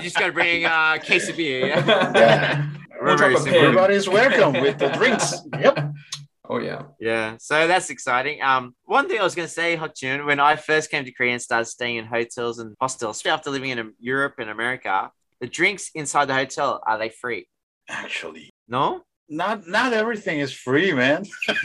just 0.02 0.16
got 0.18 0.26
to 0.26 0.32
bring 0.32 0.64
a 0.64 0.98
case 1.02 1.28
of 1.28 1.36
beer. 1.36 1.66
Yeah, 1.68 2.12
Yeah. 2.14 2.66
We'll 3.00 3.16
Very 3.18 3.34
drop 3.34 3.40
a 3.40 3.44
simple. 3.44 3.52
pin. 3.60 3.64
Everybody's 3.66 4.08
welcome 4.08 4.62
with 4.62 4.78
the 4.78 4.88
drinks. 4.88 5.34
Yep. 5.60 5.93
Yeah. 7.34 7.38
So 7.40 7.66
that's 7.66 7.90
exciting. 7.90 8.42
Um, 8.42 8.74
one 8.84 9.08
thing 9.08 9.20
I 9.20 9.22
was 9.24 9.34
going 9.34 9.48
to 9.48 9.52
say, 9.52 9.76
Hyukjun, 9.76 10.24
when 10.26 10.40
I 10.40 10.56
first 10.56 10.90
came 10.90 11.04
to 11.04 11.12
Korea 11.12 11.32
and 11.32 11.42
started 11.42 11.66
staying 11.66 11.96
in 11.96 12.04
hotels 12.06 12.58
and 12.58 12.74
hostels, 12.80 13.24
after 13.26 13.50
living 13.50 13.70
in 13.70 13.92
Europe 13.98 14.34
and 14.38 14.50
America, 14.50 15.10
the 15.40 15.46
drinks 15.46 15.90
inside 15.94 16.26
the 16.26 16.34
hotel 16.34 16.82
are 16.86 16.98
they 16.98 17.08
free? 17.10 17.48
Actually, 17.88 18.50
No. 18.68 19.02
not 19.28 19.66
not 19.66 19.92
everything 19.92 20.38
is 20.40 20.52
free, 20.52 20.92
man. 20.92 21.24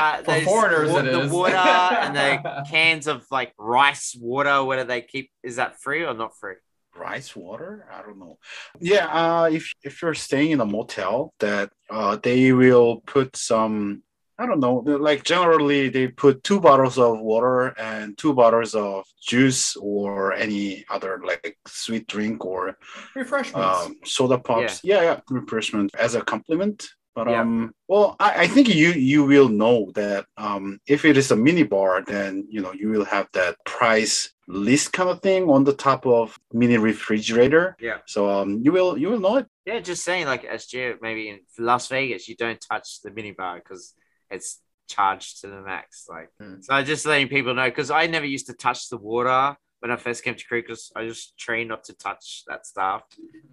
Uh, 0.00 0.22
For 0.24 0.40
foreigners, 0.40 0.90
wa- 0.90 1.02
the 1.02 1.28
water 1.30 1.56
and 1.56 2.16
the 2.16 2.64
cans 2.70 3.06
of 3.06 3.26
like 3.30 3.52
rice 3.58 4.16
water. 4.18 4.64
What 4.64 4.76
do 4.78 4.84
they 4.84 5.02
keep? 5.02 5.30
Is 5.42 5.56
that 5.56 5.80
free 5.80 6.04
or 6.04 6.14
not 6.14 6.32
free? 6.40 6.54
Rice 6.96 7.36
water? 7.36 7.86
I 7.92 8.02
don't 8.02 8.18
know. 8.18 8.38
Yeah, 8.80 9.06
uh, 9.06 9.50
if 9.52 9.72
if 9.82 10.00
you're 10.02 10.14
staying 10.14 10.50
in 10.52 10.60
a 10.60 10.64
motel, 10.66 11.34
that 11.40 11.70
uh, 11.90 12.16
they 12.16 12.52
will 12.52 13.02
put 13.06 13.36
some. 13.36 14.02
I 14.40 14.46
don't 14.46 14.60
know. 14.60 14.76
Like 15.08 15.22
generally, 15.22 15.90
they 15.90 16.08
put 16.08 16.42
two 16.42 16.60
bottles 16.60 16.96
of 16.98 17.20
water 17.20 17.74
and 17.78 18.16
two 18.16 18.32
bottles 18.32 18.74
of 18.74 19.04
juice 19.20 19.76
or 19.76 20.32
any 20.32 20.84
other 20.88 21.20
like 21.30 21.58
sweet 21.66 22.06
drink 22.06 22.42
or 22.44 22.76
Refreshments. 23.14 23.86
um, 23.86 23.96
soda 24.04 24.38
pops. 24.38 24.80
Yeah. 24.82 25.02
yeah, 25.02 25.20
refreshment 25.28 25.90
as 25.94 26.14
a 26.14 26.22
compliment. 26.22 26.88
But 27.14 27.28
Yeah. 27.28 27.40
um, 27.42 27.74
well, 27.88 28.16
I, 28.18 28.44
I 28.44 28.46
think 28.46 28.68
you 28.74 28.90
you 29.12 29.24
will 29.24 29.48
know 29.62 29.90
that 29.94 30.24
um, 30.36 30.80
if 30.86 31.04
it 31.04 31.16
is 31.18 31.30
a 31.32 31.36
mini 31.36 31.64
bar, 31.64 32.02
then 32.06 32.46
you 32.48 32.60
know 32.62 32.72
you 32.72 32.88
will 32.88 33.04
have 33.04 33.28
that 33.32 33.56
price 33.66 34.30
list 34.46 34.92
kind 34.92 35.10
of 35.10 35.20
thing 35.20 35.50
on 35.50 35.64
the 35.64 35.74
top 35.74 36.06
of 36.06 36.38
mini 36.52 36.78
refrigerator. 36.78 37.76
Yeah. 37.80 37.98
So 38.06 38.30
um, 38.30 38.60
you 38.64 38.72
will 38.72 38.96
you 38.96 39.08
will 39.10 39.20
know 39.20 39.36
it. 39.38 39.46
Yeah, 39.66 39.80
just 39.80 40.02
saying, 40.04 40.26
like 40.26 40.44
SG, 40.44 40.96
maybe 41.02 41.28
in 41.28 41.40
Las 41.58 41.88
Vegas, 41.88 42.28
you 42.28 42.36
don't 42.36 42.60
touch 42.60 43.02
the 43.02 43.10
minibar 43.10 43.56
because 43.56 43.92
it's 44.30 44.60
charged 44.88 45.40
to 45.40 45.46
the 45.48 45.60
max. 45.60 46.06
Like, 46.08 46.30
Mm. 46.40 46.64
so 46.64 46.82
just 46.82 47.06
letting 47.06 47.28
people 47.28 47.54
know 47.54 47.68
because 47.68 47.90
I 47.90 48.06
never 48.06 48.26
used 48.26 48.46
to 48.46 48.54
touch 48.54 48.88
the 48.88 48.96
water 48.96 49.56
when 49.80 49.90
I 49.90 49.96
first 49.96 50.22
came 50.24 50.34
to 50.34 50.44
Korea 50.46 50.62
because 50.62 50.92
I 50.96 51.06
just 51.06 51.38
trained 51.38 51.68
not 51.68 51.84
to 51.84 51.94
touch 51.94 52.42
that 52.48 52.66
stuff. 52.66 53.02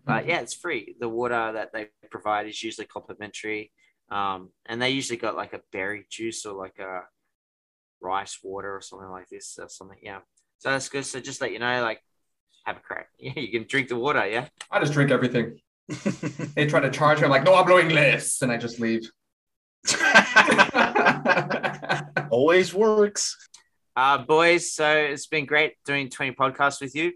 But 0.05 0.25
yeah, 0.27 0.39
it's 0.39 0.53
free. 0.53 0.95
The 0.99 1.07
water 1.09 1.51
that 1.53 1.71
they 1.73 1.87
provide 2.11 2.47
is 2.47 2.61
usually 2.63 2.87
complimentary. 2.87 3.71
Um, 4.09 4.49
and 4.65 4.81
they 4.81 4.89
usually 4.91 5.17
got 5.17 5.35
like 5.35 5.53
a 5.53 5.61
berry 5.71 6.05
juice 6.09 6.45
or 6.45 6.53
like 6.53 6.79
a 6.79 7.01
rice 8.01 8.39
water 8.43 8.75
or 8.75 8.81
something 8.81 9.09
like 9.09 9.27
this 9.29 9.57
or 9.61 9.69
something. 9.69 9.99
Yeah. 10.01 10.19
So 10.59 10.69
that's 10.71 10.89
good. 10.89 11.05
So 11.05 11.19
just 11.19 11.39
let 11.41 11.51
you 11.51 11.59
know, 11.59 11.81
like, 11.83 12.01
have 12.65 12.77
a 12.77 12.79
crack. 12.79 13.09
Yeah, 13.19 13.33
you 13.35 13.51
can 13.51 13.67
drink 13.67 13.87
the 13.89 13.95
water. 13.95 14.25
Yeah. 14.27 14.47
I 14.71 14.79
just 14.79 14.93
drink 14.93 15.11
everything. 15.11 15.59
They 16.55 16.65
try 16.67 16.79
to 16.81 16.89
charge 16.89 17.19
me. 17.19 17.25
I'm 17.25 17.29
like, 17.31 17.43
no, 17.43 17.55
I'm 17.55 17.65
blowing 17.65 17.89
less, 17.89 18.41
and 18.41 18.51
I 18.51 18.57
just 18.57 18.79
leave. 18.79 19.09
Always 22.29 22.73
works. 22.73 23.35
Uh, 23.95 24.19
boys, 24.19 24.73
so 24.73 24.89
it's 24.95 25.27
been 25.27 25.45
great 25.45 25.73
doing 25.85 26.09
20 26.09 26.33
podcasts 26.33 26.81
with 26.81 26.95
you. 26.95 27.13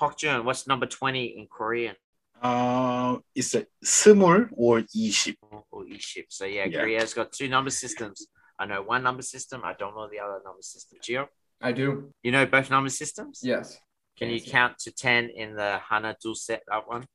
Hyukjun, 0.00 0.44
what's 0.44 0.66
number 0.66 0.86
20 0.86 1.24
in 1.38 1.46
Korean? 1.46 1.94
Uh, 2.42 3.18
it's 3.34 3.54
a 3.54 3.66
sumul 3.84 4.48
or 4.52 4.80
iship. 4.96 5.36
Or. 5.70 5.84
So 6.28 6.44
yeah, 6.44 6.64
yeah, 6.64 6.80
Korea's 6.80 7.14
got 7.14 7.32
two 7.32 7.48
number 7.48 7.70
systems. 7.70 8.26
I 8.58 8.66
know 8.66 8.82
one 8.82 9.02
number 9.02 9.22
system. 9.22 9.62
I 9.64 9.74
don't 9.74 9.94
know 9.94 10.08
the 10.10 10.18
other 10.18 10.40
number 10.44 10.62
system. 10.62 10.98
Gio? 11.02 11.26
I 11.60 11.72
do. 11.72 12.12
You 12.22 12.32
know 12.32 12.46
both 12.46 12.70
number 12.70 12.90
systems? 12.90 13.40
Yes. 13.42 13.78
Can 14.18 14.30
yes. 14.30 14.44
you 14.46 14.52
count 14.52 14.78
to 14.80 14.92
10 14.92 15.30
in 15.30 15.54
the 15.56 15.78
Hana 15.88 16.16
Dul 16.22 16.34
set, 16.34 16.62
that 16.68 16.86
one? 16.86 17.06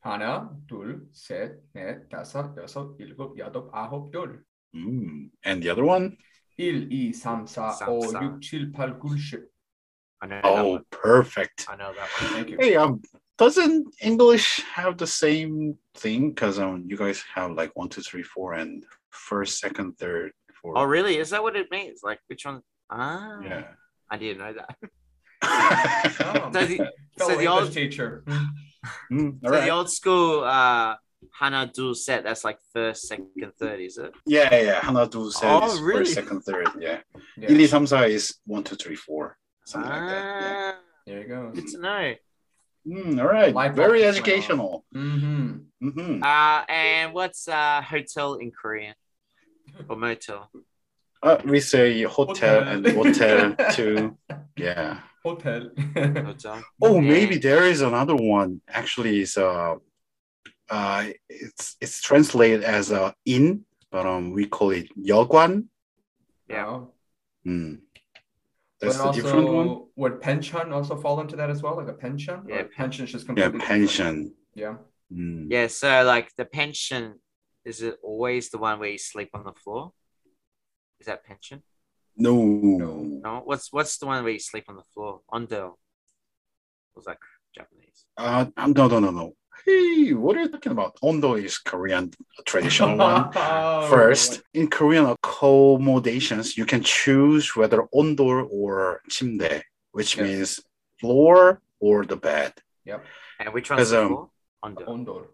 Hana 0.00 0.48
Dul 0.66 1.00
set 1.12 1.52
net 1.74 2.10
다섯, 2.10 2.56
여섯, 2.56 2.96
일곱, 2.98 3.36
여덟, 3.38 3.70
아홉, 3.72 4.10
dul. 4.10 4.38
Mm. 4.76 5.30
And 5.44 5.62
the 5.62 5.70
other 5.70 5.84
one? 5.84 6.16
1, 6.58 6.88
2, 6.88 6.88
3, 6.88 7.12
4, 7.12 7.12
5, 7.12 7.18
삼, 7.18 7.46
6, 7.46 7.78
7, 7.78 8.02
8, 8.02 8.12
9, 8.12 8.40
10. 8.40 9.46
I 10.22 10.26
know 10.26 10.40
that 10.42 10.44
Oh, 10.44 10.68
one. 10.70 10.84
perfect. 10.90 11.66
I 11.68 11.76
know 11.76 11.92
that 11.92 12.08
one. 12.22 12.32
Thank 12.32 12.50
you. 12.50 12.56
Hey, 12.58 12.76
um, 12.76 13.02
doesn't 13.38 13.94
English 14.00 14.62
have 14.62 14.96
the 14.96 15.06
same 15.06 15.76
thing? 15.94 16.30
Because 16.30 16.58
um, 16.58 16.84
you 16.86 16.96
guys 16.96 17.22
have 17.34 17.52
like 17.52 17.70
one, 17.76 17.88
two, 17.90 18.00
three, 18.00 18.22
four, 18.22 18.54
and 18.54 18.84
first, 19.10 19.58
second, 19.60 19.98
third, 19.98 20.32
fourth. 20.60 20.78
Oh, 20.78 20.84
really? 20.84 21.18
Is 21.18 21.30
that 21.30 21.42
what 21.42 21.54
it 21.56 21.70
means? 21.70 22.00
Like, 22.02 22.20
which 22.28 22.46
one? 22.46 22.62
Ah, 22.90 23.40
Yeah. 23.42 23.64
I 24.10 24.16
didn't 24.18 24.38
know 24.38 24.52
that. 24.54 24.76
Oh, 25.42 26.50
So 26.52 26.64
the, 26.66 26.90
so 27.18 27.36
the 27.36 27.46
old, 27.46 27.72
teacher. 27.72 28.24
Mm, 29.12 29.40
so 29.42 29.46
all 29.46 29.52
right. 29.52 29.64
the 29.64 29.70
old 29.70 29.90
school 29.90 30.44
uh, 30.44 30.94
Hana 31.32 31.70
Dul 31.72 31.94
set. 31.94 32.24
That's 32.24 32.44
like 32.44 32.58
first, 32.72 33.08
second, 33.08 33.52
third, 33.58 33.80
is 33.80 33.98
it? 33.98 34.12
Yeah, 34.26 34.54
yeah. 34.54 34.80
Hana 34.80 35.06
Dul 35.06 35.30
set 35.30 35.62
oh, 35.62 35.66
is 35.66 35.80
really? 35.80 36.00
first, 36.00 36.14
second, 36.14 36.42
third. 36.42 36.68
Yeah. 36.78 37.00
yeah. 37.36 37.48
Ili 37.50 37.64
is 37.64 38.34
one, 38.44 38.64
two, 38.64 38.76
three, 38.76 38.96
four, 38.96 39.36
something 39.64 39.90
ah, 39.90 39.94
like 39.94 40.08
that. 40.08 40.40
Yeah. 40.40 40.72
Ah. 40.74 40.80
There 41.06 41.20
you 41.20 41.28
go. 41.28 41.50
Good 41.54 41.68
to 41.68 41.78
know. 41.78 42.14
Mm, 42.86 43.20
all 43.20 43.26
right. 43.26 43.54
Life 43.54 43.74
Very 43.74 44.04
educational. 44.04 44.84
Mm-hmm. 44.94 45.88
Mm-hmm. 45.88 46.22
Uh, 46.22 46.64
and 46.68 47.12
what's 47.12 47.48
uh 47.48 47.82
hotel 47.82 48.34
in 48.34 48.50
Korean 48.50 48.94
or 49.88 49.96
motel? 49.96 50.50
Uh, 51.22 51.38
we 51.44 51.60
say 51.60 52.02
hotel, 52.02 52.64
hotel. 52.64 52.68
and 52.68 52.86
hotel. 52.86 53.56
too. 53.72 54.16
Yeah. 54.56 55.00
Hotel. 55.24 55.70
hotel. 55.94 56.62
Oh, 56.80 57.00
yeah. 57.00 57.08
maybe 57.08 57.38
there 57.38 57.64
is 57.64 57.80
another 57.80 58.14
one. 58.14 58.60
Actually, 58.68 59.20
is 59.20 59.36
uh 59.36 59.74
uh, 60.70 61.06
it's 61.28 61.76
it's 61.80 62.00
translated 62.00 62.62
as 62.64 62.90
a 62.90 63.14
inn, 63.24 63.64
but 63.90 64.06
um, 64.06 64.32
we 64.32 64.46
call 64.46 64.70
it 64.70 64.88
여관. 64.98 65.66
Yeah. 66.48 66.80
Hmm. 67.44 67.74
That's 68.80 68.96
But 68.98 69.02
the 69.02 69.08
also, 69.08 69.22
different 69.22 69.48
one. 69.48 69.82
Would 69.96 70.20
pension 70.20 70.72
also 70.72 70.96
fall 70.96 71.20
into 71.20 71.36
that 71.36 71.48
as 71.50 71.62
well? 71.62 71.76
Like 71.76 71.88
a 71.88 71.94
pension? 71.94 72.42
Yeah. 72.48 72.56
Or 72.56 72.64
pension 72.64 73.04
is 73.04 73.12
just 73.12 73.24
Yeah, 73.24 73.26
completely 73.28 73.52
different? 73.60 73.68
pension. 73.68 74.34
Yeah. 74.54 74.74
Hmm. 75.10 75.46
Yeah, 75.50 75.66
so 75.68 76.04
like 76.04 76.30
the 76.36 76.44
pension, 76.44 77.14
is 77.64 77.80
it 77.82 77.96
always 78.02 78.50
the 78.50 78.58
one 78.58 78.78
where 78.78 78.90
you 78.90 78.98
sleep 78.98 79.30
on 79.34 79.44
the 79.44 79.52
floor? 79.52 79.92
Is 81.00 81.06
that 81.06 81.24
pension? 81.24 81.62
No. 82.16 82.34
No. 82.44 82.94
No. 83.02 83.42
What's 83.44 83.72
what's 83.72 83.98
the 83.98 84.06
one 84.06 84.22
where 84.24 84.32
you 84.32 84.38
sleep 84.40 84.64
on 84.68 84.76
the 84.76 84.82
floor? 84.94 85.20
Ondo. 85.28 85.78
Was 86.94 87.04
that 87.04 87.18
Japanese? 87.54 88.04
Uh, 88.16 88.46
no, 88.56 88.88
no, 88.88 88.98
no, 89.00 89.10
no. 89.10 89.34
Hey, 89.64 90.12
what 90.12 90.36
are 90.36 90.40
you 90.42 90.48
talking 90.48 90.72
about? 90.72 90.96
Ondo 91.02 91.34
is 91.34 91.58
Korean 91.58 92.12
traditional 92.44 92.96
one. 92.96 93.30
Oh, 93.36 93.88
First, 93.90 94.42
in 94.54 94.68
Korean 94.68 95.06
accommodations, 95.06 96.56
you 96.56 96.66
can 96.66 96.82
choose 96.82 97.54
whether 97.54 97.86
ondo 97.92 98.44
or 98.46 99.00
침대, 99.10 99.62
which 99.92 100.16
Yes. 100.16 100.24
means 100.26 100.60
floor 101.00 101.62
or 101.80 102.04
the 102.04 102.16
bed. 102.16 102.52
Yep. 102.84 103.04
And 103.40 103.54
which 103.54 103.70
one's 103.70 103.82
As, 103.82 103.90
the 103.90 104.02
um, 104.02 104.08
floor? 104.08 104.30
Ondo. 104.62 105.26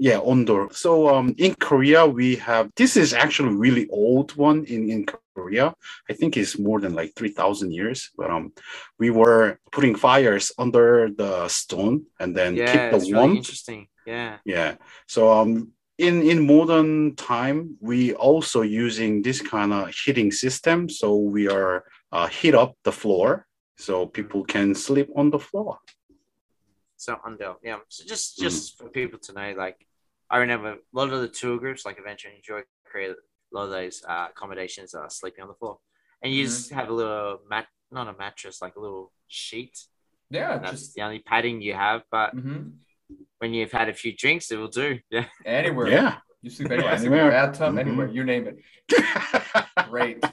Ondor. 0.00 0.06
Yeah, 0.10 0.20
ondol. 0.20 0.74
So 0.74 1.08
um, 1.14 1.34
in 1.38 1.54
Korea, 1.54 2.06
we 2.06 2.36
have 2.36 2.70
this 2.76 2.96
is 2.96 3.12
actually 3.12 3.54
really 3.54 3.88
old 3.88 4.36
one 4.36 4.64
in, 4.64 4.90
in 4.90 5.06
Korea. 5.34 5.74
I 6.10 6.12
think 6.14 6.36
it's 6.36 6.58
more 6.58 6.80
than 6.80 6.94
like 6.94 7.14
three 7.14 7.30
thousand 7.30 7.72
years. 7.72 8.10
But 8.16 8.30
um, 8.30 8.52
we 8.98 9.10
were 9.10 9.58
putting 9.72 9.94
fires 9.94 10.52
under 10.58 11.10
the 11.10 11.48
stone 11.48 12.06
and 12.20 12.36
then 12.36 12.56
Yeah, 12.56 12.66
keep 12.66 12.90
the 12.90 12.96
it's 12.96 13.12
really 13.12 13.36
interesting. 13.36 13.88
Yeah. 14.06 14.38
Yeah. 14.44 14.76
So 15.06 15.32
um 15.32 15.72
in 15.98 16.22
in 16.22 16.46
modern 16.46 17.14
time 17.16 17.76
we 17.80 18.14
also 18.14 18.62
using 18.62 19.22
this 19.22 19.40
kind 19.40 19.72
of 19.72 19.94
heating 19.94 20.32
system. 20.32 20.88
So 20.88 21.16
we 21.16 21.48
are 21.48 21.84
uh, 22.12 22.26
heat 22.26 22.54
up 22.54 22.74
the 22.84 22.92
floor 22.92 23.46
so 23.76 24.06
people 24.06 24.44
can 24.44 24.74
sleep 24.74 25.08
on 25.16 25.30
the 25.30 25.38
floor. 25.38 25.78
So 27.04 27.18
Ondo. 27.22 27.58
Yeah. 27.62 27.78
So 27.88 28.02
just 28.06 28.38
Mm. 28.38 28.42
just 28.44 28.78
for 28.78 28.88
people 28.88 29.18
to 29.18 29.32
know, 29.34 29.54
like 29.58 29.86
I 30.30 30.38
remember 30.38 30.70
a 30.72 30.76
lot 30.92 31.12
of 31.12 31.20
the 31.20 31.28
tour 31.28 31.58
groups, 31.58 31.84
like 31.84 31.98
Adventure 31.98 32.28
and 32.28 32.38
Enjoy 32.38 32.62
create 32.84 33.10
a 33.10 33.16
lot 33.52 33.64
of 33.64 33.70
those 33.70 34.02
uh, 34.08 34.28
accommodations 34.30 34.94
are 34.94 35.10
sleeping 35.10 35.42
on 35.42 35.48
the 35.48 35.54
floor. 35.54 35.78
And 36.22 36.32
you 36.32 36.44
Mm-hmm. 36.44 36.50
just 36.54 36.70
have 36.72 36.88
a 36.88 36.92
little 36.92 37.40
mat 37.48 37.66
not 37.90 38.08
a 38.08 38.14
mattress, 38.16 38.62
like 38.62 38.76
a 38.76 38.80
little 38.80 39.12
sheet. 39.28 39.76
Yeah, 40.30 40.56
That's 40.58 40.70
just 40.80 40.94
the 40.94 41.02
only 41.02 41.18
padding 41.20 41.60
you 41.60 41.74
have. 41.74 42.02
But 42.10 42.34
mhm. 42.34 42.78
when 43.38 43.52
you've 43.52 43.70
had 43.70 43.88
a 43.90 43.94
few 43.94 44.12
drinks, 44.16 44.50
it 44.50 44.56
will 44.56 44.68
do. 44.84 44.98
Yeah. 45.10 45.26
anywhere. 45.44 45.88
Yeah. 45.88 46.16
You 46.40 46.50
sleep 46.50 46.70
anywhere. 46.72 46.92
I 46.92 46.96
sleep 46.96 47.12
in 47.12 47.18
Anywhere. 47.18 47.28
a 47.28 47.46
bathtub, 47.46 47.74
Mhm. 47.74 47.80
anywhere. 47.80 48.08
You 48.08 48.24
name 48.24 48.44
it. 48.50 48.56
Great. 49.90 50.24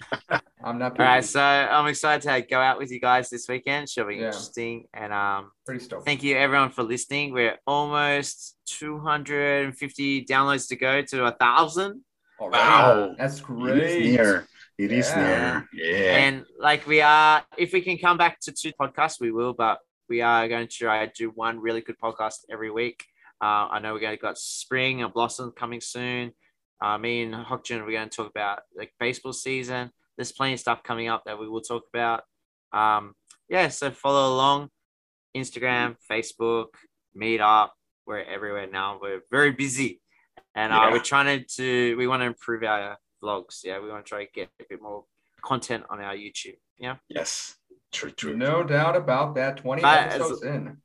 I'm 0.64 0.78
not 0.78 1.00
All 1.00 1.06
right, 1.06 1.24
so 1.26 1.42
I'm 1.42 1.88
excited 1.88 2.28
to 2.30 2.42
go 2.48 2.60
out 2.60 2.78
with 2.78 2.92
you 2.92 3.00
guys 3.00 3.30
this 3.30 3.48
weekend. 3.48 3.90
Should 3.90 4.08
be 4.08 4.16
Yeah. 4.16 4.26
interesting. 4.28 4.86
And 4.94 5.12
um, 5.12 5.52
pretty 5.66 5.84
stoked. 5.84 6.06
thank 6.06 6.24
you 6.24 6.36
everyone 6.38 6.70
for 6.70 6.84
listening. 6.84 7.34
We're 7.34 7.58
almost 7.66 8.58
250 8.68 10.26
downloads 10.26 10.68
to 10.70 10.76
go 10.76 11.02
to 11.02 11.26
a 11.26 11.32
thousand. 11.32 12.02
Already. 12.40 12.58
Wow. 12.58 13.16
That's 13.18 13.40
great. 13.42 13.78
It 13.78 13.84
is 13.84 14.16
near. 14.18 14.48
It 14.78 14.92
is 14.92 15.10
Yeah. 15.10 15.64
near. 15.74 15.86
Yeah. 15.86 16.18
And 16.18 16.46
like 16.60 16.86
we 16.88 17.02
are, 17.02 17.44
if 17.58 17.74
we 17.74 17.82
can 17.82 17.98
come 17.98 18.18
back 18.18 18.40
to 18.42 18.52
two 18.52 18.72
podcasts, 18.80 19.20
we 19.20 19.32
will. 19.32 19.54
But 19.54 19.80
we 20.10 20.22
are 20.22 20.48
going 20.48 20.68
to 20.68 20.74
try 20.78 21.06
to 21.06 21.12
do 21.16 21.30
one 21.30 21.60
really 21.60 21.82
good 21.82 21.98
podcast 22.00 22.40
every 22.52 22.72
week. 22.72 23.06
Uh, 23.42 23.68
I 23.72 23.80
know 23.80 23.94
we're 23.94 24.00
going 24.00 24.16
to 24.16 24.22
got 24.22 24.38
spring 24.38 25.02
and 25.02 25.12
blossom 25.14 25.52
coming 25.52 25.82
soon. 25.82 26.34
Uh, 26.80 26.98
me 26.98 27.24
and 27.24 27.34
Hyukjun, 27.34 27.86
we're 27.86 27.92
going 27.92 28.10
to 28.10 28.16
talk 28.16 28.30
about 28.30 28.60
like 28.76 28.92
baseball 29.00 29.34
season. 29.34 29.92
There's 30.18 30.32
plenty 30.32 30.54
of 30.54 30.60
stuff 30.60 30.84
coming 30.84 31.08
up 31.08 31.24
that 31.26 31.40
we 31.40 31.48
will 31.50 31.62
talk 31.62 31.84
about. 31.94 32.24
Um, 32.74 33.14
yeah, 33.50 33.68
so 33.70 33.92
follow 33.92 34.34
along. 34.34 34.70
Instagram, 35.36 35.96
Facebook, 36.10 36.68
Meetup. 37.20 37.70
We're 38.06 38.20
everywhere 38.24 38.68
now. 38.68 39.00
We're 39.02 39.22
very 39.32 39.52
busy, 39.52 40.02
and 40.56 40.74
uh, 40.74 40.76
Yeah. 40.76 40.92
we're 40.92 41.00
trying 41.00 41.46
to. 41.56 41.96
We 41.98 42.08
want 42.08 42.22
to 42.22 42.26
improve 42.26 42.64
our 42.64 42.98
vlogs. 43.24 43.62
Yeah, 43.64 43.80
we 43.80 43.90
want 43.90 44.06
to 44.06 44.10
try 44.10 44.26
to 44.26 44.32
get 44.32 44.50
a 44.60 44.66
bit 44.70 44.82
more 44.82 45.06
content 45.44 45.86
on 45.90 46.02
our 46.02 46.14
YouTube. 46.16 46.58
Yeah, 46.78 46.96
yes. 47.08 47.56
True, 47.92 48.12
true. 48.12 48.36
No 48.36 48.64
doubt 48.64 48.96
about 48.96 49.36
that. 49.36 49.58
20 49.58 49.82
But 49.82 50.08
as- 50.08 50.16
episodes 50.16 50.44
in. 50.44 50.78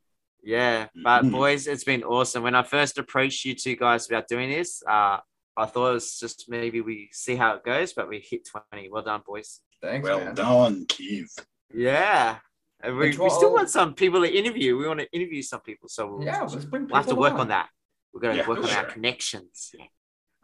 yeah. 0.43 0.89
But 1.03 1.25
Mhm. 1.25 1.31
boys, 1.33 1.67
it's 1.67 1.85
been 1.85 2.03
awesome. 2.05 2.43
When 2.43 2.55
I 2.55 2.63
first 2.63 2.99
approached 2.99 3.45
you 3.45 3.55
two 3.55 3.77
guys 3.77 4.07
about 4.09 4.29
doing 4.29 4.51
this, 4.51 4.83
uh, 4.89 5.19
I 5.57 5.67
thought 5.67 5.91
it 5.91 5.95
was 5.95 6.19
just 6.19 6.47
maybe 6.49 6.81
we 6.81 7.09
see 7.13 7.37
how 7.37 7.55
it 7.55 7.65
goes, 7.65 7.93
but 7.93 8.09
we 8.09 8.21
hit 8.21 8.47
twenty. 8.49 8.89
Well 8.91 9.03
done, 9.03 9.23
boys. 9.27 9.61
Thanks, 9.83 10.09
Well 10.09 10.25
man. 10.25 10.35
done, 10.35 10.85
Keith. 10.89 11.35
Yeah. 11.75 12.37
And 12.83 12.97
we, 12.99 13.09
we 13.17 13.31
still 13.31 13.53
want 13.55 13.71
some 13.71 13.95
people 13.95 14.21
to 14.21 14.31
interview. 14.31 14.77
We 14.77 14.87
want 14.87 15.01
to 15.01 15.11
interview 15.13 15.43
some 15.43 15.61
people. 15.61 15.89
So 15.89 16.07
we'll, 16.17 16.25
Yeah, 16.27 16.43
let's 16.43 16.65
bring 16.67 16.87
we'll 16.87 16.97
have 16.97 17.07
to 17.07 17.11
people 17.13 17.23
work 17.23 17.35
on. 17.35 17.41
on 17.41 17.49
that. 17.49 17.69
We're 18.13 18.21
going 18.21 18.35
to 18.37 18.43
Yeah, 18.43 18.49
work 18.49 18.59
for 18.63 18.69
on 18.69 18.75
our 18.75 18.85
connections. 18.85 19.71
Yeah. 19.77 19.85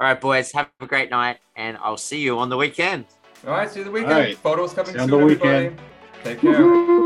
All 0.01 0.07
right, 0.09 0.21
boys. 0.21 0.51
Have 0.53 0.71
a 0.81 0.87
great 0.87 1.11
night, 1.11 1.39
and 1.57 1.77
I'll 1.81 1.97
see 1.99 2.21
you 2.21 2.39
on 2.39 2.49
the 2.49 2.57
weekend. 2.57 3.05
All 3.47 3.53
right, 3.53 3.71
see 3.71 3.81
you 3.81 3.85
the 3.85 3.91
weekend. 3.91 4.13
All 4.15 4.19
right. 4.21 4.37
Photos 4.37 4.73
coming 4.73 4.93
See 4.93 4.99
you 4.99 5.03
on 5.03 5.09
soon, 5.11 5.19
the 5.19 5.25
everybody. 5.25 5.69
weekend. 5.69 5.81
Take 6.25 6.41
care. 6.41 6.53
Woohoo. 6.55 6.99